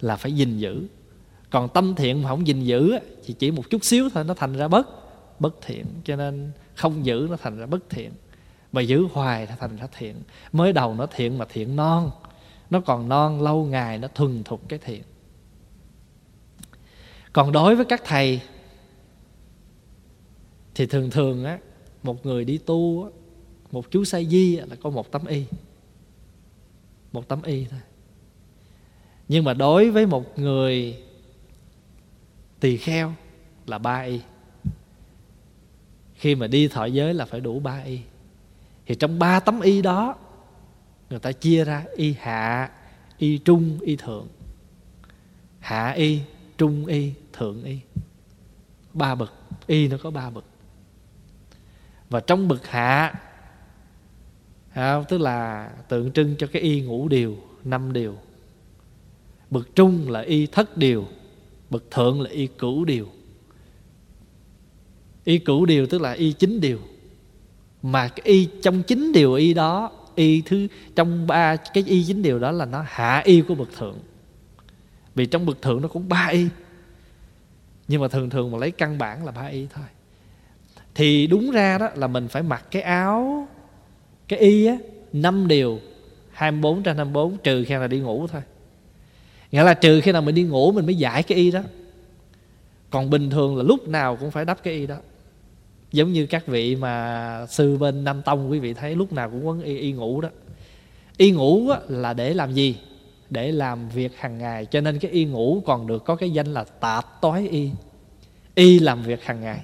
là 0.00 0.16
phải 0.16 0.32
gìn 0.32 0.58
giữ. 0.58 0.86
Còn 1.50 1.68
tâm 1.68 1.94
thiện 1.94 2.22
mà 2.22 2.28
không 2.28 2.46
gìn 2.46 2.64
giữ 2.64 2.98
thì 3.24 3.34
chỉ 3.38 3.50
một 3.50 3.70
chút 3.70 3.84
xíu 3.84 4.08
thôi 4.14 4.24
nó 4.24 4.34
thành 4.34 4.56
ra 4.56 4.68
bất 4.68 4.88
bất 5.40 5.54
thiện. 5.62 5.86
Cho 6.04 6.16
nên 6.16 6.52
không 6.74 7.06
giữ 7.06 7.26
nó 7.30 7.36
thành 7.36 7.58
ra 7.58 7.66
bất 7.66 7.90
thiện 7.90 8.10
mà 8.72 8.80
giữ 8.80 9.06
hoài 9.12 9.46
nó 9.46 9.54
thành 9.60 9.76
ra 9.76 9.86
thiện. 9.98 10.14
Mới 10.52 10.72
đầu 10.72 10.94
nó 10.94 11.06
thiện 11.06 11.38
mà 11.38 11.44
thiện 11.44 11.76
non 11.76 12.10
nó 12.70 12.80
còn 12.80 13.08
non 13.08 13.42
lâu 13.42 13.64
ngày 13.64 13.98
nó 13.98 14.08
thuần 14.08 14.44
thục 14.44 14.68
cái 14.68 14.78
thiện. 14.78 15.02
Còn 17.32 17.52
đối 17.52 17.76
với 17.76 17.84
các 17.84 18.02
thầy 18.04 18.40
thì 20.74 20.86
thường 20.86 21.10
thường 21.10 21.44
á 21.44 21.58
một 22.02 22.26
người 22.26 22.44
đi 22.44 22.58
tu 22.58 23.04
á, 23.04 23.19
một 23.72 23.90
chú 23.90 24.04
sa 24.04 24.20
di 24.22 24.56
là 24.56 24.76
có 24.82 24.90
một 24.90 25.12
tấm 25.12 25.26
y. 25.26 25.44
Một 27.12 27.28
tấm 27.28 27.42
y 27.42 27.64
thôi. 27.64 27.80
Nhưng 29.28 29.44
mà 29.44 29.54
đối 29.54 29.90
với 29.90 30.06
một 30.06 30.38
người 30.38 31.02
tỳ 32.60 32.76
kheo 32.76 33.14
là 33.66 33.78
ba 33.78 34.00
y. 34.00 34.20
Khi 36.14 36.34
mà 36.34 36.46
đi 36.46 36.68
thọ 36.68 36.84
giới 36.84 37.14
là 37.14 37.24
phải 37.24 37.40
đủ 37.40 37.60
ba 37.60 37.82
y. 37.84 38.00
Thì 38.86 38.94
trong 38.94 39.18
ba 39.18 39.40
tấm 39.40 39.60
y 39.60 39.82
đó, 39.82 40.16
người 41.10 41.18
ta 41.18 41.32
chia 41.32 41.64
ra 41.64 41.84
y 41.96 42.14
hạ, 42.20 42.70
y 43.18 43.38
trung, 43.38 43.78
y 43.80 43.96
thượng. 43.96 44.26
Hạ 45.58 45.90
y, 45.90 46.20
trung 46.58 46.86
y, 46.86 47.12
thượng 47.32 47.64
y. 47.64 47.78
Ba 48.92 49.14
bậc. 49.14 49.32
Y 49.66 49.88
nó 49.88 49.96
có 50.02 50.10
ba 50.10 50.30
bậc. 50.30 50.44
Và 52.10 52.20
trong 52.20 52.48
bậc 52.48 52.66
hạ 52.66 53.14
không? 54.74 55.04
tức 55.08 55.18
là 55.18 55.70
tượng 55.88 56.12
trưng 56.12 56.34
cho 56.38 56.46
cái 56.46 56.62
y 56.62 56.80
ngũ 56.80 57.08
điều, 57.08 57.36
năm 57.64 57.92
điều. 57.92 58.16
Bậc 59.50 59.74
trung 59.74 60.10
là 60.10 60.20
y 60.20 60.46
thất 60.46 60.76
điều, 60.76 61.06
bậc 61.70 61.90
thượng 61.90 62.20
là 62.20 62.30
y 62.30 62.46
cửu 62.46 62.84
điều. 62.84 63.08
Y 65.24 65.38
cửu 65.38 65.66
điều 65.66 65.86
tức 65.86 66.00
là 66.00 66.12
y 66.12 66.32
chín 66.32 66.60
điều. 66.60 66.78
Mà 67.82 68.08
cái 68.08 68.20
y 68.24 68.48
trong 68.62 68.82
chín 68.82 69.12
điều 69.12 69.34
y 69.34 69.54
đó, 69.54 69.92
y 70.14 70.40
thứ, 70.40 70.66
trong 70.96 71.26
ba, 71.26 71.56
cái 71.56 71.84
y 71.86 72.04
chín 72.04 72.22
điều 72.22 72.38
đó 72.38 72.50
là 72.50 72.64
nó 72.64 72.84
hạ 72.86 73.22
y 73.24 73.40
của 73.40 73.54
bậc 73.54 73.68
thượng. 73.78 73.98
Vì 75.14 75.26
trong 75.26 75.46
bậc 75.46 75.62
thượng 75.62 75.82
nó 75.82 75.88
cũng 75.88 76.08
ba 76.08 76.26
y. 76.26 76.46
Nhưng 77.88 78.00
mà 78.00 78.08
thường 78.08 78.30
thường 78.30 78.50
mà 78.50 78.58
lấy 78.58 78.70
căn 78.70 78.98
bản 78.98 79.24
là 79.24 79.32
ba 79.32 79.46
y 79.46 79.66
thôi. 79.74 79.84
Thì 80.94 81.26
đúng 81.26 81.50
ra 81.50 81.78
đó 81.78 81.88
là 81.94 82.06
mình 82.06 82.28
phải 82.28 82.42
mặc 82.42 82.64
cái 82.70 82.82
áo 82.82 83.48
cái 84.30 84.38
y 84.38 84.66
á 84.66 84.78
năm 85.12 85.48
điều 85.48 85.80
24 86.32 86.82
trên 86.82 86.96
24 86.96 87.36
trừ 87.38 87.64
khi 87.64 87.74
nào 87.74 87.88
đi 87.88 87.98
ngủ 87.98 88.26
thôi. 88.26 88.42
Nghĩa 89.52 89.62
là 89.62 89.74
trừ 89.74 90.00
khi 90.00 90.12
nào 90.12 90.22
mình 90.22 90.34
đi 90.34 90.42
ngủ 90.42 90.72
mình 90.72 90.86
mới 90.86 90.94
giải 90.94 91.22
cái 91.22 91.38
y 91.38 91.50
đó. 91.50 91.60
Còn 92.90 93.10
bình 93.10 93.30
thường 93.30 93.56
là 93.56 93.62
lúc 93.62 93.88
nào 93.88 94.16
cũng 94.16 94.30
phải 94.30 94.44
đắp 94.44 94.62
cái 94.62 94.74
y 94.74 94.86
đó. 94.86 94.96
Giống 95.92 96.12
như 96.12 96.26
các 96.26 96.46
vị 96.46 96.76
mà 96.76 97.46
sư 97.48 97.76
bên 97.76 98.04
nam 98.04 98.22
tông 98.22 98.50
quý 98.50 98.58
vị 98.58 98.74
thấy 98.74 98.94
lúc 98.94 99.12
nào 99.12 99.30
cũng 99.30 99.46
quấn 99.46 99.62
y, 99.62 99.78
y 99.78 99.92
ngủ 99.92 100.20
đó. 100.20 100.28
Y 101.16 101.30
ngủ 101.30 101.70
là 101.88 102.12
để 102.12 102.34
làm 102.34 102.52
gì? 102.52 102.76
Để 103.30 103.52
làm 103.52 103.88
việc 103.88 104.12
hàng 104.16 104.38
ngày. 104.38 104.66
Cho 104.66 104.80
nên 104.80 104.98
cái 104.98 105.10
y 105.10 105.24
ngủ 105.24 105.62
còn 105.66 105.86
được 105.86 106.04
có 106.04 106.16
cái 106.16 106.30
danh 106.30 106.54
là 106.54 106.64
tạp 106.64 107.20
tối 107.20 107.48
y. 107.50 107.70
Y 108.54 108.78
làm 108.78 109.02
việc 109.02 109.24
hàng 109.24 109.40
ngày 109.40 109.60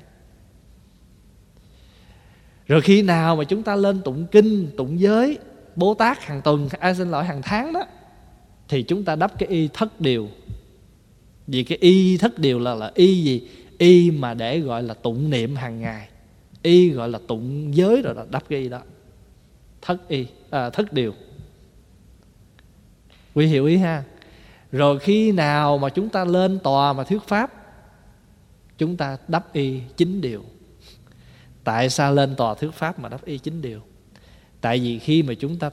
rồi 2.67 2.81
khi 2.81 3.03
nào 3.03 3.37
mà 3.37 3.45
chúng 3.45 3.63
ta 3.63 3.77
lên 3.77 4.03
tụng 4.03 4.27
kinh 4.27 4.71
tụng 4.77 5.01
giới 5.01 5.39
bố 5.77 5.95
tát 5.95 6.25
hàng 6.25 6.43
tuần 6.43 6.69
ai 6.81 6.95
xin 6.95 7.11
lỗi 7.11 7.25
hàng 7.25 7.43
tháng 7.43 7.73
đó 7.73 7.83
thì 8.69 8.83
chúng 8.83 9.05
ta 9.05 9.17
đắp 9.17 9.39
cái 9.39 9.49
y 9.49 9.69
thất 9.73 10.01
điều. 10.01 10.29
Vì 11.47 11.65
cái 11.65 11.79
y 11.81 12.17
thất 12.17 12.39
điều 12.39 12.59
là 12.59 12.75
là 12.75 12.93
y 12.95 13.23
gì? 13.23 13.49
Y 13.79 14.11
mà 14.11 14.35
để 14.35 14.61
gọi 14.61 14.83
là 14.83 14.95
tụng 14.95 15.31
niệm 15.31 15.57
hàng 15.57 15.81
ngày. 15.81 16.09
Y 16.63 16.91
gọi 16.91 17.09
là 17.09 17.19
tụng 17.27 17.77
giới 17.77 18.03
rồi 18.03 18.15
đó 18.15 18.25
đắp 18.31 18.49
cái 18.49 18.61
y 18.61 18.69
đó. 18.69 18.81
Thất 19.83 20.09
y 20.09 20.27
à, 20.51 20.71
thất 20.71 20.93
điều. 20.93 21.15
Quý 23.35 23.47
hiểu 23.47 23.67
ý 23.67 23.77
ha? 23.77 24.05
Rồi 24.73 24.99
khi 24.99 25.33
nào 25.33 25.79
mà 25.79 25.89
chúng 25.89 26.09
ta 26.09 26.25
lên 26.25 26.59
tòa 26.59 26.93
mà 26.93 27.05
thuyết 27.05 27.23
pháp 27.27 27.53
chúng 28.79 28.97
ta 28.97 29.17
đắp 29.29 29.53
y 29.53 29.81
chính 29.97 30.21
điều 30.21 30.45
tại 31.67 31.91
sao 31.91 32.15
lên 32.15 32.37
tòa 32.37 32.55
thuyết 32.55 32.71
pháp 32.73 32.99
mà 32.99 33.09
đáp 33.09 33.25
y 33.25 33.39
chính 33.39 33.63
điều? 33.63 33.81
Tại 34.61 34.79
vì 34.79 34.99
khi 34.99 35.23
mà 35.23 35.35
chúng 35.35 35.59
ta 35.59 35.71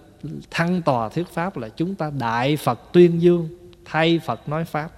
thăng 0.52 0.82
tòa 0.82 1.10
thuyết 1.10 1.28
pháp 1.28 1.58
là 1.58 1.70
chúng 1.70 1.96
ta 1.96 2.12
đại 2.20 2.58
phật 2.58 2.80
tuyên 2.94 3.22
dương 3.22 3.50
thay 3.86 4.20
phật 4.26 4.50
nói 4.50 4.66
pháp. 4.66 4.92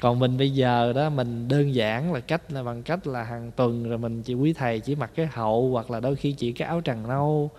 Còn 0.00 0.18
mình 0.18 0.38
bây 0.38 0.50
giờ 0.50 0.92
đó 0.92 1.10
mình 1.10 1.48
đơn 1.48 1.74
giản 1.74 2.12
là 2.12 2.20
cách 2.20 2.52
là 2.52 2.62
bằng 2.62 2.82
cách 2.82 3.06
là 3.06 3.22
hàng 3.22 3.50
tuần 3.56 3.88
rồi 3.88 3.98
mình 3.98 4.22
chỉ 4.22 4.34
quý 4.34 4.52
thầy 4.52 4.80
chỉ 4.80 4.94
mặc 4.94 5.10
cái 5.14 5.26
hậu 5.26 5.70
hoặc 5.70 5.90
là 5.90 6.00
đôi 6.00 6.16
khi 6.16 6.32
chỉ 6.32 6.52
cái 6.52 6.68
áo 6.68 6.80
tràng 6.84 7.08
nâu 7.08 7.50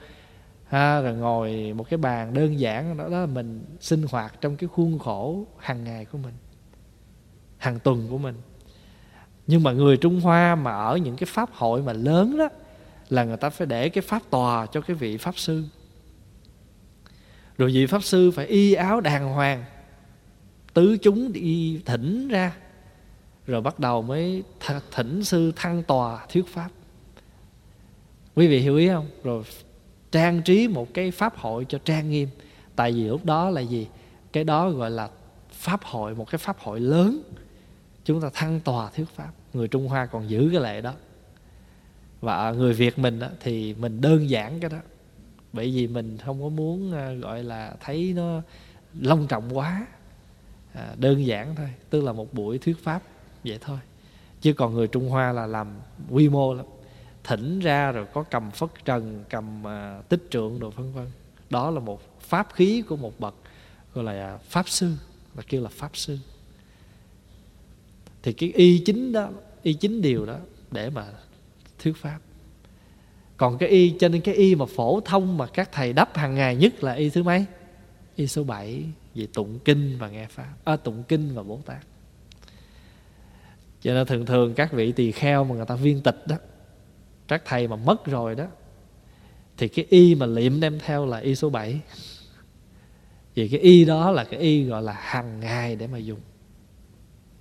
ha 0.68 1.02
rồi 1.02 1.14
ngồi 1.14 1.74
một 1.74 1.90
cái 1.90 1.98
bàn 1.98 2.34
đơn 2.34 2.60
giản 2.60 2.98
đó, 2.98 3.04
đó 3.04 3.20
là 3.20 3.26
mình 3.26 3.66
sinh 3.80 4.06
hoạt 4.10 4.42
trong 4.42 4.56
cái 4.56 4.70
khuôn 4.74 5.00
khổ 5.00 5.46
hàng 5.58 5.84
ngày 5.84 6.06
của 6.06 6.18
mình 6.18 6.34
hàng 7.58 7.80
tuần 7.80 8.08
của 8.10 8.18
mình 8.18 8.36
nhưng 9.52 9.64
mà 9.64 9.72
người 9.72 9.98
trung 9.98 10.22
hoa 10.22 10.56
mà 10.56 10.72
ở 10.72 10.98
những 10.98 11.16
cái 11.16 11.28
pháp 11.32 11.50
hội 11.54 11.82
mà 11.82 11.94
lớn 11.94 12.38
đó, 12.38 12.50
là 13.10 13.24
người 13.24 13.38
ta 13.38 13.50
phải 13.50 13.68
để 13.68 13.90
cái 13.90 14.02
pháp 14.02 14.22
tòa 14.30 14.66
cho 14.66 14.82
cái 14.82 14.96
vị 14.96 15.18
pháp 15.18 15.38
sư. 15.38 15.64
Rồi 17.58 17.72
vị 17.74 17.86
pháp 17.86 18.04
sư 18.04 18.32
phải 18.32 18.48
y 18.48 18.74
áo 18.74 19.02
đàng 19.02 19.34
hoàng, 19.34 19.66
tứ 20.74 20.98
chúng 21.02 21.34
đi 21.34 21.82
thỉnh 21.86 22.28
ra, 22.28 22.56
rồi 23.48 23.62
bắt 23.62 23.80
đầu 23.80 24.02
mới 24.02 24.44
thỉnh 24.92 25.24
sư 25.24 25.52
thăng 25.56 25.84
tòa 25.84 26.26
thuyết 26.30 26.48
pháp. 26.48 26.70
Quý 28.36 28.48
vị 28.48 28.60
hiểu 28.60 28.78
ý 28.78 28.88
không? 28.88 29.08
Rồi 29.24 29.44
trang 30.12 30.42
trí 30.42 30.68
một 30.68 30.94
cái 30.94 31.12
pháp 31.12 31.38
hội 31.38 31.66
cho 31.70 31.78
trang 31.86 32.10
nghiêm. 32.10 32.30
Tại 32.76 32.92
vì 32.92 33.04
lúc 33.04 33.26
đó 33.26 33.50
là 33.50 33.62
gì? 33.62 33.88
Cái 34.34 34.44
đó 34.44 34.70
gọi 34.70 34.92
là 34.92 35.10
pháp 35.52 35.84
hội, 35.84 36.16
một 36.16 36.30
cái 36.32 36.40
pháp 36.40 36.60
hội 36.60 36.80
lớn. 36.80 37.22
Chúng 38.06 38.22
ta 38.22 38.30
thăng 38.34 38.60
tòa 38.60 38.90
thuyết 38.90 39.06
pháp 39.16 39.32
người 39.54 39.68
trung 39.68 39.88
hoa 39.88 40.06
còn 40.06 40.30
giữ 40.30 40.50
cái 40.52 40.62
lệ 40.62 40.82
đó. 40.82 40.94
Và 42.22 42.52
người 42.52 42.74
việt 42.74 43.00
mình 43.00 43.20
đó, 43.20 43.28
thì 43.40 43.74
mình 43.74 44.02
đơn 44.02 44.30
giản 44.30 44.60
cái 44.60 44.70
đó. 44.70 44.78
Bởi 45.54 45.72
vì 45.72 45.88
mình 45.88 46.18
không 46.18 46.44
có 46.44 46.50
muốn 46.50 46.94
à, 46.94 47.12
gọi 47.14 47.44
là 47.44 47.76
thấy 47.80 48.14
nó 48.16 48.42
long 49.00 49.28
trọng 49.28 49.58
quá. 49.58 49.88
À, 50.74 50.96
đơn 50.98 51.26
giản 51.26 51.56
thôi 51.56 51.70
tức 51.90 52.04
là 52.04 52.14
một 52.14 52.34
buổi 52.34 52.58
thuyết 52.58 52.84
pháp 52.84 53.02
vậy 53.44 53.58
thôi. 53.62 53.80
Chứ 54.42 54.54
còn 54.54 54.74
người 54.74 54.88
trung 54.88 55.10
hoa 55.10 55.32
là 55.32 55.48
làm 55.48 55.68
quy 56.10 56.30
mô 56.30 56.54
lắm. 56.54 56.66
Thỉnh 57.24 57.60
ra 57.60 57.92
rồi 57.92 58.06
có 58.14 58.24
cầm 58.24 58.52
phất 58.52 58.70
trần 58.86 59.24
cầm 59.30 59.68
à, 59.68 60.02
tích 60.10 60.28
trượng 60.30 60.60
đồ 60.60 60.70
vân 60.70 60.92
vân. 60.94 61.08
Đó 61.50 61.72
là 61.72 61.80
một 61.80 62.20
pháp 62.20 62.48
khí 62.54 62.82
của 62.82 62.96
một 62.96 63.20
bậc 63.20 63.36
gọi 63.94 64.04
là 64.04 64.12
à, 64.12 64.38
pháp 64.38 64.70
sư 64.70 64.94
là 65.36 65.44
kêu 65.48 65.62
là 65.62 65.70
pháp 65.70 65.98
sư 65.98 66.18
thì 68.24 68.34
cái 68.34 68.52
y 68.56 68.80
chính 68.80 69.12
đó 69.12 69.30
y 69.64 69.74
chính 69.74 70.02
điều 70.02 70.26
đó 70.26 70.38
để 70.72 70.90
mà 70.90 71.06
thuyết 71.80 71.98
pháp. 71.98 72.20
Còn 73.38 73.58
cái 73.58 73.70
y 73.70 73.94
cho 74.00 74.08
nên 74.08 74.22
cái 74.22 74.36
y 74.36 74.56
mà 74.56 74.66
phổ 74.66 75.00
thông 75.00 75.38
mà 75.38 75.48
các 75.48 75.70
thầy 75.72 75.94
đắp 75.94 76.18
hàng 76.18 76.36
ngày 76.36 76.56
nhất 76.56 76.84
là 76.84 76.94
y 76.94 77.10
thứ 77.10 77.24
mấy? 77.24 77.46
Y 78.16 78.28
số 78.28 78.44
7 78.44 78.84
về 79.16 79.28
tụng 79.34 79.60
kinh 79.66 79.98
và 80.00 80.10
nghe 80.10 80.28
pháp. 80.28 80.54
À, 80.64 80.76
tụng 80.76 81.04
kinh 81.08 81.36
và 81.36 81.44
bố 81.44 81.60
tát. 81.66 81.86
Cho 83.82 83.94
nên 83.94 84.08
thường 84.08 84.26
thường 84.26 84.54
các 84.54 84.72
vị 84.74 84.92
tỳ 84.92 85.12
kheo 85.12 85.44
mà 85.44 85.56
người 85.56 85.66
ta 85.66 85.76
viên 85.76 86.02
tịch 86.02 86.28
đó 86.28 86.36
các 87.28 87.42
thầy 87.46 87.68
mà 87.68 87.76
mất 87.76 88.06
rồi 88.06 88.36
đó 88.36 88.46
thì 89.58 89.68
cái 89.68 89.86
y 89.90 90.16
mà 90.16 90.26
liệm 90.26 90.60
đem 90.60 90.80
theo 90.80 91.06
là 91.06 91.18
y 91.18 91.36
số 91.36 91.50
7 91.50 91.80
vì 93.36 93.48
cái 93.48 93.60
y 93.60 93.86
đó 93.86 94.12
là 94.12 94.24
cái 94.24 94.40
y 94.40 94.64
gọi 94.64 94.84
là 94.84 94.94
hàng 94.94 95.40
ngày 95.40 95.76
để 95.76 95.88
mà 95.88 95.98
dùng 95.98 96.20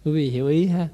quý 0.05 0.13
vị 0.13 0.31
hiểu 0.31 0.49
ý 0.49 0.67
ha. 0.67 0.89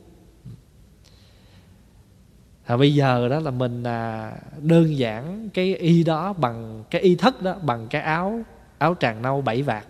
À, 2.64 2.76
bây 2.76 2.94
giờ 2.94 3.28
đó 3.28 3.40
là 3.40 3.50
mình 3.50 3.82
à, 3.82 4.32
đơn 4.62 4.98
giản 4.98 5.48
cái 5.54 5.76
y 5.76 6.04
đó 6.04 6.32
bằng 6.32 6.84
cái 6.90 7.02
y 7.02 7.14
thất 7.14 7.42
đó 7.42 7.56
bằng 7.62 7.86
cái 7.90 8.02
áo 8.02 8.40
áo 8.78 8.96
tràng 9.00 9.22
nâu 9.22 9.40
bảy 9.40 9.62
vạt. 9.62 9.84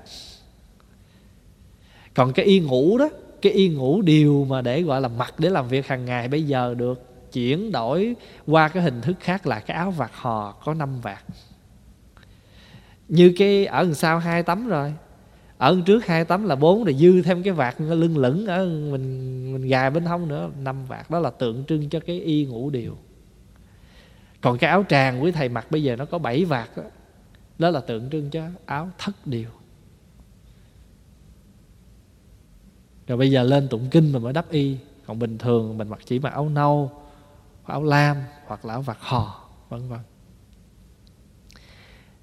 Còn 2.15 2.33
cái 2.33 2.47
y 2.47 2.61
ngủ 2.61 2.99
đó 2.99 3.09
cái 3.43 3.53
y 3.53 3.69
ngủ 3.69 4.03
điều 4.03 4.47
mà 4.49 4.63
để 4.63 4.83
gọi 4.83 5.01
là 5.01 5.09
mặc 5.09 5.35
để 5.39 5.51
làm 5.51 5.69
việc 5.69 5.87
hàng 5.87 6.05
ngày 6.05 6.29
bây 6.29 6.43
giờ 6.43 6.75
được 6.75 7.33
chuyển 7.33 7.73
đổi 7.73 8.17
qua 8.47 8.69
cái 8.69 8.83
hình 8.83 9.01
thức 9.01 9.17
khác 9.21 9.47
là 9.47 9.61
cái 9.61 9.77
áo 9.77 9.91
vạt 9.91 10.11
hò 10.15 10.53
có 10.65 10.75
năm 10.75 11.01
vạt. 11.01 11.25
Như 13.09 13.33
cái 13.39 13.67
ở 13.67 13.83
đằng 13.83 13.95
sau 13.95 14.19
hai 14.19 14.43
tấm 14.43 14.69
rồi 14.69 14.95
ở 15.59 15.81
trước 15.87 16.07
hai 16.07 16.25
tấm 16.25 16.45
là 16.45 16.57
bốn 16.57 16.85
rồi 16.85 16.95
dư 16.95 17.23
thêm 17.23 17.43
cái 17.43 17.53
vạt 17.53 17.81
lưng 17.81 18.19
lửng 18.19 18.47
ở 18.47 18.65
mình 18.65 19.53
mình 19.53 19.69
gài 19.69 19.91
bên 19.91 20.05
hông 20.05 20.29
nữa 20.29 20.51
năm 20.61 20.87
vạt. 20.87 21.11
Đó 21.11 21.19
là 21.19 21.31
tượng 21.31 21.65
trưng 21.65 21.89
cho 21.89 22.01
cái 22.01 22.21
y 22.21 22.45
ngũ 22.45 22.71
điều. 22.71 22.97
Còn 24.41 24.59
cái 24.59 24.71
áo 24.71 24.85
tràng 24.89 25.23
quý 25.23 25.33
thầy 25.33 25.49
mặc 25.49 25.67
bây 25.71 25.83
giờ 25.83 25.97
nó 25.97 26.05
có 26.05 26.19
bảy 26.19 26.45
vạt 26.45 26.77
đó, 26.77 26.83
đó 27.59 27.71
là 27.71 27.81
tượng 27.81 28.11
trưng 28.11 28.31
cho 28.31 28.45
áo 28.67 28.91
thất 28.99 29.27
điều. 29.27 29.49
Rồi 33.07 33.19
bây 33.19 33.31
giờ 33.31 33.43
lên 33.43 33.69
tụng 33.69 33.89
kinh 33.91 34.13
mà 34.13 34.19
mới 34.19 34.33
đắp 34.33 34.51
y. 34.51 34.77
Còn 35.07 35.19
bình 35.19 35.39
thường 35.39 35.79
mình 35.79 35.89
mặc 35.89 36.01
chỉ 36.05 36.19
mặc 36.19 36.33
áo 36.33 36.49
nâu 36.49 36.91
áo 37.65 37.83
lam 37.83 38.17
hoặc 38.47 38.65
là 38.65 38.75
áo 38.75 38.83
vạt 38.83 38.97
hò 39.01 39.49
vân 39.69 39.89
vân 39.89 40.01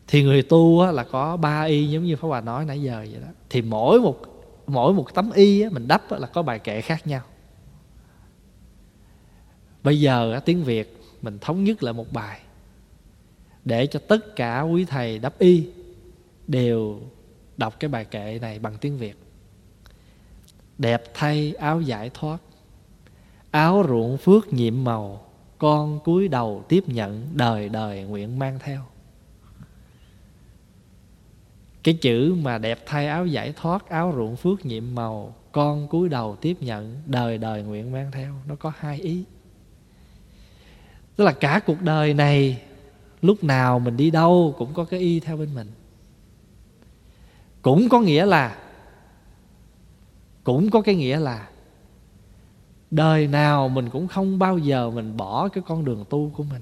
thì 0.08 0.24
người 0.24 0.41
tu 0.41 0.82
á, 0.82 0.91
là 0.91 1.04
có 1.04 1.38
ba 1.38 1.64
y 1.64 1.88
giống 1.88 2.04
như 2.04 2.16
pháp 2.16 2.28
hòa 2.28 2.41
nói 2.41 2.66
nãy 2.66 2.82
giờ 2.82 3.06
vậy 3.12 3.22
đó. 3.22 3.28
Thì 3.49 3.62
mỗi 3.62 4.01
một 4.01 4.22
mỗi 4.68 4.93
một 4.93 5.14
tấm 5.14 5.32
y 5.32 5.62
á, 5.62 5.70
mình 5.70 5.88
đắp 5.88 6.10
á, 6.10 6.18
là 6.18 6.28
có 6.28 6.41
bài 6.41 6.60
kệ 6.60 6.82
khác 6.82 7.08
nhau. 7.08 7.22
Bây 9.84 9.99
giờ 9.99 10.34
á, 10.34 10.39
tiếng 10.39 10.64
việt 10.64 10.99
mình 11.22 11.39
thống 11.39 11.64
nhất 11.64 11.84
lại 11.84 11.93
một 11.93 12.14
bài. 12.14 12.39
Để 13.66 13.88
cho 13.88 13.99
tất 14.08 14.36
cả 14.36 14.62
quý 14.62 14.86
thầy 14.86 15.20
đắp 15.20 15.39
y 15.39 15.68
đều 16.47 16.99
đọc 17.58 17.80
cái 17.80 17.89
bài 17.89 18.06
kệ 18.06 18.39
này 18.41 18.60
bằng 18.60 18.78
tiếng 18.82 18.97
việt. 18.97 19.18
Đẹp 20.78 21.04
thay 21.14 21.54
áo 21.54 21.82
giải 21.82 22.12
thoát 22.14 22.38
áo 23.51 23.86
ruộng 23.89 24.18
phước 24.18 24.54
nhiệm 24.54 24.84
màu 24.84 25.22
con 25.58 25.99
cúi 25.99 26.28
đầu 26.28 26.64
tiếp 26.68 26.84
nhận 26.88 27.28
đời 27.34 27.70
đời 27.70 28.04
nguyện 28.04 28.39
mang 28.39 28.60
theo 28.60 28.82
cái 31.84 31.93
chữ 32.01 32.36
mà 32.41 32.57
đẹp 32.57 32.79
thay 32.86 33.07
áo 33.07 33.25
giải 33.25 33.53
thoát, 33.55 33.89
áo 33.89 34.13
ruộng 34.15 34.36
phước 34.36 34.65
nhiệm 34.65 34.84
màu, 34.95 35.36
con 35.51 35.88
cúi 35.88 36.09
đầu 36.09 36.36
tiếp 36.36 36.57
nhận, 36.59 37.01
đời 37.05 37.38
đời 37.38 37.63
nguyện 37.63 37.91
mang 37.91 38.11
theo, 38.11 38.34
nó 38.47 38.55
có 38.55 38.71
hai 38.77 38.99
ý. 38.99 39.23
Tức 41.15 41.23
là 41.23 41.31
cả 41.31 41.59
cuộc 41.65 41.81
đời 41.81 42.13
này, 42.13 42.61
lúc 43.21 43.43
nào 43.43 43.79
mình 43.79 43.97
đi 43.97 44.11
đâu 44.11 44.55
cũng 44.57 44.73
có 44.73 44.86
cái 44.86 44.99
y 44.99 45.19
theo 45.19 45.38
bên 45.38 45.49
mình. 45.55 45.71
Cũng 47.61 47.89
có 47.89 47.99
nghĩa 47.99 48.25
là, 48.25 48.57
cũng 50.43 50.69
có 50.69 50.81
cái 50.81 50.95
nghĩa 50.95 51.19
là, 51.19 51.49
đời 52.91 53.27
nào 53.27 53.69
mình 53.69 53.89
cũng 53.89 54.07
không 54.07 54.39
bao 54.39 54.57
giờ 54.57 54.89
mình 54.89 55.17
bỏ 55.17 55.47
cái 55.47 55.63
con 55.67 55.86
đường 55.86 56.05
tu 56.09 56.31
của 56.38 56.43
mình 56.43 56.61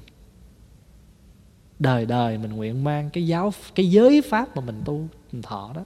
đời 1.82 2.06
đời 2.06 2.38
mình 2.38 2.54
nguyện 2.54 2.84
mang 2.84 3.10
cái 3.10 3.28
giáo, 3.28 3.54
cái 3.76 3.92
giới 3.92 4.22
pháp 4.22 4.56
mà 4.56 4.62
mình 4.62 4.82
tu, 4.86 5.08
mình 5.32 5.42
thọ 5.42 5.72
đó. 5.76 5.86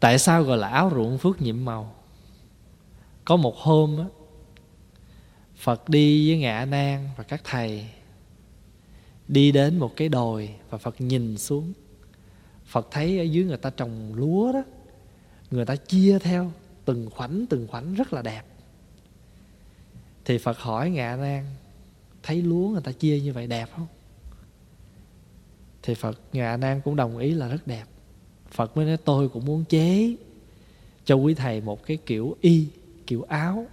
Tại 0.00 0.18
sao 0.18 0.42
gọi 0.42 0.58
là 0.58 0.68
áo 0.68 0.90
ruộng 0.94 1.18
phước 1.18 1.42
nhiệm 1.42 1.64
màu? 1.64 1.94
Có 3.24 3.36
một 3.36 3.56
hôm 3.56 3.98
á, 3.98 4.04
phật 5.56 5.88
đi 5.88 6.28
với 6.28 6.38
ngạ 6.38 6.64
nan 6.64 7.08
và 7.16 7.24
các 7.24 7.40
thầy, 7.44 7.88
đi 9.28 9.52
đến 9.52 9.78
một 9.78 9.96
cái 9.96 10.08
đồi 10.08 10.54
và 10.70 10.78
phật 10.78 11.00
nhìn 11.00 11.38
xuống. 11.38 11.72
Phật 12.64 12.88
thấy 12.90 13.18
ở 13.18 13.22
dưới 13.22 13.44
người 13.44 13.56
ta 13.56 13.70
trồng 13.70 14.14
lúa 14.14 14.52
đó, 14.52 14.62
người 15.50 15.66
ta 15.66 15.76
chia 15.76 16.18
theo 16.18 16.52
từng 16.84 17.10
khoảnh 17.10 17.46
từng 17.50 17.68
khoảnh 17.68 17.94
rất 17.94 18.12
là 18.12 18.22
đẹp. 18.22 18.42
Thì 20.24 20.38
phật 20.38 20.58
hỏi 20.58 20.90
ngạ 20.90 21.16
nan 21.16 21.44
thấy 22.22 22.42
lúa 22.42 22.68
người 22.68 22.82
ta 22.84 22.92
chia 22.92 23.20
như 23.20 23.32
vậy 23.32 23.46
đẹp 23.46 23.68
không? 23.76 23.86
Thì 25.82 25.94
phật 25.94 26.20
ngài 26.32 26.46
A 26.46 26.56
nan 26.56 26.80
cũng 26.84 26.96
đồng 26.96 27.18
ý 27.18 27.30
là 27.30 27.48
rất 27.48 27.66
đẹp. 27.66 27.84
Phật 28.50 28.76
mới 28.76 28.86
nói, 28.86 28.96
tôi 28.96 29.28
cũng 29.28 29.44
muốn 29.44 29.64
chế 29.64 30.16
cho 31.04 31.14
quý 31.14 31.34
thầy 31.34 31.60
một 31.60 31.86
cái 31.86 31.98
kiểu 32.06 32.36
y, 32.40 32.66
kiểu 33.06 33.22
áo 33.22 33.66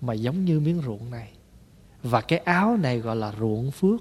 mà 0.00 0.14
giống 0.14 0.44
như 0.44 0.60
miếng 0.60 0.82
ruộng 0.86 1.10
này. 1.10 1.30
Và 2.02 2.20
cái 2.20 2.38
áo 2.38 2.76
này 2.76 2.98
gọi 2.98 3.16
là 3.16 3.34
ruộng 3.40 3.70
phước. 3.70 4.00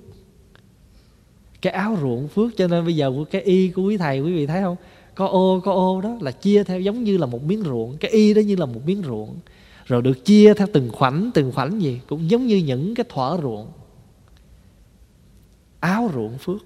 Cái 1.62 1.74
áo 1.74 1.98
ruộng 2.02 2.28
phước, 2.28 2.58
cho 2.58 2.68
nên 2.68 2.86
bây 2.86 2.96
giờ 2.96 3.14
cái 3.32 3.42
y 3.42 3.70
của 3.70 3.84
quý 3.84 3.98
thầy, 3.98 4.20
quý 4.20 4.34
vị 4.34 4.46
thấy 4.46 4.62
không? 4.62 4.76
Có 5.16 5.28
ô 5.28 5.62
có 5.66 5.72
ô 5.74 6.02
đó, 6.02 6.18
là 6.22 6.32
chia 6.32 6.64
theo 6.64 6.80
giống 6.80 7.04
như 7.04 7.18
là 7.18 7.26
một 7.26 7.44
miếng 7.44 7.64
ruộng. 7.64 7.98
Cái 7.98 8.12
y 8.12 8.34
đó 8.34 8.40
như 8.40 8.56
là 8.56 8.66
một 8.66 8.82
miếng 8.86 9.02
ruộng 9.04 9.38
rồi 9.86 10.02
được 10.02 10.26
chia 10.26 10.54
theo 10.54 10.68
từng 10.74 10.90
khoảnh 10.92 11.32
từng 11.34 11.52
khoảnh 11.52 11.82
gì, 11.82 12.02
cũng 12.08 12.30
giống 12.30 12.48
như 12.48 12.58
những 12.58 12.96
cái 12.96 13.06
thỏa 13.10 13.38
ruộng. 13.38 13.72
Áo 15.80 16.12
ruộng 16.14 16.38
phước. 16.38 16.62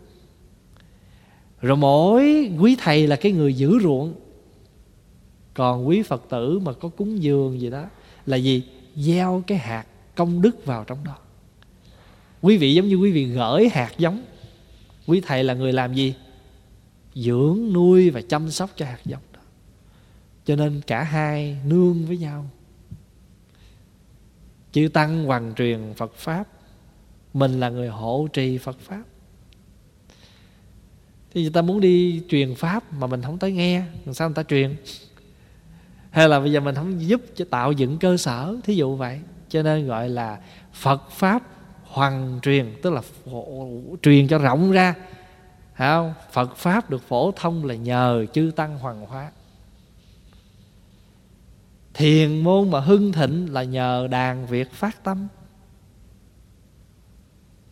Rồi 1.62 1.78
mỗi 1.78 2.52
quý 2.60 2.76
thầy 2.80 3.08
là 3.08 3.16
cái 3.16 3.32
người 3.32 3.54
giữ 3.54 3.80
ruộng. 3.80 4.14
Còn 5.54 5.88
quý 5.88 6.02
phật 6.02 6.24
tử 6.30 6.60
mà 6.60 6.74
có 6.74 6.90
cúng 6.90 7.24
dường 7.24 7.62
gì 7.62 7.70
đó, 7.70 7.86
là 8.26 8.38
gì? 8.38 8.64
Gieo 8.96 9.44
cái 9.48 9.58
hạt 9.58 9.86
công 10.16 10.42
đức 10.42 10.66
vào 10.66 10.84
trong 10.84 11.04
đó. 11.04 11.18
Quý 12.42 12.58
vị 12.58 12.74
giống 12.74 12.88
như 12.88 12.96
quý 12.96 13.12
vị 13.12 13.26
gửi 13.26 13.70
hạt 13.70 13.92
giống. 13.98 14.24
Quý 15.08 15.22
thầy 15.22 15.44
là 15.44 15.54
người 15.54 15.74
làm 15.74 15.94
gì? 15.94 16.16
Dưỡng 17.16 17.74
nuôi 17.74 18.10
và 18.10 18.22
chăm 18.30 18.52
sóc 18.52 18.70
cho 18.76 18.86
hạt 18.86 19.00
giống 19.06 19.22
đó. 19.34 19.40
Cho 20.46 20.56
nên 20.56 20.82
cả 20.88 21.04
hai 21.04 21.58
nương 21.66 22.06
với 22.06 22.18
nhau 22.18 22.50
chư 24.72 24.88
tăng 24.94 25.26
hoàng 25.26 25.54
truyền 25.56 25.94
phật 25.98 26.14
pháp. 26.16 26.48
Mình 27.34 27.60
là 27.60 27.70
người 27.70 27.88
hộ 27.88 28.28
trì 28.34 28.58
phật 28.58 28.80
pháp. 28.80 29.04
Thì 31.34 31.42
người 31.42 31.52
ta 31.52 31.62
muốn 31.62 31.82
đi 31.82 32.24
truyền 32.30 32.56
pháp 32.56 32.94
mà 32.94 33.08
mình 33.08 33.22
không 33.22 33.38
tới 33.38 33.52
nghe 33.52 33.84
làm 34.06 34.14
sao 34.14 34.30
người 34.30 34.36
ta 34.36 34.44
truyền? 34.44 34.76
Hay 36.10 36.30
là 36.30 36.40
bây 36.40 36.52
giờ 36.52 36.60
mình 36.60 36.76
không 36.76 37.08
giúp 37.08 37.22
cho 37.36 37.46
tạo 37.50 37.72
dựng 37.72 37.98
cơ 37.98 38.18
sở 38.18 38.56
thí 38.64 38.76
dụ 38.76 38.96
vậy. 38.96 39.20
Cho 39.50 39.64
nên 39.64 39.88
gọi 39.88 40.10
là 40.10 40.40
phật 40.74 41.12
pháp 41.12 41.44
hoàng 41.84 42.40
truyền 42.42 42.76
tức 42.82 42.94
là 42.94 43.02
phổ, 43.02 43.68
truyền 44.02 44.28
cho 44.28 44.38
rộng 44.38 44.72
ra. 44.72 44.96
Không? 45.78 46.14
phật 46.32 46.56
pháp 46.56 46.90
được 46.90 47.02
phổ 47.08 47.32
thông 47.32 47.66
là 47.66 47.76
nhờ 47.76 48.26
chư 48.34 48.52
tăng 48.56 48.80
hoàng 48.80 49.06
hóa 49.06 49.32
thiền 51.98 52.44
môn 52.44 52.72
mà 52.72 52.80
hưng 52.80 53.12
thịnh 53.12 53.54
là 53.54 53.64
nhờ 53.64 54.08
đàn 54.12 54.46
việc 54.46 54.72
phát 54.72 55.04
tâm. 55.04 55.28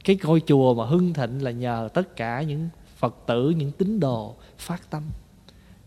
Cái 0.03 0.17
ngôi 0.23 0.41
chùa 0.45 0.73
mà 0.73 0.85
hưng 0.85 1.13
thịnh 1.13 1.43
là 1.43 1.51
nhờ 1.51 1.89
tất 1.93 2.15
cả 2.15 2.41
những 2.41 2.69
phật 2.97 3.15
tử, 3.25 3.49
những 3.49 3.71
tín 3.71 3.99
đồ 3.99 4.35
phát 4.57 4.89
tâm. 4.89 5.03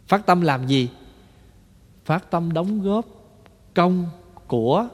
Phát 0.06 0.26
tâm 0.26 0.40
làm 0.40 0.66
gì? 0.66 0.90
Phát 2.04 2.30
tâm 2.30 2.52
đóng 2.52 2.82
góp 2.82 3.04
công 3.74 4.06
của 4.46 4.88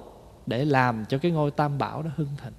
để 0.46 0.64
làm 0.64 1.04
cho 1.08 1.18
cái 1.18 1.30
ngôi 1.30 1.50
tam 1.50 1.78
bảo 1.78 2.02
đó 2.02 2.10
hưng 2.16 2.36
thịnh. 2.44 2.52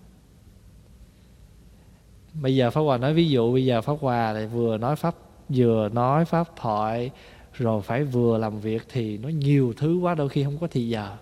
Bây 2.33 2.55
giờ 2.55 2.71
pháp 2.71 2.81
hòa 2.81 2.97
nói 2.97 3.13
ví 3.13 3.29
dụ, 3.29 3.53
bây 3.53 3.65
giờ 3.65 3.81
pháp 3.81 3.95
hòa 4.01 4.31
lại 4.31 4.47
vừa 4.47 4.77
nói 4.77 4.95
pháp, 4.95 5.15
vừa 5.49 5.89
nói 5.89 6.25
pháp 6.25 6.55
thoại 6.55 7.11
rồi 7.57 7.81
phải 7.81 8.03
vừa 8.03 8.37
làm 8.37 8.59
việc 8.59 8.83
thì 8.89 9.17
nó 9.17 9.29
nhiều 9.29 9.73
thứ 9.77 9.97
quá, 9.97 10.15
đôi 10.15 10.29
khi 10.29 10.43
không 10.43 10.57
có 10.57 10.67
thì 10.71 10.89
giờ. 10.89 11.17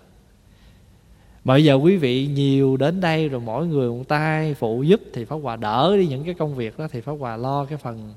Mà 1.44 1.54
bây 1.54 1.64
giờ 1.64 1.74
quý 1.74 1.96
vị 1.96 2.26
nhiều 2.26 2.76
đến 2.76 3.00
đây 3.00 3.28
rồi 3.28 3.40
mỗi 3.40 3.66
người 3.66 3.90
một 3.90 4.04
tay, 4.08 4.54
phụ 4.54 4.82
giúp 4.82 5.00
thì 5.12 5.24
pháp 5.24 5.36
hòa 5.36 5.56
đỡ 5.56 5.96
đi 5.96 6.06
những 6.06 6.24
cái 6.24 6.34
công 6.34 6.54
việc 6.54 6.78
đó, 6.78 6.88
thì 6.90 7.00
pháp 7.00 7.12
hòa 7.12 7.36
lo 7.36 7.64
cái 7.64 7.78
phần 7.78 8.14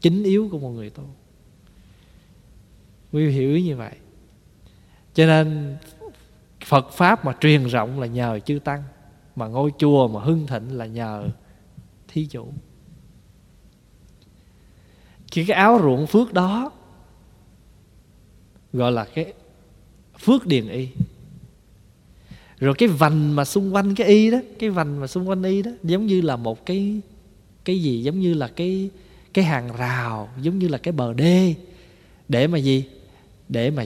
chính 0.00 0.22
yếu 0.22 0.48
của 0.52 0.58
một 0.58 0.70
người 0.70 0.90
tu. 0.90 1.02
Quý 3.12 3.26
vị 3.26 3.32
hiểu 3.32 3.58
như 3.58 3.76
vậy. 3.76 3.92
Cho 5.14 5.26
nên 5.26 5.76
phật 6.64 6.90
pháp 6.92 7.24
mà 7.24 7.36
truyền 7.40 7.64
rộng 7.64 8.00
là 8.00 8.06
nhờ 8.06 8.40
chư 8.40 8.58
tăng, 8.64 8.82
mà 9.36 9.46
ngôi 9.46 9.72
chùa 9.78 10.08
mà 10.08 10.20
hưng 10.20 10.46
thịnh 10.46 10.76
là 10.76 10.86
nhờ 10.86 11.28
thí 12.08 12.26
chủ. 12.26 12.52
Chỉ 15.30 15.44
cái 15.44 15.56
áo 15.56 15.78
ruộng 15.82 16.06
phước 16.06 16.32
đó 16.32 16.72
gọi 18.72 18.92
là 18.92 19.04
cái 19.04 19.32
phước 20.18 20.46
điền 20.46 20.68
y. 20.68 20.88
Rồi 22.58 22.74
cái 22.78 22.88
vành 22.88 23.36
mà 23.36 23.44
xung 23.44 23.74
quanh 23.74 23.94
cái 23.94 24.06
y 24.06 24.30
đó, 24.30 24.38
cái 24.58 24.70
vành 24.70 25.00
mà 25.00 25.06
xung 25.06 25.28
quanh 25.28 25.42
y 25.42 25.62
đó, 25.62 25.70
giống 25.82 26.06
như 26.06 26.20
là 26.20 26.36
một 26.36 26.66
cái 26.66 27.00
cái 27.64 27.82
gì? 27.82 28.02
Giống 28.02 28.20
như 28.20 28.34
là 28.34 28.48
cái 28.48 28.90
cái 29.34 29.44
hàng 29.44 29.76
rào, 29.76 30.28
giống 30.42 30.58
như 30.58 30.68
là 30.68 30.78
cái 30.78 30.92
bờ 30.92 31.12
đê. 31.12 31.54
Để 32.28 32.46
mà 32.46 32.58
gì? 32.58 32.84
Để 33.48 33.70
mà 33.70 33.84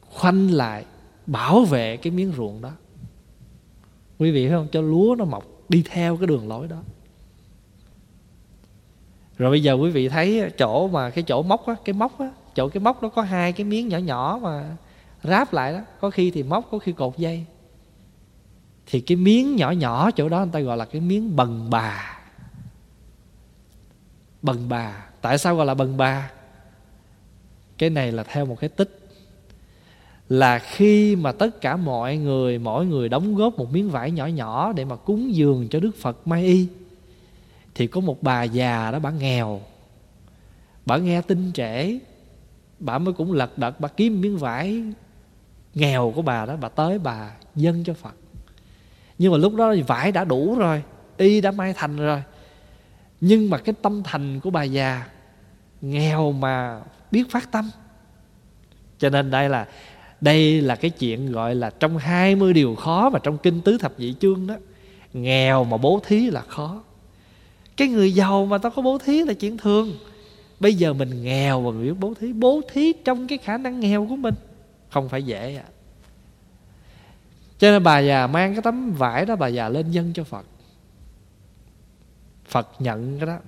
khoanh 0.00 0.50
lại, 0.50 0.84
bảo 1.26 1.64
vệ 1.64 1.96
cái 1.96 2.10
miếng 2.10 2.32
ruộng 2.36 2.60
đó. 2.60 2.72
Quý 4.18 4.30
vị 4.30 4.48
thấy 4.48 4.56
không? 4.56 4.68
Cho 4.72 4.80
lúa 4.80 5.14
nó 5.18 5.24
mọc 5.24 5.46
đi 5.68 5.82
theo 5.86 6.16
cái 6.16 6.26
đường 6.26 6.48
lối 6.48 6.68
đó. 6.68 6.82
Rồi 9.38 9.50
bây 9.50 9.62
giờ 9.62 9.72
quý 9.72 9.90
vị 9.90 10.08
thấy 10.08 10.50
chỗ 10.58 10.88
mà, 10.88 11.10
cái 11.10 11.24
chỗ 11.24 11.42
móc 11.42 11.66
á, 11.66 11.74
cái 11.84 11.92
móc 11.94 12.18
á 12.18 12.30
chỗ 12.54 12.68
cái 12.68 12.80
móc 12.80 13.02
nó 13.02 13.08
có 13.08 13.22
hai 13.22 13.52
cái 13.52 13.64
miếng 13.64 13.88
nhỏ 13.88 13.98
nhỏ 13.98 14.38
mà 14.42 14.76
ráp 15.22 15.52
lại 15.52 15.72
đó, 15.72 15.80
có 16.00 16.10
khi 16.10 16.30
thì 16.30 16.42
móc, 16.42 16.68
có 16.70 16.78
khi 16.78 16.92
cột 16.92 17.18
dây. 17.18 17.44
Thì 18.86 19.00
cái 19.00 19.16
miếng 19.16 19.56
nhỏ 19.56 19.70
nhỏ 19.70 20.10
chỗ 20.10 20.28
đó 20.28 20.38
người 20.38 20.52
ta 20.52 20.60
gọi 20.60 20.76
là 20.76 20.84
cái 20.84 21.00
miếng 21.00 21.36
bần 21.36 21.70
bà. 21.70 22.18
Bần 24.42 24.68
bà. 24.68 25.06
Tại 25.20 25.38
sao 25.38 25.56
gọi 25.56 25.66
là 25.66 25.74
bần 25.74 25.96
bà? 25.96 26.30
Cái 27.78 27.90
này 27.90 28.12
là 28.12 28.22
theo 28.22 28.46
một 28.46 28.60
cái 28.60 28.68
tích. 28.68 28.98
Là 30.28 30.58
khi 30.58 31.16
mà 31.16 31.32
tất 31.32 31.60
cả 31.60 31.76
mọi 31.76 32.16
người, 32.16 32.58
mỗi 32.58 32.86
người 32.86 33.08
đóng 33.08 33.34
góp 33.34 33.58
một 33.58 33.72
miếng 33.72 33.90
vải 33.90 34.10
nhỏ 34.10 34.26
nhỏ 34.26 34.72
để 34.72 34.84
mà 34.84 34.96
cúng 34.96 35.34
dường 35.34 35.68
cho 35.68 35.80
đức 35.80 35.90
phật 36.00 36.26
mai 36.26 36.44
y, 36.44 36.66
thì 37.74 37.86
có 37.86 38.00
một 38.00 38.22
bà 38.22 38.42
già 38.42 38.90
đó 38.90 38.98
bà 38.98 39.10
nghèo. 39.10 39.60
Bà 40.86 40.96
nghe 40.96 41.22
tin 41.22 41.52
trễ 41.52 41.98
bà 42.82 42.98
mới 42.98 43.14
cũng 43.14 43.32
lật 43.32 43.58
đật, 43.58 43.80
bà 43.80 43.88
kiếm 43.88 44.20
miếng 44.20 44.38
vải 44.38 44.82
nghèo 45.74 46.12
của 46.16 46.22
bà 46.22 46.46
đó, 46.46 46.56
bà 46.60 46.68
tới 46.68 46.98
bà 46.98 47.30
dâng 47.54 47.84
cho 47.84 47.94
phật. 47.94 48.14
Nhưng 49.18 49.32
mà 49.32 49.38
lúc 49.38 49.54
đó 49.54 49.74
vải 49.86 50.12
đã 50.12 50.24
đủ 50.24 50.54
rồi, 50.58 50.82
y 51.16 51.40
đã 51.40 51.50
may 51.50 51.72
thành 51.72 51.96
rồi. 51.96 52.22
Nhưng 53.20 53.50
mà 53.50 53.58
cái 53.58 53.74
tâm 53.82 54.02
thành 54.02 54.40
của 54.40 54.50
bà 54.50 54.62
già 54.62 55.06
nghèo 55.80 56.32
mà 56.32 56.80
biết 57.10 57.30
phát 57.30 57.52
tâm. 57.52 57.70
Cho 58.98 59.10
nên 59.10 59.30
đây 59.30 59.48
là 59.48 59.66
đây 60.20 60.60
là 60.60 60.76
cái 60.76 60.90
chuyện 60.90 61.32
gọi 61.32 61.54
là 61.54 61.70
trong 61.70 61.98
20 61.98 62.52
điều 62.52 62.74
khó 62.74 63.10
mà 63.10 63.18
trong 63.18 63.38
kinh 63.38 63.60
tứ 63.60 63.78
thập 63.78 64.00
nhị 64.00 64.14
chương 64.20 64.46
đó, 64.46 64.54
nghèo 65.12 65.64
mà 65.64 65.76
bố 65.76 66.00
thí 66.06 66.30
là 66.30 66.40
khó. 66.40 66.82
Cái 67.76 67.88
người 67.88 68.14
giàu 68.14 68.46
mà 68.46 68.58
tao 68.58 68.72
có 68.76 68.82
bố 68.82 68.98
thí 68.98 69.24
là 69.24 69.34
chuyện 69.34 69.56
thường 69.58 69.92
bây 70.62 70.74
giờ 70.74 70.92
mình 70.92 71.22
nghèo 71.22 71.62
mà 71.62 71.70
mình 71.70 71.82
biết 71.82 71.94
bố 72.00 72.14
thí 72.20 72.32
bố 72.32 72.60
thí 72.72 72.92
trong 73.04 73.26
cái 73.26 73.38
khả 73.38 73.58
năng 73.58 73.80
nghèo 73.80 74.06
của 74.06 74.16
mình. 74.16 74.34
Không 74.90 75.08
phải 75.08 75.22
dễ 75.22 75.56
à 75.56 75.64
cho 77.62 77.70
nên 77.70 77.82
bà 77.82 77.98
già 77.98 78.26
mang 78.26 78.54
cái 78.54 78.62
tấm 78.62 78.92
vải 78.92 79.26
đó, 79.26 79.36
bà 79.36 79.46
già 79.46 79.68
lên 79.68 79.90
dân 79.90 80.12
cho 80.12 80.24
phật. 80.24 80.46
Phật 82.44 82.68
nhận 82.78 83.18
cái 83.18 83.26
đó. 83.26 83.38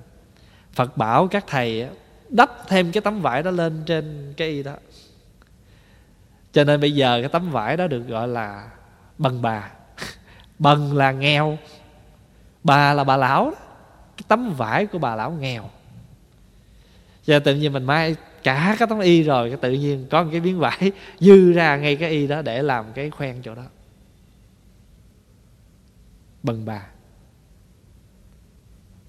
Phật 0.72 0.96
bảo 0.96 1.28
các 1.28 1.44
thầy 1.46 1.88
đắp 2.28 2.68
thêm 2.68 2.92
cái 2.92 3.00
tấm 3.00 3.20
vải 3.20 3.42
đó 3.42 3.50
lên 3.50 3.82
trên 3.86 4.34
cái 4.36 4.48
y 4.48 4.62
đó. 4.62 4.74
Cho 6.52 6.64
nên 6.64 6.80
bây 6.80 6.92
giờ 6.94 7.18
cái 7.20 7.28
tấm 7.28 7.50
vải 7.50 7.76
đó 7.76 7.86
được 7.86 8.08
gọi 8.08 8.28
là 8.28 8.70
bần 9.18 9.42
bà. 9.42 9.70
Bần 10.58 10.96
là 10.96 11.12
nghèo, 11.12 11.58
bà 12.64 12.94
là 12.94 13.04
bà 13.04 13.16
lão 13.16 13.44
đó. 13.44 13.56
Cái 14.16 14.24
tấm 14.28 14.54
vải 14.54 14.86
của 14.86 14.98
bà 14.98 15.16
lão 15.16 15.30
nghèo 15.30 15.70
giờ 17.26 17.38
tự 17.38 17.54
nhiên 17.54 17.72
mình 17.72 17.84
mai 17.84 18.16
cả 18.42 18.76
cái 18.78 18.88
tấm 18.88 19.00
y 19.00 19.22
rồi, 19.22 19.48
cái 19.48 19.58
tự 19.62 19.72
nhiên 19.72 20.06
có 20.10 20.22
một 20.22 20.28
cái 20.32 20.40
miếng 20.40 20.58
vải 20.58 20.92
dư 21.20 21.52
ra 21.52 21.76
ngay 21.76 21.96
cái 21.96 22.10
y 22.10 22.26
đó 22.26 22.42
để 22.42 22.62
làm 22.62 22.84
cái 22.94 23.10
khoen 23.10 23.42
chỗ 23.42 23.54
đó. 23.54 23.64
Bần 26.42 26.64
bà. 26.64 26.86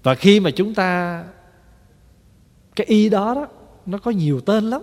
Và 0.02 0.14
khi 0.14 0.40
mà 0.40 0.50
chúng 0.50 0.74
ta, 0.74 1.24
cái 2.76 2.86
y 2.86 3.08
đó 3.08 3.34
đó, 3.34 3.48
nó 3.86 3.98
có 3.98 4.10
nhiều 4.10 4.40
tên 4.40 4.70
lắm. 4.70 4.82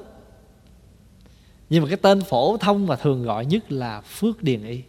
Nhưng 1.70 1.84
mà 1.84 1.90
cái 1.90 1.98
tên 1.98 2.22
phổ 2.22 2.58
thông 2.58 2.88
mà 2.88 2.96
thường 2.96 3.24
gọi 3.24 3.46
nhất 3.46 3.72
là 3.72 4.02
phước 4.02 4.44
điền 4.44 4.64
y. 4.64 4.82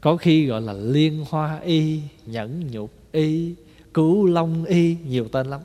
Có 0.00 0.16
khi 0.16 0.46
gọi 0.46 0.60
là 0.60 0.72
liên 0.72 1.24
hoa 1.30 1.60
y, 1.60 2.00
nhẫn 2.26 2.70
nhục 2.70 2.92
y 3.12 3.54
Cửu 3.96 4.26
long 4.26 4.64
y, 4.64 4.96
nhiều 5.06 5.28
tên 5.28 5.46
lắm. 5.46 5.60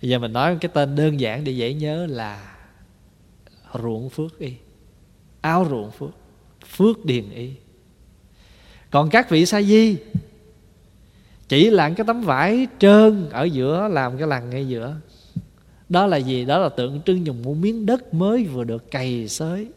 Giờ 0.00 0.18
mình 0.18 0.32
nói 0.32 0.56
cái 0.60 0.70
tên 0.74 0.96
đơn 0.96 1.20
giản 1.20 1.44
để 1.44 1.52
dễ 1.52 1.74
nhớ 1.74 2.06
là 2.06 2.56
ruộng 3.82 4.10
phước 4.10 4.38
y, 4.38 4.52
áo 5.40 5.66
ruộng 5.70 5.90
phước 5.90 6.10
phước 6.76 7.04
điền 7.04 7.30
y. 7.30 7.50
Còn 8.90 9.10
các 9.10 9.30
vị 9.30 9.46
sa 9.46 9.62
di, 9.62 9.96
chỉ 11.48 11.70
là 11.70 11.90
cái 11.90 12.06
tấm 12.06 12.22
vải 12.22 12.66
trơn 12.78 13.28
ở 13.30 13.44
giữa, 13.44 13.88
làm 13.88 14.18
cái 14.18 14.26
lằn 14.28 14.50
ngay 14.50 14.68
giữa. 14.68 14.96
Đó 15.88 16.06
là 16.06 16.16
gì? 16.16 16.44
Đó 16.44 16.58
là 16.58 16.68
tượng 16.68 17.00
trưng 17.02 17.26
dùng 17.26 17.42
một 17.42 17.54
miếng 17.54 17.86
đất 17.86 18.14
mới 18.14 18.44
vừa 18.44 18.64
được 18.64 18.90
cày 18.90 19.28
xới. 19.28 19.68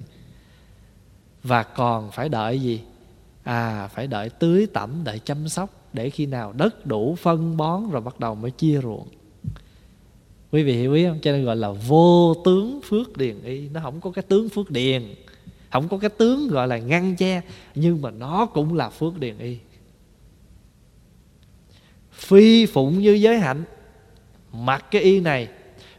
Và 1.44 1.64
còn 1.64 2.12
phải 2.12 2.30
đợi 2.30 2.62
gì? 2.62 2.82
À 3.44 3.88
phải 3.88 4.08
đợi 4.08 4.30
tưới 4.30 4.68
tẩm, 4.74 5.02
đợi 5.04 5.20
chăm 5.20 5.50
sóc 5.50 5.83
để 5.94 6.10
khi 6.10 6.26
nào 6.26 6.54
đất 6.54 6.86
đủ 6.86 7.16
phân 7.16 7.58
bón 7.58 7.90
rồi 7.92 8.02
bắt 8.02 8.20
đầu 8.20 8.36
mới 8.36 8.52
chia 8.52 8.82
ruộng. 8.82 9.08
Quý 10.52 10.64
vị 10.64 10.74
hiểu 10.74 10.94
ý 10.94 11.06
không? 11.06 11.20
Cho 11.22 11.32
nên 11.32 11.46
gọi 11.46 11.56
là 11.56 11.72
vô 11.72 12.34
tướng 12.46 12.80
phước 12.84 13.18
điền 13.18 13.42
y. 13.44 13.70
Nó 13.70 13.82
không 13.84 14.02
có 14.02 14.12
cái 14.12 14.24
tướng 14.24 14.50
phước 14.50 14.72
điền, 14.72 15.04
không 15.72 15.88
có 15.88 15.98
cái 15.98 16.10
tướng 16.10 16.48
gọi 16.48 16.68
là 16.68 16.78
ngăn 16.78 17.16
che, 17.16 17.42
nhưng 17.76 18.02
mà 18.02 18.12
nó 18.12 18.46
cũng 18.46 18.74
là 18.74 18.90
phước 18.90 19.20
điền 19.20 19.38
y. 19.38 19.58
Phi 22.12 22.66
phụng 22.66 23.00
như 23.00 23.12
giới 23.12 23.40
hạnh, 23.40 23.64
mặc 24.52 24.86
cái 24.92 25.02
y 25.02 25.20
này, 25.20 25.48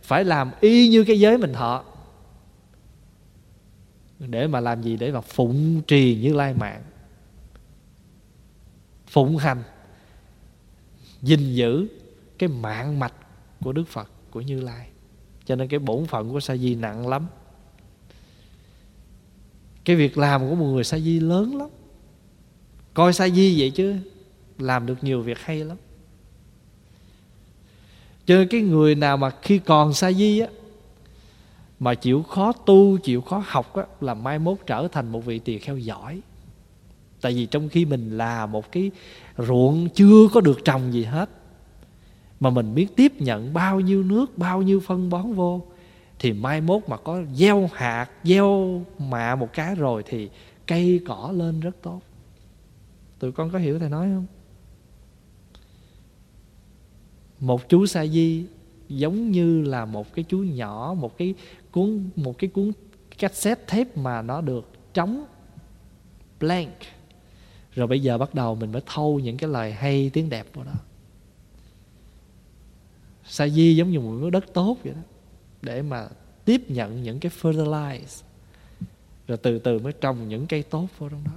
phải 0.02 0.24
làm 0.24 0.50
y 0.60 0.88
như 0.88 1.04
cái 1.04 1.20
giới 1.20 1.38
mình 1.38 1.52
thọ. 1.52 1.84
Để 4.18 4.46
mà 4.46 4.60
làm 4.60 4.82
gì? 4.82 4.96
Để 4.96 5.12
mà 5.12 5.20
phụng 5.20 5.82
trì 5.86 6.18
như 6.22 6.32
lai 6.32 6.54
mạng. 6.54 6.82
Phụng 9.06 9.36
hành 9.36 9.62
gìn 11.24 11.54
giữ 11.54 11.86
cái 12.38 12.48
mạng 12.48 12.98
mạch 12.98 13.14
của 13.62 13.72
đức 13.72 13.88
phật 13.88 14.10
của 14.30 14.40
như 14.40 14.60
lai. 14.60 14.88
Cho 15.44 15.56
nên 15.56 15.68
cái 15.68 15.78
bổn 15.78 16.06
phận 16.06 16.30
của 16.30 16.40
sa 16.40 16.56
di 16.56 16.74
nặng 16.74 17.08
lắm. 17.08 17.26
Cái 19.84 19.96
việc 19.96 20.18
làm 20.18 20.48
của 20.48 20.54
một 20.54 20.66
người 20.66 20.84
sa 20.84 20.98
di 20.98 21.20
lớn 21.20 21.56
lắm. 21.56 21.68
Coi 22.94 23.12
sa 23.12 23.28
di 23.28 23.60
vậy 23.60 23.70
chứ 23.70 23.96
làm 24.58 24.86
được 24.86 25.04
nhiều 25.04 25.22
việc 25.22 25.38
hay 25.38 25.64
lắm. 25.64 25.76
Cho 28.26 28.36
nên 28.36 28.48
cái 28.48 28.60
người 28.60 28.94
nào 28.94 29.16
mà 29.16 29.30
khi 29.42 29.58
còn 29.58 29.94
sa 29.94 30.12
di 30.12 30.38
á 30.38 30.48
mà 31.80 31.94
chịu 31.94 32.22
khó 32.22 32.52
tu 32.52 32.98
chịu 32.98 33.20
khó 33.20 33.42
học 33.46 33.76
á, 33.76 33.84
là 34.00 34.14
mai 34.14 34.38
mốt 34.38 34.58
trở 34.66 34.88
thành 34.92 35.12
một 35.12 35.24
vị 35.24 35.38
tỳ 35.38 35.58
kheo 35.58 35.78
giỏi 35.78 36.20
tại 37.24 37.34
vì 37.34 37.46
trong 37.46 37.68
khi 37.68 37.84
mình 37.84 38.16
là 38.16 38.46
một 38.46 38.72
cái 38.72 38.90
ruộng 39.38 39.88
chưa 39.88 40.28
có 40.32 40.40
được 40.40 40.64
trồng 40.64 40.92
gì 40.92 41.04
hết, 41.04 41.30
mà 42.40 42.50
mình 42.50 42.74
biết 42.74 42.96
tiếp 42.96 43.12
nhận 43.20 43.54
bao 43.54 43.80
nhiêu 43.80 44.02
nước, 44.02 44.38
bao 44.38 44.62
nhiêu 44.62 44.80
phân 44.80 45.10
bón 45.10 45.32
vô, 45.32 45.62
thì 46.18 46.32
mai 46.32 46.60
mốt 46.60 46.82
mà 46.88 46.96
có 46.96 47.22
gieo 47.34 47.70
hạt, 47.72 48.10
gieo 48.24 48.82
mạ 48.98 49.34
một 49.34 49.52
cái 49.52 49.74
rồi 49.74 50.02
thì 50.06 50.28
cây 50.66 51.00
cỏ 51.06 51.32
lên 51.34 51.60
rất 51.60 51.76
tốt. 51.82 52.00
Tụi 53.18 53.32
con 53.32 53.50
có 53.50 53.58
hiểu 53.58 53.78
thầy 53.78 53.88
nói 53.88 54.08
không? 54.14 54.26
Một 57.40 57.68
chú 57.68 57.86
sa 57.86 58.06
di 58.06 58.44
giống 58.88 59.30
như 59.30 59.62
là 59.62 59.84
một 59.84 60.14
cái 60.14 60.24
chú 60.28 60.38
nhỏ, 60.38 60.94
một 60.98 61.18
cái 61.18 61.34
cuốn, 61.70 62.10
một 62.16 62.38
cái 62.38 62.50
cuốn 62.50 62.72
cassette 63.18 63.64
thép 63.66 63.96
mà 63.96 64.22
nó 64.22 64.40
được 64.40 64.70
trống 64.94 65.24
blank 66.40 66.74
rồi 67.74 67.86
bây 67.86 68.00
giờ 68.00 68.18
bắt 68.18 68.34
đầu 68.34 68.54
mình 68.54 68.72
mới 68.72 68.82
thâu 68.86 69.20
những 69.20 69.36
cái 69.36 69.50
lời 69.50 69.72
hay, 69.72 70.10
tiếng 70.12 70.28
đẹp 70.28 70.46
vào 70.54 70.64
đó. 70.64 70.74
Sa 73.24 73.48
di 73.48 73.76
giống 73.76 73.90
như 73.90 74.00
một 74.00 74.10
miếng 74.10 74.30
đất 74.30 74.44
tốt 74.54 74.76
vậy 74.84 74.92
đó. 74.92 75.00
Để 75.62 75.82
mà 75.82 76.08
tiếp 76.44 76.70
nhận 76.70 77.02
những 77.02 77.20
cái 77.20 77.32
fertilize 77.40 78.22
rồi 79.28 79.38
từ 79.38 79.58
từ 79.58 79.78
mới 79.78 79.92
trồng 79.92 80.28
những 80.28 80.46
cây 80.46 80.62
tốt 80.62 80.86
vào 80.98 81.10
trong 81.10 81.24
đó. 81.24 81.32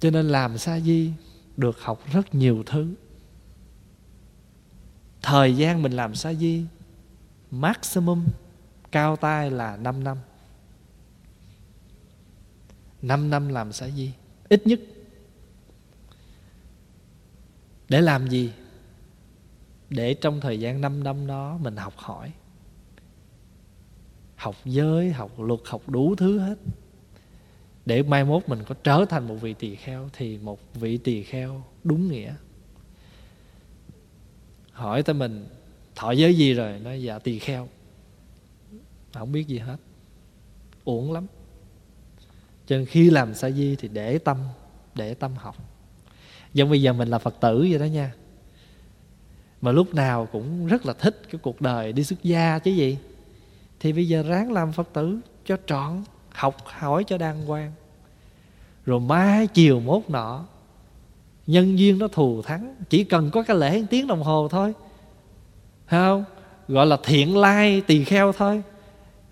Cho 0.00 0.10
nên 0.10 0.28
làm 0.28 0.58
sa 0.58 0.80
di 0.80 1.12
được 1.56 1.80
học 1.80 2.02
rất 2.12 2.34
nhiều 2.34 2.62
thứ. 2.66 2.94
Thời 5.22 5.56
gian 5.56 5.82
mình 5.82 5.92
làm 5.92 6.14
sa 6.14 6.34
di 6.34 6.64
maximum 7.50 8.26
cao 8.92 9.16
tay 9.16 9.50
là 9.50 9.76
5 9.76 10.04
năm. 10.04 10.16
5 13.02 13.30
năm 13.30 13.48
làm 13.48 13.72
xã 13.72 13.88
di. 13.88 14.12
Ít 14.48 14.66
nhất. 14.66 14.80
Để 17.88 18.00
làm 18.00 18.28
gì? 18.28 18.52
Để 19.90 20.14
trong 20.14 20.40
thời 20.40 20.60
gian 20.60 20.80
5 20.80 21.04
năm 21.04 21.26
đó 21.26 21.58
mình 21.62 21.76
học 21.76 21.94
hỏi. 21.96 22.32
Học 24.36 24.56
giới, 24.64 25.12
học 25.12 25.40
luật, 25.40 25.60
học 25.64 25.88
đủ 25.88 26.14
thứ 26.14 26.38
hết. 26.38 26.58
Để 27.86 28.02
mai 28.02 28.24
mốt 28.24 28.48
mình 28.48 28.58
có 28.66 28.74
trở 28.84 29.04
thành 29.08 29.28
một 29.28 29.34
vị 29.40 29.54
tỳ 29.54 29.74
kheo 29.74 30.08
thì 30.12 30.38
một 30.38 30.60
vị 30.74 30.96
tỳ 30.98 31.22
kheo 31.22 31.64
đúng 31.84 32.08
nghĩa. 32.08 32.34
Hỏi 34.72 35.02
tới 35.02 35.14
mình, 35.14 35.46
thọ 35.94 36.10
giới 36.10 36.34
gì 36.34 36.54
rồi? 36.54 36.78
Nói 36.78 37.02
dạ 37.02 37.18
tỳ 37.18 37.38
kheo. 37.38 37.68
Không 39.14 39.32
biết 39.32 39.46
gì 39.46 39.58
hết. 39.58 39.76
Uổng 40.84 41.12
lắm 41.12 41.26
cho 42.68 42.76
nên 42.76 42.86
khi 42.86 43.10
làm 43.10 43.34
sa 43.34 43.50
di 43.50 43.76
thì 43.76 43.88
để 43.88 44.18
tâm 44.18 44.36
để 44.94 45.14
tâm 45.14 45.34
học. 45.36 45.56
Giống 46.54 46.70
bây 46.70 46.82
giờ 46.82 46.92
mình 46.92 47.08
là 47.08 47.18
phật 47.18 47.34
tử 47.40 47.66
vậy 47.70 47.78
đó 47.78 47.84
nha. 47.84 48.12
Mà 49.60 49.72
lúc 49.72 49.94
nào 49.94 50.28
cũng 50.32 50.66
rất 50.66 50.86
là 50.86 50.92
thích 50.92 51.22
cái 51.32 51.38
cuộc 51.42 51.60
đời 51.60 51.92
đi 51.92 52.04
xuất 52.04 52.22
gia 52.22 52.58
chứ 52.58 52.70
gì. 52.70 52.98
Thì 53.80 53.92
bây 53.92 54.08
giờ 54.08 54.22
ráng 54.22 54.52
làm 54.52 54.72
phật 54.72 54.88
tử 54.92 55.18
cho 55.46 55.56
trọn, 55.66 56.02
học 56.30 56.56
hỏi 56.64 57.04
cho 57.06 57.18
đàng 57.18 57.46
hoàng. 57.46 57.72
Rồi 58.86 59.00
mai 59.00 59.46
chiều 59.46 59.80
mốt 59.80 60.02
nọ, 60.08 60.44
nhân 61.46 61.78
duyên 61.78 61.98
nó 61.98 62.08
thù 62.08 62.42
thắng. 62.42 62.74
Chỉ 62.90 63.04
cần 63.04 63.30
có 63.30 63.42
cái 63.42 63.56
lễ 63.56 63.82
tiếng 63.90 64.06
đồng 64.06 64.22
hồ 64.22 64.48
thôi. 64.48 64.72
Thấy 65.86 66.00
không? 66.00 66.24
Gọi 66.68 66.86
là 66.86 66.98
thiện 67.04 67.36
lai 67.36 67.80
tỳ 67.80 68.04
kheo 68.04 68.32
thôi. 68.32 68.62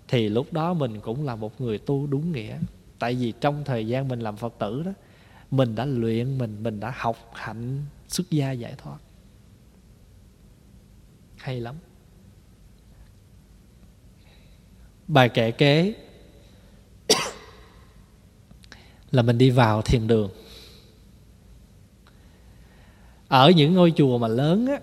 Thì 0.09 0.28
lúc 0.28 0.53
đó 0.53 0.74
mình 0.74 1.01
cũng 1.01 1.24
là 1.24 1.37
một 1.37 1.61
người 1.61 1.78
tu 1.78 2.07
đúng 2.07 2.32
nghĩa 2.32 2.57
tại 2.99 3.15
vì 3.15 3.33
trong 3.41 3.65
thời 3.65 3.87
gian 3.87 4.09
mình 4.09 4.21
làm 4.21 4.37
phật 4.37 4.55
tử 4.59 4.83
đó, 4.83 4.93
mình 5.51 5.75
đã 5.75 5.85
luyện 5.85 6.39
mình 6.39 6.63
mình 6.63 6.81
đã 6.81 6.95
học 6.97 7.31
hạnh 7.35 7.85
xuất 8.09 8.31
gia 8.31 8.53
giải 8.53 8.75
thoát. 8.79 8.99
Hay 11.37 11.61
lắm. 11.61 11.75
Bài 15.09 15.29
kệ 15.29 15.51
kế 15.51 15.95
là 19.11 19.23
mình 19.23 19.39
đi 19.39 19.51
vào 19.51 19.83
thiền 19.83 20.07
đường. 20.07 20.31
Ở 23.29 23.51
những 23.51 23.75
ngôi 23.75 23.93
chùa 23.97 24.19
mà 24.19 24.29
lớn 24.29 24.67
á, 24.67 24.81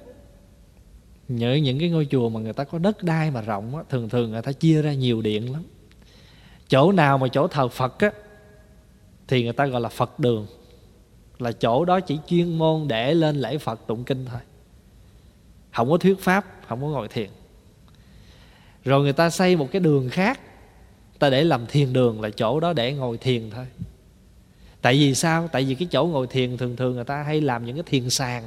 nhớ 1.28 1.55
những 1.55 1.80
cái 1.80 1.89
ngôi 1.89 2.07
chùa 2.11 2.30
mà 2.30 2.39
người 2.39 2.53
ta 2.53 2.64
có 2.64 2.78
đất 2.78 3.03
đai 3.03 3.32
mà 3.32 3.41
rộng 3.41 3.76
á, 3.76 3.84
thường 3.89 4.09
thường 4.09 4.32
người 4.32 4.41
ta 4.41 4.51
chia 4.51 4.82
ra 4.82 4.93
nhiều 4.93 5.22
điện 5.22 5.53
lắm 5.53 5.64
chỗ 6.74 6.91
nào 6.91 7.17
mà 7.17 7.28
chỗ 7.28 7.47
thờ 7.47 7.67
phật 7.67 7.99
á, 7.99 8.11
thì 9.28 9.43
người 9.43 9.53
ta 9.53 9.65
gọi 9.65 9.82
là 9.82 9.89
phật 9.89 10.19
đường. 10.19 10.47
Là 11.39 11.51
chỗ 11.51 11.86
đó 11.86 11.99
chỉ 11.99 12.19
chuyên 12.28 12.57
môn 12.57 12.88
để 12.88 13.13
lên 13.13 13.36
lễ 13.36 13.57
phật 13.57 13.88
tụng 13.88 14.03
kinh 14.03 14.26
thôi. 14.26 14.39
Không 15.74 15.89
có 15.89 15.97
thuyết 15.97 16.19
pháp, 16.19 16.45
không 16.67 16.82
có 16.82 16.88
ngồi 16.88 17.07
thiền. 17.07 17.30
Rồi 18.86 19.03
người 19.03 19.13
ta 19.13 19.30
xây 19.30 19.55
một 19.55 19.67
cái 19.71 19.80
đường 19.80 20.09
khác, 20.09 20.39
ta 21.19 21.30
để 21.30 21.43
làm 21.43 21.65
thiền 21.67 21.93
đường 21.93 22.21
là 22.21 22.30
chỗ 22.30 22.59
đó 22.59 22.74
để 22.74 22.93
ngồi 22.93 23.17
thiền 23.17 23.49
thôi. 23.49 23.65
Tại 24.82 24.93
vì 24.93 25.15
sao? 25.15 25.49
Tại 25.51 25.63
vì 25.63 25.76
cái 25.76 25.88
chỗ 25.91 26.05
ngồi 26.05 26.28
thiền 26.28 26.57
thường 26.57 26.76
thường 26.76 26.95
người 26.95 27.03
ta 27.03 27.24
hay 27.24 27.41
làm 27.41 27.65
những 27.65 27.76
cái 27.76 27.84
thiền 27.88 28.09
sàn 28.09 28.43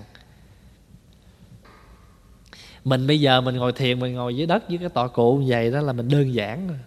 mình 2.85 3.07
bây 3.07 3.21
giờ 3.21 3.41
mình 3.41 3.57
ngồi 3.57 3.73
thiền, 3.73 4.01
mình 4.01 4.15
ngồi 4.15 4.37
dưới 4.37 4.47
đất 4.47 4.69
với 4.69 4.79
cái 4.79 4.89
tọa 4.89 5.09
cụ 5.09 5.37
như 5.37 5.47
vậy 5.49 5.71
đó 5.71 5.81
là 5.81 5.93
mình 5.93 6.09
đơn 6.09 6.35
giản 6.35 6.69
rồi 6.69 6.79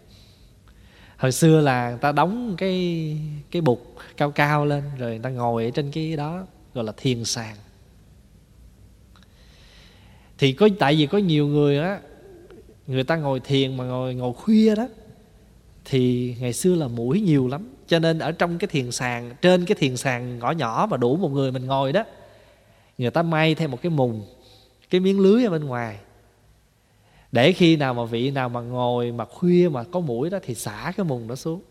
hồi 1.20 1.32
xưa 1.32 1.62
là 1.62 1.90
người 1.90 2.00
ta 2.00 2.12
đóng 2.12 2.56
cái 2.58 3.18
cái 3.52 3.62
bục 3.62 3.96
cao 4.18 4.32
cao 4.32 4.66
lên, 4.66 4.84
rồi 4.98 5.10
người 5.10 5.20
ta 5.20 5.30
ngồi 5.30 5.66
ở 5.66 5.72
trên 5.72 5.92
cái 5.92 6.16
đó, 6.16 6.46
gọi 6.74 6.84
là 6.84 6.92
thiền 6.98 7.26
sàng. 7.26 7.56
Thì 10.38 10.54
có, 10.54 10.70
tại 10.80 10.96
vì 10.96 11.06
có 11.06 11.18
nhiều 11.18 11.48
người 11.48 11.80
á, 11.80 12.00
người 12.88 13.04
ta 13.04 13.16
ngồi 13.16 13.40
thiền 13.40 13.78
mà 13.78 13.84
ngồi 13.84 14.16
ngồi 14.16 14.34
khuya 14.34 14.76
đó, 14.76 14.88
thì 15.86 16.36
ngày 16.40 16.54
xưa 16.54 16.76
là 16.76 16.88
mũi 16.88 17.22
nhiều 17.22 17.48
lắm. 17.48 17.70
Cho 17.88 18.00
nên 18.00 18.20
ở 18.20 18.32
trong 18.32 18.58
cái 18.58 18.68
thiền 18.68 18.92
sàn 18.92 19.36
trên 19.42 19.66
cái 19.66 19.76
thiền 19.80 19.98
sàn 19.98 20.40
nhỏ 20.40 20.52
nhỏ 20.52 20.88
mà 20.92 20.98
đủ 20.98 21.16
một 21.16 21.30
người 21.30 21.52
mình 21.52 21.66
ngồi 21.66 21.92
đó, 21.92 22.04
người 22.98 23.12
ta 23.12 23.22
may 23.22 23.56
thêm 23.56 23.72
một 23.72 23.82
cái 23.82 23.90
mùng, 23.90 24.26
cái 24.90 25.02
miếng 25.02 25.20
lưới 25.20 25.46
ở 25.46 25.52
bên 25.52 25.66
ngoài 25.66 25.98
để 27.32 27.52
khi 27.52 27.76
nào 27.76 27.94
mà 27.94 28.06
vị 28.06 28.32
nào 28.32 28.50
mà 28.50 28.62
ngồi 28.62 29.12
mà 29.12 29.26
khuya 29.26 29.70
mà 29.72 29.84
có 29.84 30.00
mũi 30.00 30.30
đó 30.30 30.38
thì 30.44 30.56
xả 30.56 30.94
cái 30.98 31.06
mùng 31.06 31.28
đó 31.28 31.36
xuống. 31.36 31.62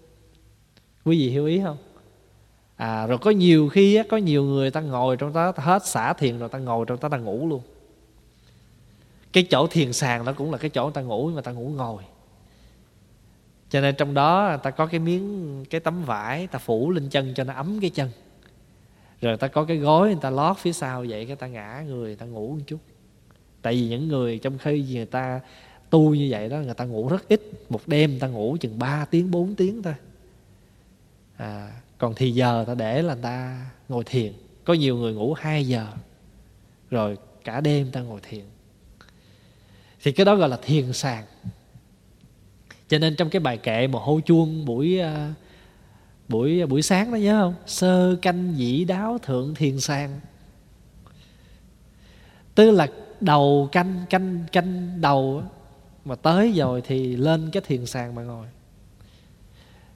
Quý 1.05 1.19
vị 1.19 1.31
hiểu 1.31 1.47
ý 1.47 1.61
không? 1.65 1.77
À 2.77 3.07
rồi 3.07 3.19
có 3.19 3.31
nhiều 3.31 3.69
khi 3.69 3.95
á, 3.95 4.05
có 4.09 4.17
nhiều 4.17 4.45
người 4.45 4.71
ta 4.71 4.81
ngồi 4.81 5.17
trong 5.17 5.33
đó 5.33 5.53
ta 5.53 5.63
hết 5.63 5.87
xả 5.87 6.13
thiền 6.13 6.39
rồi 6.39 6.49
ta 6.49 6.59
ngồi 6.59 6.87
trong 6.89 7.01
đó 7.01 7.09
ta 7.09 7.19
ngủ 7.19 7.49
luôn. 7.49 7.63
Cái 9.33 9.47
chỗ 9.51 9.67
thiền 9.67 9.93
sàn 9.93 10.25
đó 10.25 10.33
cũng 10.33 10.53
là 10.53 10.59
cái 10.59 10.71
chỗ 10.71 10.83
người 10.83 10.93
ta 10.93 11.01
ngủ 11.01 11.31
mà 11.31 11.41
ta 11.41 11.53
ngủ 11.53 11.69
ngồi. 11.77 12.03
Cho 13.71 13.81
nên 13.81 13.95
trong 13.95 14.15
đó 14.15 14.57
ta 14.57 14.71
có 14.71 14.87
cái 14.87 15.01
miếng 15.01 15.65
cái 15.71 15.81
tấm 15.81 16.05
vải 16.05 16.47
ta 16.47 16.59
phủ 16.59 16.91
lên 16.91 17.09
chân 17.09 17.35
cho 17.35 17.45
nó 17.45 17.55
ấm 17.55 17.79
cái 17.81 17.91
chân. 17.91 18.11
Rồi 19.21 19.37
ta 19.37 19.49
có 19.49 19.65
cái 19.65 19.77
gối 19.77 20.09
người 20.09 20.19
ta 20.21 20.31
lót 20.31 20.57
phía 20.57 20.73
sau 20.73 21.05
vậy 21.09 21.27
cái 21.27 21.37
ta 21.37 21.47
ngã 21.47 21.85
người 21.87 22.17
ta 22.17 22.27
ngủ 22.27 22.49
một 22.49 22.63
chút 22.67 22.79
tại 23.63 23.75
vì 23.75 23.89
những 23.89 24.09
người 24.09 24.39
trong 24.39 24.59
khi 24.59 24.85
người 24.93 25.07
ta 25.07 25.41
tu 25.91 26.15
như 26.15 26.29
vậy 26.31 26.49
đó 26.49 26.57
người 26.57 26.75
ta 26.75 26.85
ngủ 26.85 27.09
rất 27.09 27.29
ít. 27.29 27.43
Một 27.69 27.81
đêm 27.87 28.11
người 28.11 28.21
ta 28.21 28.27
ngủ 28.27 28.57
chừng 28.61 28.79
3 28.79 29.05
tiếng 29.05 29.31
4 29.31 29.55
tiếng 29.55 29.83
thôi. 29.83 29.95
À, 31.37 31.71
còn 31.99 32.15
thì 32.17 32.31
giờ 32.31 32.65
ta 32.67 32.75
để 32.75 33.03
là 33.03 33.15
người 33.15 33.23
ta 33.23 33.67
ngồi 33.89 34.05
thiền. 34.05 34.33
Có 34.65 34.75
nhiều 34.75 34.97
người 34.97 35.15
ngủ 35.15 35.35
2 35.35 35.67
giờ 35.67 35.87
rồi 36.91 37.17
cả 37.45 37.61
đêm 37.61 37.91
ta 37.91 38.01
ngồi 38.01 38.21
thiền. 38.29 38.45
Thì 40.03 40.13
cái 40.13 40.25
đó 40.25 40.37
gọi 40.37 40.49
là 40.49 40.59
thiền 40.63 40.93
sàng. 40.93 41.25
Cho 42.89 42.99
nên 42.99 43.17
trong 43.17 43.31
cái 43.31 43.41
bài 43.41 43.57
kệ 43.57 43.87
mà 43.87 43.99
hô 43.99 44.21
chuông 44.21 44.65
buổi 44.65 44.99
à, 44.99 45.35
buổi 46.29 46.61
à, 46.61 46.67
buổi 46.67 46.83
sáng 46.83 47.13
đó 47.13 47.17
nhớ 47.17 47.41
không? 47.43 47.55
Sơ 47.67 48.17
canh 48.23 48.55
dĩ 48.57 48.85
đáo 48.85 49.19
thượng 49.23 49.55
thiền 49.55 49.81
sàng. 49.81 50.21
Tức 52.55 52.71
là 52.71 52.87
đầu 53.21 53.69
canh 53.73 54.05
canh 54.11 54.45
canh, 54.53 55.01
đầu 55.01 55.43
mà 56.05 56.15
tới 56.15 56.53
rồi 56.57 56.83
thì 56.87 57.17
lên 57.17 57.51
cái 57.51 57.63
thiền 57.67 57.87
sàng 57.87 58.15
mà 58.15 58.23
ngồi. 58.23 58.47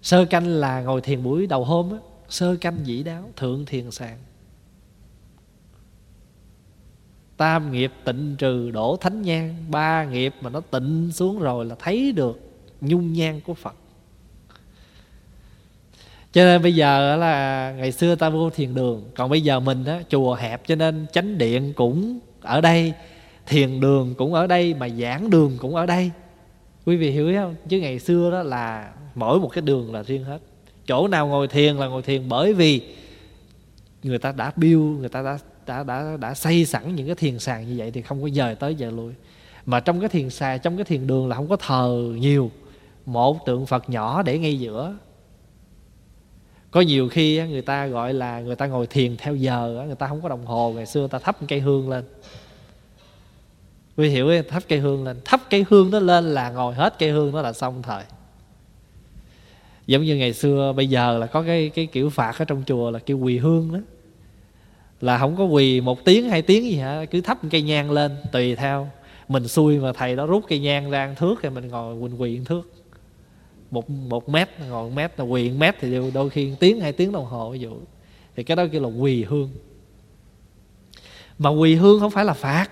Sơ 0.02 0.24
canh 0.24 0.46
là 0.46 0.80
ngồi 0.80 1.00
thiền 1.00 1.22
buổi 1.22 1.46
đầu 1.46 1.64
hôm 1.64 1.92
á. 1.92 1.98
Sơ 2.28 2.56
canh 2.56 2.78
dĩ 2.84 3.02
đáo, 3.02 3.30
thượng 3.36 3.66
thiền 3.66 3.90
sàng. 3.90 4.18
Tam 7.36 7.72
nghiệp 7.72 7.92
tịnh 8.04 8.36
trừ 8.38 8.70
đổ 8.70 8.96
thánh 9.00 9.22
nhang. 9.22 9.56
Ba 9.70 10.04
nghiệp 10.04 10.34
mà 10.40 10.50
nó 10.50 10.60
tịnh 10.60 11.10
xuống 11.12 11.38
rồi 11.38 11.64
là 11.64 11.74
thấy 11.78 12.12
được 12.12 12.40
nhung 12.80 13.12
nhang 13.12 13.40
của 13.40 13.54
phật. 13.54 13.74
Cho 16.32 16.44
nên 16.44 16.62
bây 16.62 16.74
giờ 16.74 17.16
là 17.16 17.72
ngày 17.72 17.92
xưa 17.92 18.14
ta 18.14 18.28
vô 18.28 18.50
thiền 18.50 18.74
đường. 18.74 19.10
Còn 19.16 19.30
bây 19.30 19.40
giờ 19.40 19.60
mình 19.60 19.84
á, 19.84 20.02
chùa 20.08 20.34
hẹp 20.34 20.66
cho 20.66 20.74
nên 20.74 21.06
chánh 21.12 21.38
điện 21.38 21.72
cũng 21.76 22.18
ở 22.40 22.60
đây 22.60 22.94
thiền 23.46 23.80
đường 23.80 24.14
cũng 24.14 24.34
ở 24.34 24.46
đây 24.46 24.74
mà 24.74 24.88
giảng 24.88 25.30
đường 25.30 25.56
cũng 25.60 25.74
ở 25.74 25.86
đây. 25.86 26.10
Quý 26.86 26.96
vị 26.96 27.10
hiểu 27.10 27.32
không? 27.34 27.54
Chứ 27.68 27.80
ngày 27.80 27.98
xưa 27.98 28.30
đó 28.30 28.42
là 28.42 28.92
mỗi 29.14 29.40
một 29.40 29.48
cái 29.48 29.62
đường 29.62 29.94
là 29.94 30.02
riêng 30.02 30.24
hết. 30.24 30.38
Chỗ 30.86 31.08
nào 31.08 31.26
ngồi 31.26 31.48
thiền 31.48 31.76
là 31.76 31.86
ngồi 31.86 32.02
thiền 32.02 32.28
bởi 32.28 32.54
vì 32.54 32.80
người 34.02 34.18
ta 34.18 34.32
đã 34.32 34.52
build, 34.56 35.00
người 35.00 35.08
ta 35.08 35.22
đã 35.22 35.38
đã 35.66 35.82
đã 35.82 36.16
đã 36.20 36.34
xây 36.34 36.64
sẵn 36.64 36.94
những 36.94 37.06
cái 37.06 37.14
thiền 37.14 37.38
sàn 37.38 37.68
như 37.68 37.74
vậy 37.76 37.90
thì 37.90 38.02
không 38.02 38.22
có 38.22 38.28
dời 38.28 38.54
tới 38.54 38.74
giờ 38.74 38.90
lui. 38.90 39.12
Mà 39.66 39.80
trong 39.80 40.00
cái 40.00 40.08
thiền 40.08 40.30
sàn 40.30 40.60
trong 40.62 40.76
cái 40.76 40.84
thiền 40.84 41.06
đường 41.06 41.28
là 41.28 41.36
không 41.36 41.48
có 41.48 41.56
thờ 41.56 42.12
nhiều. 42.18 42.50
Một 43.06 43.46
tượng 43.46 43.66
phật 43.66 43.90
nhỏ 43.90 44.22
để 44.22 44.38
ngay 44.38 44.58
giữa. 44.58 44.96
Có 46.70 46.80
nhiều 46.80 47.08
khi 47.08 47.42
người 47.48 47.62
ta 47.62 47.86
gọi 47.86 48.14
là 48.14 48.40
người 48.40 48.56
ta 48.56 48.66
ngồi 48.66 48.86
thiền 48.86 49.16
theo 49.16 49.34
giờ 49.34 49.84
người 49.86 49.94
ta 49.94 50.06
không 50.08 50.22
có 50.22 50.28
đồng 50.28 50.46
hồ, 50.46 50.72
ngày 50.72 50.86
xưa 50.86 51.00
người 51.00 51.08
ta 51.08 51.18
thắp 51.18 51.36
cây 51.48 51.60
hương 51.60 51.90
lên 51.90 52.04
quý 53.96 54.08
hiểu 54.08 54.28
không? 54.28 54.48
thắp 54.48 54.62
cây 54.68 54.78
hương 54.78 55.04
lên. 55.04 55.20
Thắp 55.24 55.40
cây 55.50 55.64
hương 55.70 55.90
nó 55.90 55.98
lên 55.98 56.34
là 56.34 56.50
ngồi 56.50 56.74
hết 56.74 56.98
cây 56.98 57.10
hương 57.10 57.32
nó 57.32 57.42
là 57.42 57.52
xong 57.52 57.82
thời. 57.82 58.04
Giống 59.86 60.02
như 60.02 60.16
ngày 60.16 60.32
xưa 60.32 60.72
bây 60.76 60.88
giờ 60.88 61.18
là 61.18 61.26
có 61.26 61.42
cái 61.42 61.68
cái 61.74 61.86
kiểu 61.86 62.10
phạt 62.10 62.38
ở 62.38 62.44
trong 62.44 62.62
chùa 62.66 62.90
là 62.90 62.98
kêu 62.98 63.18
quỳ 63.18 63.38
hương 63.38 63.72
đó. 63.72 63.78
Là 65.00 65.18
không 65.18 65.36
có 65.36 65.44
quỳ 65.44 65.80
một 65.80 66.04
tiếng, 66.04 66.28
hai 66.28 66.42
tiếng 66.42 66.64
gì 66.64 66.76
hả 66.76 67.04
cứ 67.10 67.20
thắp 67.20 67.38
cây 67.50 67.62
nhang 67.62 67.90
lên, 67.90 68.16
tùy 68.32 68.56
theo. 68.56 68.90
Mình 69.28 69.48
xui 69.48 69.78
mà 69.78 69.92
thầy 69.92 70.16
đó 70.16 70.26
rút 70.26 70.44
cây 70.48 70.58
nhang 70.58 70.90
ra 70.90 70.98
ăn 70.98 71.14
thước 71.14 71.34
thì 71.42 71.48
mình 71.48 71.68
ngồi 71.68 72.00
quỳnh 72.00 72.20
quỳ 72.20 72.36
ăn 72.36 72.44
thước. 72.44 72.72
Một 73.70 73.90
một 73.90 74.28
mét, 74.28 74.48
ngồi 74.68 74.84
một 74.90 74.96
mét 74.96 75.18
là 75.18 75.24
quỳ 75.24 75.50
một 75.50 75.56
mét 75.58 75.74
thì 75.80 76.10
đôi 76.14 76.30
khi 76.30 76.54
tiếng, 76.60 76.80
hai 76.80 76.92
tiếng 76.92 77.12
đồng 77.12 77.24
hồ 77.24 77.50
ví 77.50 77.58
dụ. 77.58 77.76
Thì 78.36 78.42
cái 78.42 78.56
đó 78.56 78.64
kêu 78.72 78.82
là 78.82 78.88
quỳ 78.88 79.24
hương. 79.24 79.50
Mà 81.38 81.50
quỳ 81.50 81.74
hương 81.74 82.00
không 82.00 82.10
phải 82.10 82.24
là 82.24 82.32
phạt 82.32 82.70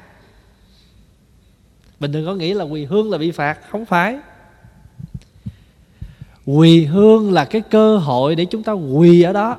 mình 2.01 2.13
đừng 2.13 2.27
có 2.27 2.35
nghĩ 2.35 2.55
là 2.55 2.65
quỳ 2.65 2.85
hương 2.85 3.11
là 3.11 3.19
bị 3.19 3.31
phạt. 3.31 3.59
Không 3.71 3.87
phải. 3.87 4.19
Quỳ 6.47 6.85
hương 6.85 7.33
là 7.33 7.45
cái 7.45 7.61
cơ 7.61 7.97
hội 7.97 8.35
để 8.35 8.45
chúng 8.45 8.63
ta 8.63 8.73
quỳ 8.73 9.23
ở 9.23 9.33
đó. 9.33 9.57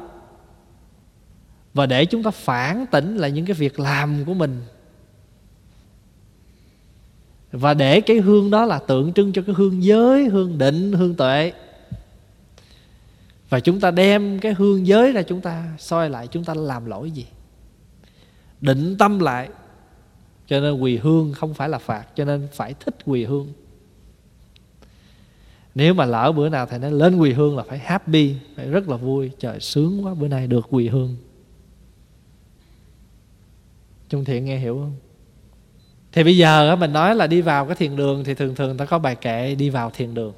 Và 1.74 1.86
để 1.86 2.06
chúng 2.06 2.24
ta 2.24 2.32
phản 2.32 2.86
tỉnh 2.92 3.18
lại 3.18 3.32
những 3.32 3.46
cái 3.46 3.54
việc 3.54 3.80
làm 3.80 4.26
của 4.26 4.34
mình. 4.34 4.62
Và 7.52 7.74
để 7.74 8.02
cái 8.02 8.18
hương 8.18 8.52
đó 8.52 8.66
là 8.66 8.80
tượng 8.80 9.14
trưng 9.14 9.34
cho 9.34 9.42
cái 9.42 9.56
hương 9.56 9.84
giới, 9.84 10.26
hương 10.26 10.58
định, 10.58 10.94
hương 10.94 11.16
tuệ. 11.16 11.54
Và 13.50 13.60
chúng 13.60 13.80
ta 13.80 13.92
đem 13.92 14.39
cái 14.39 14.54
hương 14.54 14.88
giới 14.88 15.12
ra 15.12 15.22
chúng 15.22 15.42
ta 15.42 15.64
soi 15.78 16.10
lại, 16.10 16.28
chúng 16.28 16.44
ta 16.44 16.54
làm 16.54 16.86
lỗi 16.86 17.12
gì? 17.12 17.26
Định 18.62 18.98
tâm 18.98 19.20
lại 19.20 19.50
cho 20.52 20.60
nên 20.60 20.74
quỳ 20.74 20.97
hương 20.97 21.34
không 21.34 21.54
phải 21.54 21.70
là 21.70 21.78
phạt, 21.78 22.06
cho 22.16 22.26
nên 22.26 22.47
phải 22.54 22.74
thích 22.80 22.95
quỳ 23.06 23.26
hương. 23.26 23.54
Nếu 25.76 25.93
mà 25.93 26.06
lỡ 26.06 26.32
bữa 26.32 26.49
nào 26.49 26.66
thầy 26.66 26.80
nói 26.80 26.91
lên 26.91 27.18
quỳ 27.18 27.34
hương 27.34 27.58
là 27.58 27.64
phải 27.64 27.80
happy, 27.80 28.36
phải 28.56 28.70
rất 28.70 28.89
là 28.89 28.97
vui. 28.97 29.32
Trời, 29.39 29.60
sướng 29.60 30.06
quá, 30.06 30.14
bữa 30.14 30.28
nay 30.28 30.47
được 30.47 30.68
quỳ 30.70 30.88
hương. 30.88 31.16
Trung 34.10 34.26
Thiện 34.26 34.45
nghe 34.45 34.58
hiểu 34.58 34.76
không? 34.76 34.95
Thì 36.12 36.24
bây 36.24 36.38
giờ 36.38 36.76
mình 36.76 36.93
nói 36.93 37.16
là 37.16 37.28
đi 37.28 37.41
vào 37.41 37.66
cái 37.66 37.76
thiền 37.76 37.95
đường 37.95 38.24
Thì 38.24 38.34
thường 38.34 38.56
thường 38.56 38.78
ta 38.78 38.86
có 38.86 38.99
bài 38.99 39.16
kệ 39.16 39.56
đi 39.56 39.70
vào 39.70 39.89
thiền 39.89 40.14
đường. 40.14 40.34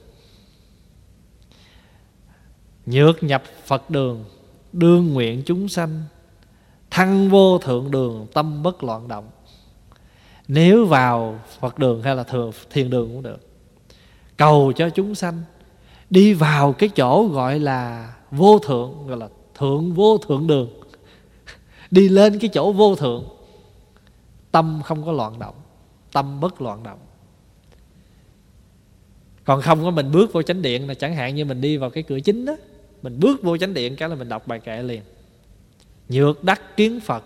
Nhược 2.85 3.23
nhập 3.23 3.43
Phật 3.65 3.89
đường, 3.89 4.25
Đương 4.73 5.13
nguyện 5.13 5.43
chúng 5.45 5.69
sanh, 5.69 6.01
Thăng 6.89 7.29
vô 7.29 7.57
thượng 7.57 7.91
đường, 7.91 8.27
Tâm 8.33 8.63
bất 8.63 8.83
loạn 8.83 9.07
động. 9.07 9.29
Nếu 10.53 10.85
vào 10.85 11.39
Phật 11.59 11.79
đường 11.79 12.01
hay 12.01 12.15
là 12.15 12.23
thừa 12.23 12.51
thiền 12.69 12.89
đường 12.89 13.09
cũng 13.13 13.23
được. 13.23 13.39
Cầu 14.37 14.73
cho 14.75 14.89
chúng 14.89 15.15
sanh 15.15 15.41
Đi 16.09 16.33
vào 16.33 16.73
cái 16.73 16.89
chỗ 16.89 17.27
gọi 17.27 17.59
là 17.59 18.13
vô 18.31 18.59
thượng, 18.59 19.07
Gọi 19.07 19.17
là 19.17 19.29
thượng 19.55 19.93
vô 19.93 20.17
thượng 20.17 20.47
đường. 20.47 20.69
Đi 21.91 22.09
lên 22.09 22.39
cái 22.39 22.49
chỗ 22.53 22.71
vô 22.71 22.95
thượng, 22.95 23.25
tâm 24.51 24.81
không 24.85 25.05
có 25.05 25.11
loạn 25.11 25.39
động, 25.39 25.55
tâm 26.11 26.39
bất 26.39 26.61
loạn 26.61 26.83
động. 26.83 26.99
Còn 29.45 29.61
không 29.61 29.83
có 29.83 29.91
mình 29.91 30.11
bước 30.11 30.33
vô 30.33 30.41
chánh 30.41 30.61
điện 30.61 30.87
là 30.87 30.93
chẳng 30.93 31.15
hạn 31.15 31.35
như 31.35 31.45
mình 31.45 31.61
đi 31.61 31.77
vào 31.77 31.89
cái 31.89 32.03
cửa 32.03 32.19
chính 32.19 32.45
đó, 32.45 32.55
mình 33.01 33.19
bước 33.19 33.43
vô 33.43 33.57
chánh 33.57 33.73
điện 33.73 33.95
cái 33.95 34.09
là 34.09 34.15
mình 34.15 34.29
đọc 34.29 34.47
bài 34.47 34.59
kệ 34.59 34.83
liền. 34.83 35.01
Nhược 36.09 36.43
đắc 36.43 36.77
kiến 36.77 36.99
phật, 36.99 37.23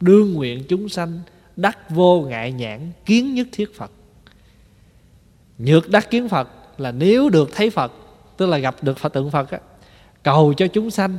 đương 0.00 0.32
nguyện 0.32 0.64
chúng 0.68 0.88
sanh 0.88 1.20
đắc 1.58 1.90
vô 1.90 2.20
ngại 2.20 2.52
nhãn, 2.52 2.92
kiến 3.04 3.34
nhất 3.34 3.46
thiết 3.52 3.76
phật. 3.76 3.90
Nhược 5.58 5.90
đắc 5.90 6.10
kiến 6.10 6.28
phật 6.28 6.48
là 6.78 6.92
nếu 6.92 7.28
được 7.28 7.50
thấy 7.54 7.70
phật, 7.70 7.92
tức 8.36 8.46
là 8.46 8.58
gặp 8.58 8.76
được 8.82 8.98
phật 8.98 9.12
tượng 9.12 9.30
phật 9.30 9.50
á, 9.50 9.58
cầu 10.22 10.54
cho 10.56 10.66
chúng 10.66 10.90
sanh, 10.90 11.18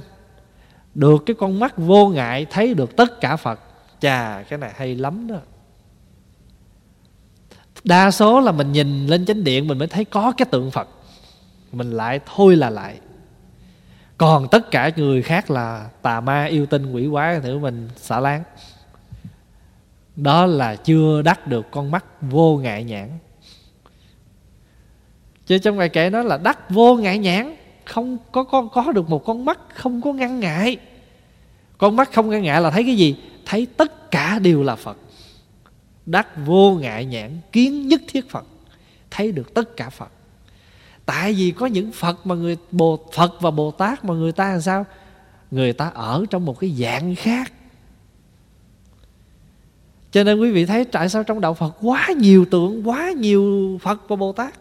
được 0.95 1.23
cái 1.25 1.35
con 1.39 1.59
mắt 1.59 1.77
vô 1.77 2.07
ngại 2.07 2.45
thấy 2.49 2.73
được 2.73 2.95
tất 2.95 3.21
cả 3.21 3.35
phật. 3.35 3.59
Chà, 3.99 4.43
cái 4.49 4.59
này 4.59 4.71
hay 4.75 4.95
lắm 4.95 5.27
đó. 5.27 5.35
Đa 7.83 8.11
số 8.11 8.39
là 8.39 8.51
mình 8.51 8.71
nhìn 8.71 9.07
lên 9.07 9.25
chánh 9.25 9.43
điện 9.43 9.67
mình 9.67 9.77
mới 9.77 9.87
thấy 9.87 10.05
có 10.05 10.31
cái 10.37 10.45
tượng 10.51 10.71
phật. 10.71 10.87
Mình 11.71 11.91
lại 11.91 12.19
thôi 12.35 12.55
là 12.55 12.69
lại. 12.69 12.99
Còn 14.17 14.47
tất 14.51 14.71
cả 14.71 14.91
người 14.95 15.21
khác 15.21 15.51
là 15.51 15.89
tà 16.01 16.21
ma 16.21 16.45
yêu 16.45 16.65
tinh 16.65 16.91
quỷ 16.91 17.07
quái 17.11 17.39
thì 17.39 17.53
mình 17.53 17.89
xả 17.95 18.19
láng 18.19 18.43
đó 20.23 20.45
là 20.45 20.75
chưa 20.75 21.21
đắc 21.21 21.47
được 21.47 21.71
con 21.71 21.91
mắt 21.91 22.05
vô 22.21 22.57
ngại 22.57 22.83
nhãn. 22.83 23.09
Chứ 25.45 25.57
trong 25.57 25.77
bài 25.77 25.89
kệ 25.89 26.09
nó 26.09 26.23
là 26.23 26.37
đắc 26.37 26.69
vô 26.69 26.95
ngại 26.95 27.17
nhãn, 27.17 27.55
không 27.85 28.17
có 28.31 28.43
con, 28.43 28.69
có 28.69 28.91
được 28.91 29.09
một 29.09 29.25
con 29.25 29.45
mắt 29.45 29.59
không 29.73 30.01
có 30.01 30.13
ngăn 30.13 30.39
ngại. 30.39 30.77
Con 31.77 31.95
mắt 31.95 32.13
không 32.13 32.29
ngăn 32.29 32.43
ngại 32.43 32.61
là 32.61 32.69
thấy 32.69 32.83
cái 32.83 32.95
gì? 32.95 33.15
Thấy 33.45 33.67
tất 33.77 34.11
cả 34.11 34.39
đều 34.39 34.63
là 34.63 34.75
phật. 34.75 34.97
Đắc 36.05 36.27
vô 36.45 36.73
ngại 36.73 37.05
nhãn, 37.05 37.37
kiến 37.51 37.87
nhất 37.87 38.01
thiết 38.07 38.29
phật. 38.29 38.45
Thấy 39.11 39.31
được 39.31 39.53
tất 39.53 39.77
cả 39.77 39.89
phật. 39.89 40.11
Tại 41.05 41.33
vì 41.33 41.51
có 41.51 41.65
những 41.65 41.91
phật 41.91 42.27
mà 42.27 42.35
người 42.35 42.57
bồ, 42.71 42.99
phật 43.13 43.41
và 43.41 43.51
bồ 43.51 43.71
tát 43.71 44.05
mà 44.05 44.13
người 44.13 44.31
ta 44.31 44.51
làm 44.51 44.61
sao? 44.61 44.85
Người 45.51 45.73
ta 45.73 45.91
ở 45.93 46.25
trong 46.29 46.45
một 46.45 46.59
cái 46.59 46.69
dạng 46.69 47.15
khác 47.15 47.51
cho 50.11 50.23
nên 50.23 50.39
quý 50.39 50.51
vị 50.51 50.65
thấy 50.65 50.85
tại 50.85 51.09
sao 51.09 51.23
trong 51.23 51.41
đạo 51.41 51.53
Phật 51.53 51.75
quá 51.81 52.07
nhiều 52.17 52.45
tượng, 52.45 52.87
quá 52.87 53.11
nhiều 53.11 53.77
Phật 53.81 54.09
và 54.09 54.15
Bồ 54.15 54.31
Tát? 54.31 54.53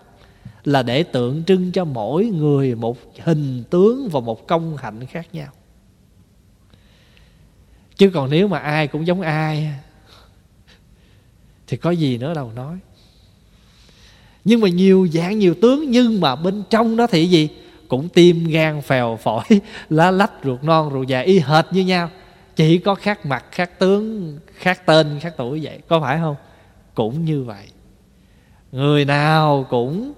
Là 0.64 0.82
để 0.82 1.02
tượng 1.02 1.44
trưng 1.44 1.72
cho 1.72 1.84
mỗi 1.84 2.24
người 2.24 2.74
một 2.74 2.98
hình 3.22 3.62
tướng 3.70 4.08
và 4.08 4.20
một 4.20 4.46
công 4.46 4.76
hạnh 4.76 5.06
khác 5.06 5.26
nhau. 5.32 5.48
Chứ 7.96 8.10
còn 8.10 8.30
nếu 8.30 8.48
mà 8.48 8.58
ai 8.58 8.86
cũng 8.86 9.06
giống 9.06 9.20
ai 9.20 9.72
thì 11.66 11.76
có 11.76 11.90
gì 11.90 12.18
nữa 12.18 12.34
đâu 12.34 12.52
nói. 12.56 12.78
Nhưng 14.44 14.60
mà 14.60 14.68
nhiều 14.68 15.08
dạng 15.12 15.38
nhiều 15.38 15.54
tướng 15.62 15.90
nhưng 15.90 16.20
mà 16.20 16.36
bên 16.36 16.62
trong 16.70 16.96
đó 16.96 17.06
thì 17.06 17.26
gì? 17.26 17.48
Cũng 17.88 18.08
tim 18.08 18.44
gan 18.44 18.82
phèo 18.82 19.18
phổi 19.22 19.44
lá 19.90 20.10
lách 20.10 20.32
ruột 20.44 20.64
non 20.64 20.90
ruột 20.92 21.06
già 21.06 21.20
y 21.20 21.38
hệt 21.38 21.64
như 21.72 21.84
nhau 21.84 22.10
chỉ 22.58 22.78
có 22.78 22.94
khác 22.94 23.26
mặt, 23.26 23.44
khác 23.50 23.78
tướng, 23.78 24.38
khác 24.54 24.86
tên, 24.86 25.18
khác 25.20 25.34
tuổi 25.36 25.60
vậy. 25.62 25.80
Có 25.88 26.00
phải 26.00 26.18
không? 26.18 26.36
Cũng 26.94 27.24
như 27.24 27.42
vậy. 27.42 27.68
Người 28.72 29.04
nào 29.04 29.66
cũng 29.70 30.12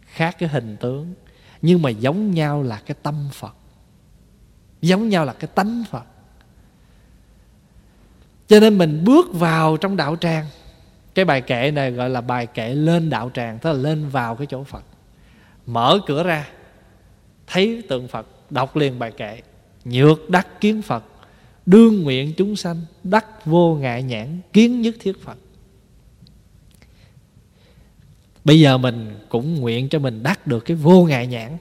khác 0.00 0.36
cái 0.38 0.48
hình 0.48 0.76
tướng. 0.80 1.14
Nhưng 1.62 1.82
mà 1.82 1.90
giống 1.90 2.30
nhau 2.30 2.62
là 2.62 2.82
cái 2.86 2.96
tâm 3.02 3.28
phật. 3.32 3.54
Giống 4.80 5.08
nhau 5.08 5.24
là 5.24 5.32
cái 5.32 5.50
tánh 5.54 5.84
phật. 5.90 6.04
Cho 8.46 8.60
nên 8.60 8.78
mình 8.78 9.04
bước 9.04 9.26
vào 9.32 9.76
trong 9.76 9.96
đạo 9.96 10.16
tràng. 10.16 10.46
Cái 11.14 11.24
bài 11.24 11.40
kệ 11.40 11.70
này 11.70 11.90
gọi 11.90 12.10
là 12.10 12.20
bài 12.20 12.46
kệ 12.46 12.74
lên 12.74 13.10
đạo 13.10 13.30
tràng, 13.34 13.58
tức 13.58 13.72
là 13.72 13.78
lên 13.78 14.08
vào 14.08 14.36
cái 14.36 14.46
chỗ 14.50 14.64
phật. 14.64 14.84
Mở 15.66 15.98
cửa 16.06 16.22
ra, 16.22 16.48
thấy 17.46 17.82
tượng 17.88 18.08
phật, 18.08 18.26
đọc 18.50 18.76
liền 18.76 18.98
bài 18.98 19.12
kệ 19.16 19.40
nhược 19.84 20.30
đắc 20.30 20.60
kiến 20.60 20.82
phật, 20.82 21.04
đương 21.66 22.02
nguyện 22.02 22.32
chúng 22.36 22.56
sanh, 22.56 22.80
đắc 23.04 23.46
vô 23.46 23.74
ngại 23.74 24.02
nhãn, 24.02 24.40
kiến 24.52 24.82
nhất 24.82 24.94
thiết 25.00 25.22
phật. 25.24 25.38
Bây 28.44 28.60
giờ 28.60 28.78
mình 28.78 29.16
cũng 29.28 29.60
nguyện 29.60 29.88
cho 29.88 29.98
mình 29.98 30.22
đắc 30.22 30.46
được 30.46 30.60
cái 30.60 30.76
vô 30.76 31.04
ngại 31.04 31.26
nhãn, 31.26 31.56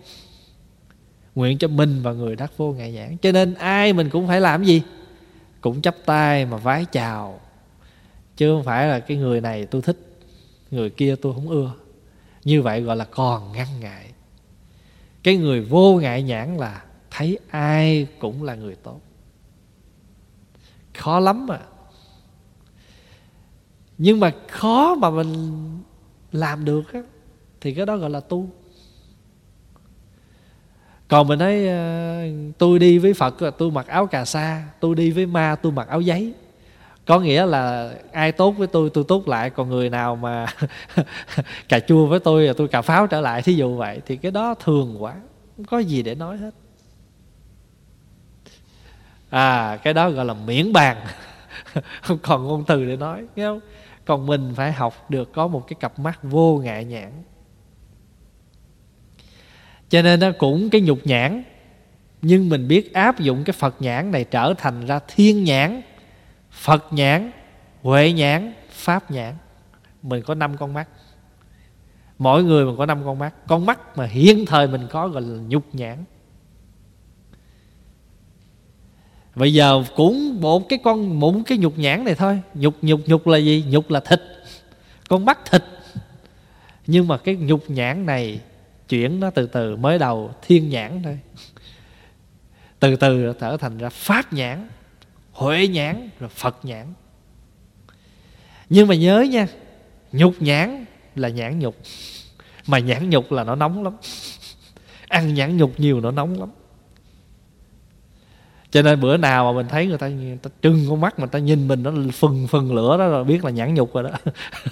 nguyện 1.36 1.57
cho 1.57 1.67
mình 1.67 2.01
và 2.01 2.13
người 2.13 2.36
đắc 2.36 2.51
vô 2.57 2.74
ngại 2.74 2.91
nhãn. 2.91 3.17
Cho 3.17 3.32
nên 3.32 3.53
ai 3.53 3.93
mình 3.93 4.09
cũng 4.09 4.28
phải 4.28 4.41
làm 4.41 4.63
gì? 4.63 4.82
Cũng 5.61 5.82
chắp 5.82 5.95
tay 6.05 6.45
mà 6.45 6.57
vái 6.57 6.86
chào. 6.86 7.41
Chứ 8.38 8.55
không 8.55 8.63
phải 8.63 8.88
là 8.88 8.99
cái 8.99 9.17
người 9.17 9.41
này 9.41 9.65
tôi 9.65 9.82
thích, 9.82 9.97
người 10.71 10.89
kia 10.89 11.15
tôi 11.21 11.34
không 11.34 11.49
ưa. 11.49 11.74
Như 12.43 12.61
vậy 12.61 12.82
gọi 12.82 12.95
là 12.95 13.05
còn 13.05 13.51
ngăn 13.51 13.67
ngại. 13.80 14.05
Cái 15.24 15.38
người 15.38 15.61
vô 15.61 15.99
ngại 16.01 16.24
nhãn 16.24 16.57
là 16.57 16.84
thấy 17.16 17.39
ai 17.49 18.07
cũng 18.20 18.43
là 18.43 18.55
người 18.55 18.76
tốt. 18.76 18.99
Khó 20.93 21.20
lắm 21.20 21.47
mà. 21.47 21.59
Nhưng 23.97 24.20
mà 24.20 24.32
khó 24.47 24.95
mà 24.95 25.09
mình 25.09 25.59
làm 26.32 26.66
được 26.66 26.93
á, 26.93 27.01
thì 27.61 27.74
cái 27.74 27.86
đó 27.86 27.97
gọi 27.97 28.09
là 28.09 28.20
tu. 28.20 28.49
Còn 31.07 31.28
mình 31.28 31.39
nói 31.39 31.68
ờ, 31.68 32.22
tôi 32.57 32.80
đi 32.80 32.97
với 32.97 33.14
phật 33.14 33.41
là 33.41 33.51
tôi 33.51 33.72
mặc 33.72 33.88
áo 33.88 34.07
cà 34.07 34.26
sa, 34.26 34.64
tôi 34.80 34.95
đi 34.95 35.11
với 35.11 35.26
ma 35.26 35.55
tôi 35.61 35.72
mặc 35.72 35.88
áo 35.88 36.01
giấy. 36.01 36.34
Có 37.05 37.20
nghĩa 37.20 37.45
là 37.45 37.93
ai 38.11 38.32
tốt 38.32 38.51
với 38.51 38.68
tôi 38.68 38.89
tôi 38.89 39.03
tốt 39.07 39.28
lại, 39.28 39.49
còn 39.49 39.70
người 39.70 39.89
nào 39.89 40.16
mà 40.16 40.45
cà 41.70 41.80
chua 41.80 42.05
với 42.05 42.20
tôi 42.20 42.43
là 42.43 42.53
tôi 42.53 42.68
cà 42.68 42.82
pháo 42.82 43.07
trở 43.07 43.22
lại, 43.22 43.41
thí 43.41 43.53
dụ 43.53 43.76
vậy, 43.76 44.01
thì 44.05 44.18
cái 44.18 44.32
đó 44.32 44.53
thường 44.53 44.95
quá, 44.99 45.16
không 45.57 45.66
có 45.66 45.80
gì 45.80 46.03
để 46.03 46.16
nói 46.16 46.38
hết 46.38 46.51
à 49.34 49.77
cái 49.84 49.93
đó 49.93 50.09
gọi 50.09 50.25
là 50.25 50.34
miễn 50.34 50.73
bàn. 50.73 50.97
Không 52.01 52.17
còn 52.21 52.43
ngôn 52.43 52.63
từ 52.67 52.86
để 52.86 52.95
nói, 52.95 53.25
nghe 53.36 53.45
không? 53.45 53.59
Còn 54.05 54.25
mình 54.25 54.53
phải 54.55 54.71
học 54.71 55.09
được 55.09 55.34
có 55.34 55.47
một 55.47 55.67
cái 55.67 55.77
cặp 55.79 55.99
mắt 55.99 56.19
vô 56.23 56.61
ngại 56.63 56.86
nhãn. 56.86 57.11
Cho 59.89 60.01
nên 60.01 60.19
nó 60.19 60.31
cũng 60.38 60.69
cái 60.69 60.81
nhục 60.81 60.99
nhãn. 61.03 61.43
Nhưng 62.21 62.49
mình 62.49 62.67
biết 62.67 62.93
áp 62.93 63.19
dụng 63.19 63.43
cái 63.43 63.53
phật 63.53 63.75
nhãn 63.79 64.11
này 64.11 64.23
trở 64.23 64.53
thành 64.57 64.86
ra 64.86 64.99
thiên 65.07 65.43
nhãn, 65.43 65.81
phật 66.51 66.93
nhãn, 66.93 67.31
huệ 67.81 68.13
nhãn, 68.13 68.53
pháp 68.69 69.11
nhãn. 69.11 69.34
Mình 70.01 70.23
có 70.23 70.36
năm 70.36 70.57
con 70.57 70.73
mắt. 70.73 70.88
Mỗi 72.17 72.43
người 72.43 72.65
mình 72.65 72.77
có 72.77 72.86
năm 72.86 73.01
con 73.05 73.19
mắt. 73.19 73.34
Con 73.47 73.65
mắt 73.65 73.97
mà 73.97 74.05
hiện 74.05 74.45
thời 74.45 74.67
mình 74.67 74.88
có 74.89 75.07
gọi 75.07 75.21
là 75.21 75.39
nhục 75.47 75.63
nhãn. 75.75 75.97
Bây 79.36 79.53
giờ 79.53 79.84
cũng 79.95 80.41
một 80.41 80.69
cái 80.69 80.79
con, 80.84 81.19
một 81.19 81.36
cái 81.45 81.57
nhục 81.57 81.77
nhãn 81.77 82.03
này 82.03 82.15
thôi. 82.15 82.41
Nhục 82.53 82.75
nhục 82.81 83.01
nhục 83.05 83.27
là 83.27 83.38
gì? 83.38 83.65
Nhục 83.69 83.91
là 83.91 83.99
thịt. 83.99 84.21
Con 85.09 85.25
mắt 85.25 85.39
thịt. 85.51 85.63
Nhưng 86.88 87.07
mà 87.07 87.17
cái 87.17 87.36
nhục 87.36 87.69
nhãn 87.69 88.05
này 88.05 88.39
chuyển 88.89 89.19
nó 89.19 89.29
từ 89.29 89.45
từ, 89.47 89.75
mới 89.75 89.99
đầu 89.99 90.34
thiên 90.41 90.69
nhãn 90.69 91.03
thôi. 91.03 91.19
Từ 92.79 92.95
từ 92.95 93.34
trở 93.39 93.57
thành 93.57 93.77
ra 93.77 93.89
pháp 93.89 94.34
nhãn, 94.34 94.67
huệ 95.31 95.67
nhãn, 95.67 96.09
rồi 96.19 96.29
phật 96.29 96.65
nhãn. 96.65 96.93
Nhưng 98.69 98.88
mà 98.88 98.95
nhớ 98.95 99.25
nha, 99.29 99.47
nhục 100.11 100.41
nhãn 100.41 100.86
là 101.15 101.29
nhãn 101.29 101.59
nhục. 101.59 101.75
Mà 102.67 102.79
nhãn 102.79 103.09
nhục 103.09 103.31
là 103.31 103.43
nó 103.43 103.55
nóng 103.55 103.84
lắm. 103.84 103.93
Ăn 105.07 105.34
nhãn 105.34 105.57
nhục 105.57 105.79
nhiều 105.79 106.01
nó 106.01 106.11
nóng 106.11 106.39
lắm 106.39 106.49
cho 108.74 108.82
nên 108.82 109.01
bữa 109.01 109.17
nào 109.17 109.45
mà 109.45 109.57
mình 109.57 109.67
thấy 109.69 109.88
người 109.88 109.97
ta, 109.97 110.07
người 110.07 110.38
ta 110.41 110.49
trưng 110.61 110.86
con 110.89 111.01
mắt 111.01 111.19
mà 111.19 111.26
ta 111.26 111.39
nhìn 111.39 111.67
mình 111.67 111.84
nó 111.84 111.91
phừng 112.13 112.47
phừng 112.47 112.76
lửa 112.76 112.97
đó 112.97 113.07
rồi 113.07 113.24
biết 113.24 113.45
là 113.45 113.51
nhãn 113.51 113.74
nhục 113.74 113.93
rồi 113.93 114.03
đó. 114.03 114.09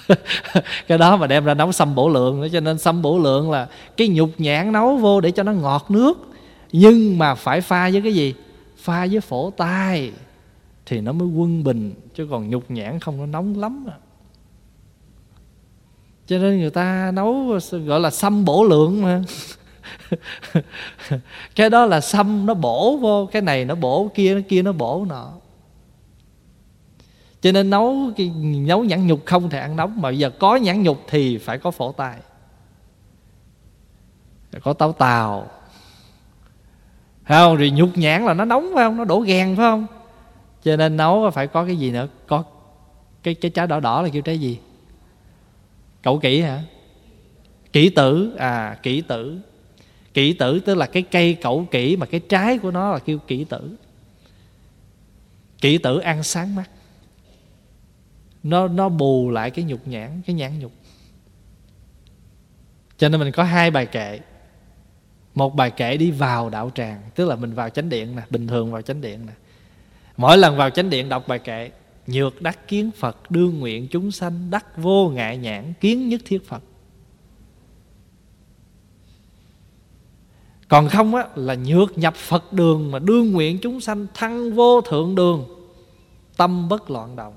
Cái 0.88 0.98
đó 0.98 1.18
mà 1.18 1.28
đem 1.28 1.46
ra 1.46 1.54
nấu 1.54 1.72
xâm 1.72 1.96
bổ 1.96 2.10
lượng 2.10 2.42
nữa. 2.42 2.48
Cho 2.54 2.60
nên 2.60 2.78
xâm 2.78 3.02
bổ 3.02 3.20
lượng 3.20 3.52
là 3.52 3.68
cái 3.98 4.08
nhục 4.08 4.30
nhãn 4.38 4.72
nấu 4.72 4.98
vô 4.98 5.22
để 5.22 5.32
cho 5.32 5.44
nó 5.44 5.52
ngọt 5.52 5.86
nước. 5.90 6.18
Nhưng 6.72 7.18
mà 7.18 7.36
phải 7.36 7.62
pha 7.62 7.90
với 7.90 8.02
cái 8.02 8.14
gì? 8.14 8.34
Pha 8.78 9.08
với 9.12 9.22
phổ 9.22 9.50
tai 9.50 10.12
thì 10.86 11.02
nó 11.02 11.12
mới 11.12 11.28
quân 11.28 11.64
bình 11.64 11.94
chứ 12.16 12.28
còn 12.32 12.50
nhục 12.50 12.72
nhãn 12.72 13.00
không 13.00 13.18
nó 13.18 13.26
nóng 13.26 13.60
lắm 13.60 13.86
à. 13.88 13.98
cho 16.28 16.38
nên 16.38 16.60
người 16.60 16.70
ta 16.70 17.12
nấu 17.14 17.60
gọi 17.86 18.00
là 18.00 18.10
xâm 18.10 18.46
bổ 18.46 18.64
lượng 18.64 19.02
mà. 19.02 19.22
cái 21.56 21.70
đó 21.70 21.86
là 21.86 22.02
xăm, 22.02 22.46
nó 22.46 22.54
bổ 22.54 22.98
vô. 22.98 23.26
Cái 23.26 23.42
này 23.42 23.66
nó 23.66 23.76
bổ 23.76 24.12
kia 24.16 24.36
nó 24.36 24.42
kia 24.50 24.62
nó 24.62 24.72
bổ 24.72 25.06
nọ. 25.10 25.34
Cho 27.42 27.52
nên 27.52 27.70
nấu 27.70 28.12
nấu 28.68 28.84
nhãn 28.84 29.08
nhục 29.08 29.26
không 29.26 29.50
thể 29.50 29.60
ăn 29.60 29.76
nóng, 29.76 30.02
mà 30.02 30.10
bây 30.10 30.18
giờ 30.18 30.30
có 30.30 30.56
nhãn 30.56 30.84
nhục 30.84 31.04
thì 31.08 31.38
phải 31.38 31.58
có 31.58 31.72
phổ 31.72 31.92
tài. 31.92 32.18
Có 34.64 34.74
táo 34.74 34.92
tàu. 34.92 35.48
Phải 37.26 37.38
không? 37.38 37.58
Rồi 37.58 37.70
nhục 37.70 37.98
nhãn 37.98 38.26
là 38.26 38.34
nó 38.34 38.46
nóng, 38.46 38.72
phải 38.76 38.84
không? 38.84 38.98
Nó 38.98 39.06
đổ 39.06 39.20
ghen, 39.20 39.56
phải 39.56 39.64
không? 39.64 39.86
Cho 40.64 40.76
nên 40.76 40.98
nấu 40.98 41.30
phải 41.30 41.48
có 41.48 41.66
cái 41.66 41.76
gì 41.76 41.92
nữa? 41.92 42.08
Có 42.28 42.44
cái 43.24 43.34
cái 43.34 43.52
trái 43.52 43.68
đỏ 43.68 43.80
đỏ 43.80 44.02
là 44.02 44.10
kêu 44.10 44.22
trái 44.22 44.40
gì? 44.40 44.60
Cậu 46.04 46.20
kỹ 46.20 46.42
hả? 46.42 46.64
Kỹ 47.74 47.90
tử. 47.90 48.36
À 48.38 48.78
kỹ 48.84 49.02
tử 49.02 49.40
kỷ 50.14 50.34
tử, 50.34 50.60
tức 50.60 50.76
là 50.76 50.86
cái 50.86 51.04
cây 51.04 51.34
cẩu 51.34 51.68
kỷ 51.72 51.96
mà 51.96 52.06
cái 52.06 52.22
trái 52.30 52.58
của 52.58 52.72
nó 52.72 52.92
là 52.92 53.00
kêu 53.00 53.20
kỷ 53.20 53.44
tử. 53.44 53.76
Kỷ 55.62 55.78
tử 55.78 56.00
ăn 56.00 56.24
sáng 56.24 56.56
mắt. 56.56 56.70
Nó 58.44 58.68
nó 58.68 58.90
bù 58.90 59.30
lại 59.30 59.52
cái 59.52 59.66
nhục 59.66 59.88
nhãn, 59.88 60.22
cái 60.26 60.34
nhãn 60.34 60.60
nhục. 60.60 60.72
Cho 62.98 63.10
nên 63.10 63.20
mình 63.20 63.32
có 63.32 63.44
hai 63.44 63.72
bài 63.72 63.86
kệ. 63.86 64.20
Một 65.36 65.56
bài 65.56 65.72
kệ 65.72 65.98
đi 65.98 66.12
vào 66.12 66.50
đạo 66.50 66.72
tràng, 66.76 67.02
tức 67.16 67.26
là 67.26 67.36
mình 67.36 67.54
vào 67.54 67.70
chánh 67.70 67.90
điện 67.90 68.16
nè, 68.16 68.22
bình 68.30 68.48
thường 68.48 68.72
vào 68.72 68.82
chánh 68.82 69.02
điện 69.02 69.26
nè. 69.26 69.34
Mỗi 70.18 70.38
lần 70.38 70.58
vào 70.58 70.70
chánh 70.70 70.90
điện 70.90 71.10
đọc 71.10 71.28
bài 71.28 71.40
kệ, 71.40 71.72
nhược 72.08 72.42
đắc 72.42 72.68
kiến 72.68 72.92
phật, 72.98 73.32
đương 73.32 73.60
nguyện 73.60 73.88
chúng 73.92 74.12
sanh, 74.12 74.52
đắc 74.52 74.78
vô 74.78 75.10
ngại 75.10 75.38
nhãn, 75.38 75.74
kiến 75.82 76.10
nhất 76.10 76.22
thiết 76.26 76.48
phật. 76.48 76.64
Còn 80.72 80.90
không 80.90 81.16
á, 81.16 81.28
là 81.36 81.56
nhược 81.56 81.98
nhập 81.98 82.16
phật 82.16 82.54
đường 82.54 82.92
mà 82.92 83.00
đương 83.00 83.32
nguyện 83.32 83.60
chúng 83.62 83.82
sanh 83.82 84.08
thăng 84.14 84.54
vô 84.54 84.82
thượng 84.82 85.16
đường. 85.16 85.46
Tâm 86.38 86.70
bất 86.70 86.92
loạn 86.92 87.16
động. 87.16 87.34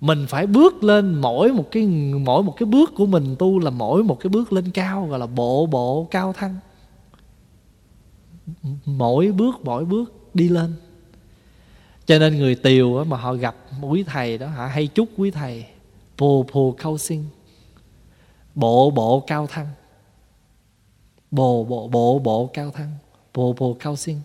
Mình 0.00 0.26
phải 0.28 0.46
bước 0.46 0.84
lên 0.84 1.14
mỗi 1.14 1.52
một 1.52 1.70
cái, 1.70 1.86
mỗi 2.20 2.42
một 2.42 2.54
cái 2.56 2.66
bước 2.66 2.92
của 2.96 3.06
mình 3.06 3.36
tu 3.38 3.58
là 3.58 3.70
mỗi 3.70 4.02
một 4.02 4.20
cái 4.20 4.28
bước 4.28 4.52
lên 4.52 4.70
cao, 4.70 5.06
gọi 5.10 5.18
là 5.18 5.26
bộ 5.26 5.66
bộ 5.66 6.08
cao 6.10 6.32
thăng. 6.32 6.56
Mỗi 8.84 9.32
bước 9.32 9.54
mỗi 9.64 9.84
bước 9.84 10.34
đi 10.34 10.48
lên. 10.48 10.72
Cho 12.06 12.18
nên 12.18 12.38
người 12.38 12.54
tiều 12.54 13.04
mà 13.04 13.16
họ 13.16 13.34
gặp 13.34 13.56
quý 13.82 14.04
thầy 14.06 14.38
đó, 14.38 14.46
họ 14.46 14.66
hay 14.66 14.86
chúc 14.86 15.08
quý 15.16 15.30
thầy 15.30 15.64
pồ 16.18 16.46
pồ 16.52 16.74
cao 16.78 16.98
sinh. 16.98 17.24
Bộ 18.54 18.90
bộ 18.90 19.20
cao 19.20 19.46
thăng 19.46 19.66
bồ 21.34 21.64
bộ 21.64 21.88
bộ 21.88 22.18
bộ 22.18 22.50
cao 22.54 22.70
thăng 22.70 22.90
bồ 23.34 23.52
bồ 23.52 23.76
cao 23.80 23.96
sinh. 23.96 24.20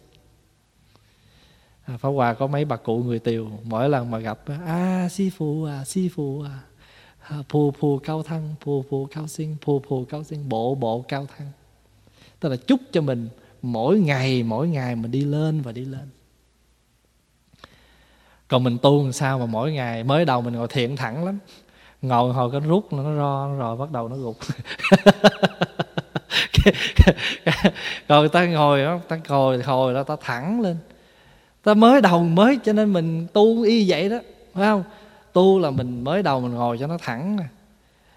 À, 1.86 1.98
Pháp 1.98 2.10
Hòa 2.10 2.34
có 2.34 2.48
mấy 2.48 2.66
bà 2.66 2.76
cụ 2.76 2.98
người 2.98 3.20
Tiều 3.20 3.48
Mỗi 3.64 3.90
lần 3.90 4.12
mà 4.12 4.18
gặp 4.18 4.40
À 4.66 5.08
sư 5.12 5.30
phụ 5.38 5.64
à 5.64 5.86
sư 5.86 6.08
phụ 6.16 6.42
à 6.42 7.44
Phù 7.50 7.72
phù 7.72 8.00
cao 8.00 8.24
thăng 8.24 8.56
Phù 8.62 8.86
phù 8.90 9.06
cao 9.06 9.28
sinh 9.28 9.56
Phù 9.62 9.82
phù 9.90 10.06
cao 10.06 10.24
sinh 10.24 10.50
Bộ 10.50 10.76
bộ 10.76 11.06
cao 11.08 11.28
thăng. 11.38 11.52
Tức 12.40 12.50
là 12.50 12.56
chúc 12.56 12.80
cho 12.92 13.02
mình 13.02 13.30
Mỗi 13.62 14.00
ngày 14.00 14.44
mỗi 14.44 14.68
ngày 14.68 14.96
mình 14.96 15.12
đi 15.12 15.22
lên 15.22 15.62
và 15.62 15.72
đi 15.72 15.86
lên. 15.86 16.10
Còn 18.48 18.64
mình 18.64 18.78
tu 18.82 19.04
làm 19.04 19.14
sao 19.14 19.40
mà 19.40 19.46
mỗi 19.46 19.72
ngày 19.72 20.04
Mới 20.04 20.26
đầu 20.26 20.42
mình 20.42 20.54
ngồi 20.54 20.68
thiện 20.68 20.96
thẳng 20.96 21.26
lắm. 21.26 21.40
Ngồi 22.02 22.34
hồi 22.34 22.52
cái 22.52 22.60
rút 22.60 22.94
nó 22.94 23.04
ro 23.04 23.56
rồi 23.58 23.78
bắt 23.78 23.92
đầu 23.92 24.10
nó 24.10 24.16
gục. 24.16 24.38
rồi 28.08 28.30
ta 28.30 28.46
ngồi 28.46 28.84
đó, 28.84 29.00
ta 29.08 29.20
ngồi 29.30 29.64
hồi 29.64 29.94
đó, 29.94 30.04
ta 30.04 30.16
thẳng 30.22 30.62
lên. 30.62 30.78
Ta 31.64 31.74
mới 31.74 32.02
đầu 32.02 32.24
mới, 32.24 32.60
cho 32.66 32.74
nên 32.74 32.94
mình 32.94 33.28
tu 33.34 33.62
y 33.62 33.90
vậy 33.90 34.10
đó, 34.10 34.18
phải 34.54 34.66
không? 34.66 34.84
Tu 35.34 35.60
là 35.60 35.72
mình 35.72 36.04
mới 36.04 36.24
đầu 36.24 36.40
mình 36.40 36.54
ngồi 36.54 36.78
cho 36.78 36.88
nó 36.88 36.98
thẳng 36.98 37.36
nè. 37.36 37.44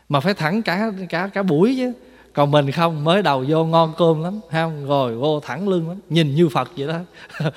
Mà 0.09 0.21
phải 0.21 0.35
thẳng 0.35 0.63
cả 0.63 0.91
cả 1.09 1.31
cả 1.35 1.43
buổi 1.43 1.75
chứ. 1.77 1.93
Còn 2.33 2.51
mình 2.51 2.71
không, 2.71 3.05
mới 3.05 3.23
đầu 3.23 3.45
vô 3.49 3.65
ngon 3.65 3.93
cơm 3.99 4.23
lắm, 4.23 4.41
phải 4.51 4.63
không? 4.63 4.87
Rồi 4.87 5.17
vô 5.17 5.41
thẳng 5.41 5.69
lưng 5.69 5.89
lắm, 5.89 5.99
nhìn 6.09 6.35
như 6.35 6.49
phật 6.49 6.71
vậy 6.77 6.89
đó. 6.89 6.99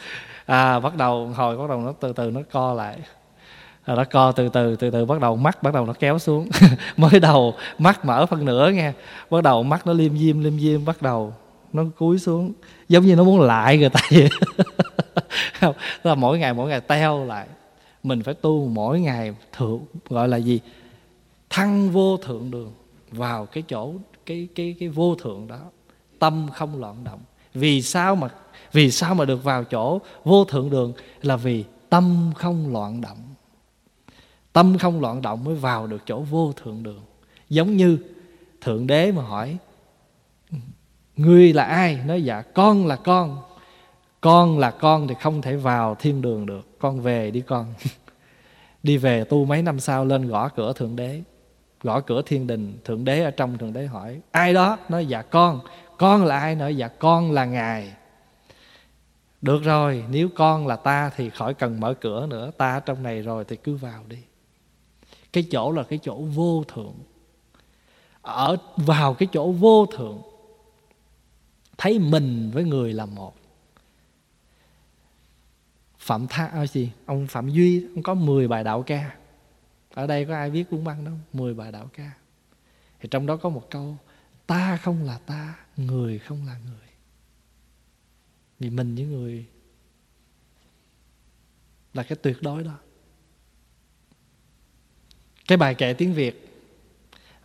À 0.45 0.79
bắt 0.79 0.95
đầu, 0.95 1.31
hồi 1.35 1.57
bắt 1.57 1.69
đầu 1.69 1.79
nó 1.79 1.93
từ 1.99 2.13
từ 2.13 2.31
nó 2.31 2.41
co 2.51 2.73
lại 2.73 2.97
rồi 3.85 3.97
nó 3.97 4.03
co 4.03 4.31
từ 4.31 4.49
từ 4.49 4.75
từ 4.75 4.89
từ, 4.89 5.05
bắt 5.05 5.21
đầu 5.21 5.35
mắt, 5.35 5.63
bắt 5.63 5.73
đầu 5.73 5.85
nó 5.85 5.93
kéo 5.93 6.19
xuống. 6.19 6.49
Mới 6.97 7.19
đầu 7.19 7.53
mắt 7.77 8.05
mở 8.05 8.25
phân 8.25 8.45
nửa 8.45 8.71
nghe 8.71 8.93
bắt 9.29 9.43
đầu 9.43 9.63
mắt 9.63 9.87
nó 9.87 9.93
liêm 9.93 10.17
diêm 10.17 10.39
liêm 10.39 10.59
diêm, 10.59 10.85
bắt 10.85 11.01
đầu 11.01 11.33
nó 11.73 11.83
cúi 11.97 12.19
xuống. 12.19 12.53
Giống 12.89 13.05
như 13.05 13.15
nó 13.15 13.23
muốn 13.23 13.41
lại 13.41 13.77
người 13.77 13.89
ta 13.89 13.99
vậy. 14.11 14.29
Là 16.03 16.15
mỗi 16.15 16.39
ngày 16.39 16.53
mỗi 16.53 16.69
ngày 16.69 16.81
teo 16.81 17.25
lại. 17.25 17.47
Mình 18.03 18.23
phải 18.23 18.33
tu 18.33 18.67
mỗi 18.67 18.99
ngày 18.99 19.35
thượng, 19.57 19.79
gọi 20.09 20.27
là 20.27 20.37
gì? 20.37 20.59
Thăng 21.49 21.89
vô 21.89 22.17
thượng 22.17 22.51
đường, 22.51 22.73
vào 23.11 23.45
cái 23.45 23.63
chỗ, 23.67 23.93
cái 24.25 24.47
cái 24.55 24.75
cái 24.79 24.89
vô 24.89 25.15
thượng 25.15 25.47
đó. 25.47 25.59
Tâm 26.19 26.47
không 26.53 26.79
loạn 26.79 27.03
động. 27.03 27.19
Vì 27.53 27.81
sao 27.81 28.15
mà, 28.15 28.27
vì 28.71 28.91
sao 28.91 29.15
mà 29.15 29.25
được 29.25 29.43
vào 29.43 29.63
chỗ 29.63 29.99
vô 30.23 30.45
thượng 30.45 30.69
đường? 30.69 30.93
Là 31.21 31.35
vì 31.35 31.63
tâm 31.89 32.31
không 32.35 32.73
loạn 32.73 33.01
động 33.01 33.17
tâm 34.55 34.77
không 34.77 35.01
loạn 35.01 35.21
động 35.21 35.43
mới 35.43 35.55
vào 35.55 35.87
được 35.87 36.01
chỗ 36.05 36.19
vô 36.21 36.53
thượng 36.53 36.83
đường. 36.83 37.01
Giống 37.49 37.77
như 37.77 37.97
thượng 38.61 38.87
đế 38.87 39.11
mà 39.11 39.23
hỏi, 39.23 39.57
ngươi 41.15 41.53
là 41.53 41.63
ai? 41.63 41.99
Nói 42.05 42.23
dạ 42.23 42.41
con 42.41 42.87
là 42.87 42.95
con. 42.95 43.37
Con 44.21 44.59
là 44.59 44.71
con 44.71 45.07
thì 45.07 45.15
không 45.21 45.41
thể 45.41 45.55
vào 45.55 45.95
thiên 45.95 46.21
đường 46.21 46.45
được. 46.45 46.79
Con 46.79 47.01
về 47.01 47.31
đi 47.31 47.41
con. 47.41 47.73
Đi 48.83 48.97
về 48.97 49.23
tu 49.23 49.45
mấy 49.45 49.61
năm 49.61 49.79
sau 49.79 50.05
lên 50.05 50.27
gõ 50.27 50.49
cửa 50.49 50.73
thượng 50.73 50.95
đế. 50.95 51.21
Gõ 51.83 51.99
cửa 51.99 52.21
thiên 52.25 52.47
đình, 52.47 52.77
thượng 52.83 53.05
đế 53.05 53.23
ở 53.23 53.31
trong 53.31 53.57
thượng 53.57 53.73
đế 53.73 53.85
hỏi, 53.85 54.19
ai 54.31 54.53
đó? 54.53 54.77
Nói 54.89 55.05
dạ 55.05 55.21
con. 55.21 55.59
Con 55.97 56.25
là 56.25 56.39
ai? 56.39 56.55
Nói 56.55 56.75
dạ 56.75 56.87
con 56.87 57.31
là 57.31 57.45
ngài. 57.45 57.93
Được 59.41 59.63
rồi, 59.63 60.03
nếu 60.09 60.29
con 60.35 60.67
là 60.67 60.75
ta 60.75 61.11
thì 61.15 61.29
khỏi 61.29 61.53
cần 61.53 61.79
mở 61.79 61.93
cửa 61.93 62.27
nữa. 62.29 62.51
Ta 62.57 62.73
ở 62.73 62.79
trong 62.79 63.03
này 63.03 63.21
rồi 63.21 63.45
thì 63.47 63.55
cứ 63.55 63.75
vào 63.75 64.03
đi 64.07 64.17
cái 65.35 65.47
chỗ 65.51 65.71
là 65.71 65.83
cái 65.83 65.99
chỗ 66.03 66.21
vô 66.21 66.63
thượng. 66.63 66.95
Ở 68.21 68.57
vào 68.77 69.13
cái 69.13 69.27
chỗ 69.31 69.51
vô 69.51 69.85
thượng 69.85 70.21
thấy 71.77 71.99
mình 71.99 72.51
với 72.53 72.63
người 72.63 72.93
là 72.93 73.05
một. 73.05 73.35
Phạm 75.97 76.27
tha 76.27 76.45
à, 76.45 76.65
gì? 76.65 76.91
Ông 77.05 77.27
phạm 77.27 77.49
duy 77.49 77.85
ông 77.95 78.03
có 78.03 78.13
10 78.13 78.47
bài 78.47 78.63
đạo 78.63 78.83
ca. 78.83 79.17
Ở 79.93 80.07
đây 80.07 80.25
có 80.25 80.35
ai 80.35 80.49
viết 80.49 80.69
cuốn 80.69 80.83
băng 80.83 81.05
đâu? 81.05 81.13
10 81.33 81.53
bài 81.53 81.71
đạo 81.71 81.89
ca. 81.93 82.11
Thì 82.99 83.09
trong 83.11 83.25
đó 83.25 83.37
có 83.37 83.49
một 83.49 83.67
câu 83.69 83.97
ta 84.47 84.77
không 84.77 85.03
là 85.03 85.17
ta 85.17 85.55
người 85.77 86.19
không 86.19 86.47
là 86.47 86.59
người. 86.65 86.89
Vì 88.59 88.69
mình 88.69 88.95
với 88.95 89.05
người 89.05 89.45
là 91.93 92.03
cái 92.03 92.15
tuyệt 92.21 92.37
đối 92.41 92.63
đó 92.63 92.77
cái 95.47 95.57
bài 95.57 95.75
kệ 95.75 95.93
tiếng 95.93 96.13
việt. 96.13 96.41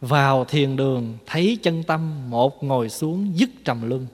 Vào 0.01 0.45
thiền 0.45 0.77
đường 0.77 1.19
thấy 1.27 1.59
chân 1.63 1.83
tâm 1.83 2.31
một 2.31 2.65
ngồi 2.65 2.89
xuống 2.89 3.39
dứt 3.39 3.51
trầm 3.65 3.89
luân. 3.89 4.07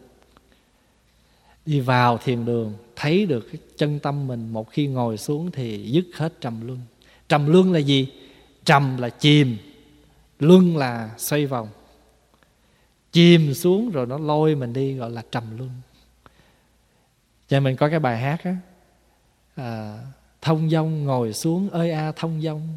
Đi 1.66 1.80
vào 1.80 2.18
thiền 2.18 2.44
đường 2.44 2.74
thấy 2.96 3.26
được 3.26 3.48
cái 3.52 3.60
chân 3.76 3.98
tâm 3.98 4.26
mình 4.26 4.52
một 4.52 4.70
khi 4.70 4.86
ngồi 4.86 5.18
xuống 5.18 5.50
thì 5.50 5.90
dứt 5.90 6.06
hết 6.14 6.40
trầm 6.40 6.66
luân. 6.66 6.80
Trầm 7.28 7.46
luân 7.46 7.72
là 7.72 7.78
gì? 7.78 8.12
Trầm 8.64 8.96
là 8.96 9.08
chìm 9.08 9.56
luân 10.38 10.76
là 10.76 11.10
xoay 11.18 11.46
vòng. 11.46 11.68
Chìm 13.12 13.54
xuống 13.54 13.90
rồi 13.90 14.06
nó 14.06 14.18
lôi 14.18 14.54
mình 14.54 14.72
đi 14.72 14.94
gọi 14.94 15.10
là 15.10 15.22
trầm 15.30 15.58
luân. 15.58 15.70
Cho 17.48 17.60
mình 17.60 17.76
có 17.76 17.88
cái 17.88 17.98
bài 17.98 18.18
hát 18.18 18.44
á. 18.44 18.56
À, 19.54 19.98
thông 20.42 20.70
dong 20.70 21.04
ngồi 21.04 21.32
xuống 21.32 21.70
ơi 21.70 21.90
a 21.90 22.12
thông 22.12 22.42
dong 22.42 22.68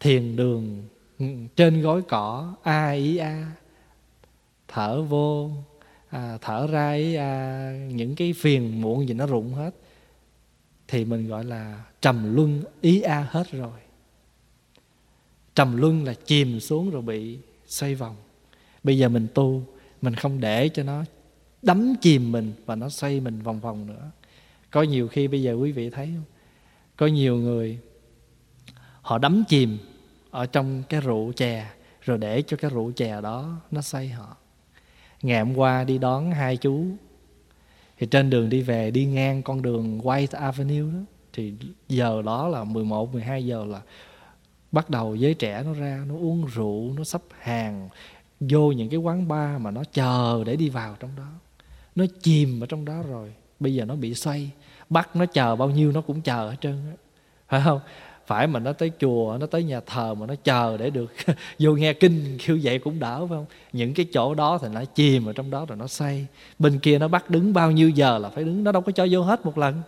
thiền 0.00 0.36
đường 0.36 0.82
trên 1.56 1.82
gối 1.82 2.02
cỏ 2.08 2.56
a 2.62 2.90
ý 2.90 3.16
a 3.16 3.52
thở 4.68 5.02
vô 5.02 5.50
à, 6.08 6.38
thở 6.40 6.66
ra 6.66 6.92
ý 6.92 7.14
a 7.14 7.24
à, 7.24 7.72
những 7.90 8.14
cái 8.14 8.32
phiền 8.32 8.80
muộn 8.80 9.08
gì 9.08 9.14
nó 9.14 9.26
rụng 9.26 9.54
hết 9.54 9.74
thì 10.88 11.04
mình 11.04 11.28
gọi 11.28 11.44
là 11.44 11.84
trầm 12.00 12.34
luân 12.36 12.62
ý 12.80 13.00
a 13.00 13.26
hết 13.30 13.50
rồi. 13.52 13.80
Trầm 15.54 15.76
luân 15.76 16.04
là 16.04 16.14
chìm 16.24 16.60
xuống 16.60 16.90
rồi 16.90 17.02
bị 17.02 17.38
xoay 17.66 17.94
vòng. 17.94 18.16
Bây 18.82 18.98
giờ 18.98 19.08
mình 19.08 19.26
tu 19.34 19.62
mình 20.02 20.14
không 20.14 20.40
để 20.40 20.68
cho 20.68 20.82
nó 20.82 21.04
đắm 21.62 21.94
chìm 22.00 22.32
mình 22.32 22.52
và 22.66 22.74
nó 22.74 22.88
xoay 22.88 23.20
mình 23.20 23.42
vòng 23.42 23.60
vòng 23.60 23.86
nữa. 23.86 24.10
Có 24.70 24.82
nhiều 24.82 25.08
khi 25.08 25.28
bây 25.28 25.42
giờ 25.42 25.52
quý 25.52 25.72
vị 25.72 25.90
thấy 25.90 26.06
không? 26.06 26.24
Có 26.96 27.06
nhiều 27.06 27.36
người 27.36 27.78
họ 29.02 29.18
đắm 29.18 29.44
chìm 29.48 29.78
ở 30.30 30.46
trong 30.46 30.82
cái 30.88 31.00
rượu 31.00 31.32
chè, 31.36 31.66
rồi 32.00 32.18
để 32.18 32.42
cho 32.42 32.56
cái 32.56 32.70
rượu 32.70 32.92
chè 32.96 33.20
đó 33.20 33.60
nó 33.70 33.80
say 33.80 34.08
họ. 34.08 34.36
Ngày 35.22 35.38
hôm 35.38 35.54
qua 35.58 35.84
đi 35.84 35.98
đón 35.98 36.30
hai 36.30 36.56
chú, 36.56 36.84
thì 37.98 38.06
trên 38.06 38.30
đường 38.30 38.48
đi 38.48 38.62
về 38.62 38.90
đi 38.90 39.04
ngang 39.04 39.42
con 39.42 39.62
đường 39.62 39.98
White 39.98 40.38
Avenue 40.38 40.92
đó, 40.92 41.00
thì 41.32 41.54
giờ 41.88 42.22
đó 42.22 42.48
là 42.48 42.64
11 42.64 43.12
12 43.12 43.46
giờ 43.46 43.64
là 43.64 43.80
bắt 44.72 44.90
đầu 44.90 45.14
giới 45.14 45.34
trẻ 45.34 45.62
nó 45.64 45.72
ra, 45.72 46.04
nó 46.08 46.14
uống 46.14 46.46
rượu, 46.46 46.92
nó 46.96 47.04
sắp 47.04 47.22
hàng, 47.40 47.88
vô 48.40 48.72
những 48.72 48.88
cái 48.88 48.98
quán 48.98 49.28
bar 49.28 49.60
mà 49.60 49.70
nó 49.70 49.84
chờ 49.92 50.44
để 50.46 50.56
đi 50.56 50.68
vào 50.68 50.96
trong 51.00 51.10
đó. 51.16 51.28
Nó 51.94 52.04
chìm 52.22 52.60
ở 52.60 52.66
trong 52.66 52.84
đó 52.84 53.02
rồi, 53.08 53.32
bây 53.60 53.74
giờ 53.74 53.84
nó 53.84 53.94
bị 53.96 54.14
xoay 54.14 54.50
bắt 54.90 55.16
nó 55.16 55.26
chờ 55.26 55.56
bao 55.56 55.70
nhiêu 55.70 55.92
nó 55.92 56.00
cũng 56.00 56.20
chờ 56.22 56.50
hết 56.50 56.56
trơn 56.60 56.86
á. 56.90 56.96
Phải 57.48 57.60
không? 57.64 57.80
Phải 58.30 58.46
mà 58.46 58.60
nó 58.60 58.72
tới 58.72 58.90
chùa 59.00 59.36
nó 59.40 59.46
tới 59.46 59.62
nhà 59.62 59.80
thờ 59.86 60.14
mà 60.14 60.26
nó 60.26 60.34
chờ 60.44 60.76
để 60.76 60.90
được 60.90 61.12
vô 61.58 61.72
nghe 61.72 61.92
kinh 61.92 62.38
kêu 62.46 62.58
vậy 62.62 62.78
cũng 62.78 62.98
đỡ 62.98 63.26
phải 63.26 63.36
không? 63.36 63.46
Những 63.72 63.94
cái 63.94 64.06
chỗ 64.12 64.34
đó 64.34 64.58
thì 64.62 64.68
nó 64.72 64.84
chìm 64.84 65.26
ở 65.26 65.32
trong 65.32 65.50
đó 65.50 65.66
rồi 65.68 65.76
nó 65.76 65.86
say. 65.86 66.26
Bên 66.58 66.78
kia 66.78 66.98
nó 66.98 67.08
bắt 67.08 67.30
đứng 67.30 67.52
bao 67.52 67.70
nhiêu 67.70 67.90
giờ 67.90 68.18
là 68.18 68.28
phải 68.28 68.44
đứng 68.44 68.64
nó 68.64 68.72
đâu 68.72 68.82
có 68.82 68.92
cho 68.92 69.06
vô 69.10 69.22
hết 69.22 69.46
một 69.46 69.58
lần. 69.58 69.82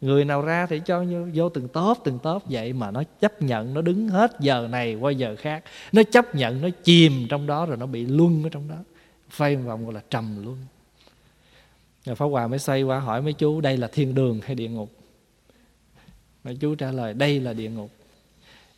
Người 0.00 0.24
nào 0.24 0.42
ra 0.42 0.66
thì 0.66 0.80
cho 0.84 1.04
vô, 1.04 1.18
vô 1.34 1.48
từng 1.48 1.68
tốp 1.68 1.98
từng 2.04 2.18
tốp 2.18 2.42
vậy 2.50 2.72
mà 2.72 2.90
nó 2.90 3.02
chấp 3.20 3.42
nhận 3.42 3.74
nó 3.74 3.80
đứng 3.80 4.08
hết 4.08 4.32
giờ 4.40 4.68
này 4.70 4.94
qua 4.94 5.10
giờ 5.10 5.36
khác. 5.38 5.64
Nó 5.92 6.02
chấp 6.02 6.34
nhận 6.34 6.62
nó 6.62 6.68
chìm 6.84 7.26
trong 7.28 7.46
đó 7.46 7.66
rồi 7.66 7.76
nó 7.76 7.86
bị 7.86 8.06
luân 8.06 8.42
ở 8.42 8.48
trong 8.48 8.68
đó. 8.68 8.76
Phay 9.30 9.56
vòng 9.56 9.84
gọi 9.84 9.94
là 9.94 10.00
trầm 10.10 10.44
luân. 10.44 10.56
Rồi 12.04 12.16
Pháp 12.16 12.26
Hòa 12.26 12.46
mới 12.46 12.58
xây 12.58 12.82
qua 12.82 13.00
hỏi 13.00 13.22
mấy 13.22 13.32
chú 13.32 13.60
đây 13.60 13.76
là 13.76 13.88
thiên 13.92 14.14
đường 14.14 14.40
hay 14.44 14.54
địa 14.54 14.68
ngục? 14.68 14.97
Và 16.48 16.54
chú 16.60 16.74
trả 16.74 16.90
lời, 16.92 17.14
đây 17.14 17.40
là 17.40 17.52
địa 17.52 17.70
ngục. 17.70 17.90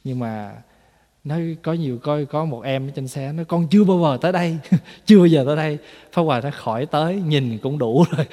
Nhưng 0.04 0.18
mà 0.18 0.52
nó 1.24 1.36
có 1.62 1.72
nhiều 1.72 1.98
coi 1.98 2.24
có 2.24 2.44
một 2.44 2.60
em 2.60 2.90
trên 2.94 3.08
xe, 3.08 3.32
nó 3.32 3.44
con 3.44 3.68
chưa 3.68 3.84
bao 3.84 4.00
giờ 4.02 4.18
tới 4.20 4.32
đây. 4.32 4.58
Chưa 5.06 5.18
bao 5.18 5.26
giờ 5.26 5.44
tới 5.46 5.56
đây. 5.56 5.78
Pháp 6.12 6.22
hòa 6.22 6.40
nó 6.40 6.50
khỏi 6.50 6.86
tới, 6.86 7.16
nhìn 7.26 7.58
cũng 7.58 7.78
đủ 7.78 8.04
rồi. 8.10 8.26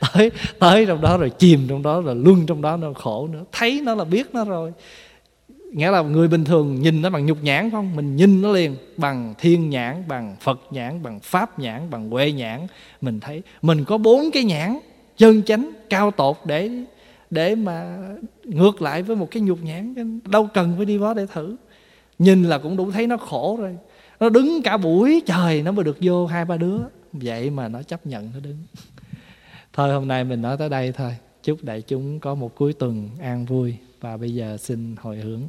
Tới 0.14 0.30
tới 0.58 0.86
trong 0.86 1.00
đó 1.00 1.16
rồi, 1.16 1.30
chìm 1.30 1.66
trong 1.68 1.82
đó 1.82 2.00
rồi, 2.00 2.14
luân 2.16 2.46
trong 2.46 2.62
đó 2.62 2.76
nó 2.76 2.92
khổ 2.92 3.28
nữa. 3.28 3.44
Thấy 3.52 3.80
nó 3.84 3.94
là 3.94 4.04
biết 4.04 4.34
nó 4.34 4.44
rồi. 4.44 4.72
Nghĩa 5.72 5.90
là 5.90 6.02
người 6.02 6.28
bình 6.28 6.44
thường 6.44 6.82
nhìn 6.82 7.02
nó 7.02 7.10
bằng 7.10 7.26
nhục 7.26 7.42
nhãn 7.42 7.70
không? 7.70 7.96
Mình 7.96 8.16
nhìn 8.16 8.42
nó 8.42 8.52
liền, 8.52 8.76
bằng 8.96 9.34
thiên 9.38 9.70
nhãn, 9.70 10.04
bằng 10.08 10.36
phật 10.40 10.60
nhãn, 10.70 11.02
bằng 11.02 11.20
pháp 11.20 11.58
nhãn, 11.58 11.90
bằng 11.90 12.10
huệ 12.10 12.32
nhãn. 12.32 12.66
Mình 13.00 13.20
thấy 13.20 13.42
mình 13.62 13.84
có 13.84 13.98
bốn 13.98 14.30
cái 14.30 14.44
nhãn 14.44 14.78
chân 15.16 15.42
chánh, 15.42 15.70
cao 15.90 16.10
tột 16.10 16.36
để 16.44 16.70
để 17.30 17.54
mà 17.54 17.98
ngược 18.44 18.82
lại 18.82 19.02
với 19.02 19.16
một 19.16 19.28
cái 19.30 19.42
nhục 19.42 19.62
nhãn 19.62 19.94
đâu 20.24 20.48
cần 20.54 20.74
phải 20.76 20.86
đi 20.86 20.98
đó 20.98 21.14
để 21.14 21.26
thử. 21.26 21.56
Nhìn 22.18 22.44
là 22.44 22.58
cũng 22.58 22.76
đủ 22.76 22.90
thấy 22.90 23.06
nó 23.06 23.16
khổ 23.16 23.56
rồi. 23.60 23.76
Nó 24.20 24.28
đứng 24.28 24.62
cả 24.64 24.76
buổi 24.76 25.22
trời 25.26 25.62
nó 25.62 25.72
mới 25.72 25.84
được 25.84 25.96
vô 26.00 26.26
hai 26.26 26.44
ba 26.44 26.56
đứa. 26.56 26.78
Vậy 27.12 27.50
mà 27.50 27.68
nó 27.68 27.82
chấp 27.82 28.06
nhận, 28.06 28.30
nó 28.34 28.40
đứng. 28.40 28.56
Thôi, 29.72 29.92
hôm 29.92 30.08
nay 30.08 30.24
mình 30.24 30.42
nói 30.42 30.56
tới 30.58 30.68
đây 30.68 30.92
thôi. 30.92 31.16
Chúc 31.42 31.64
đại 31.64 31.82
chúng 31.82 32.20
có 32.20 32.34
một 32.34 32.54
cuối 32.54 32.72
tuần 32.72 33.10
an 33.20 33.44
vui. 33.44 33.76
Và 34.00 34.16
bây 34.16 34.34
giờ 34.34 34.56
xin 34.56 34.96
hồi 35.00 35.16
hướng. 35.16 35.40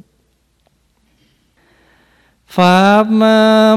Pháp 2.50 3.06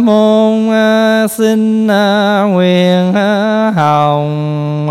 môn 0.01 0.69
à, 0.71 1.27
xin 1.27 1.87
à, 1.87 2.41
nguyện 2.41 3.13
à, 3.13 3.71
hồng 3.75 4.89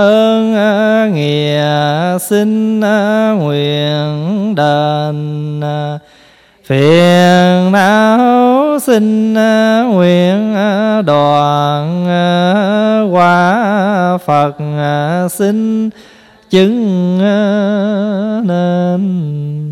ơn 0.00 0.54
nghĩa, 1.14 2.18
xin 2.20 2.80
nguyện 3.38 4.54
đền 4.54 5.60
phiền 6.64 7.72
não, 7.72 8.78
xin 8.80 9.32
nguyện 9.92 10.54
đoàn 11.06 12.06
qua 13.12 14.18
Phật 14.26 14.52
xin 15.30 15.90
chứng 16.50 17.18
nên. 18.46 19.63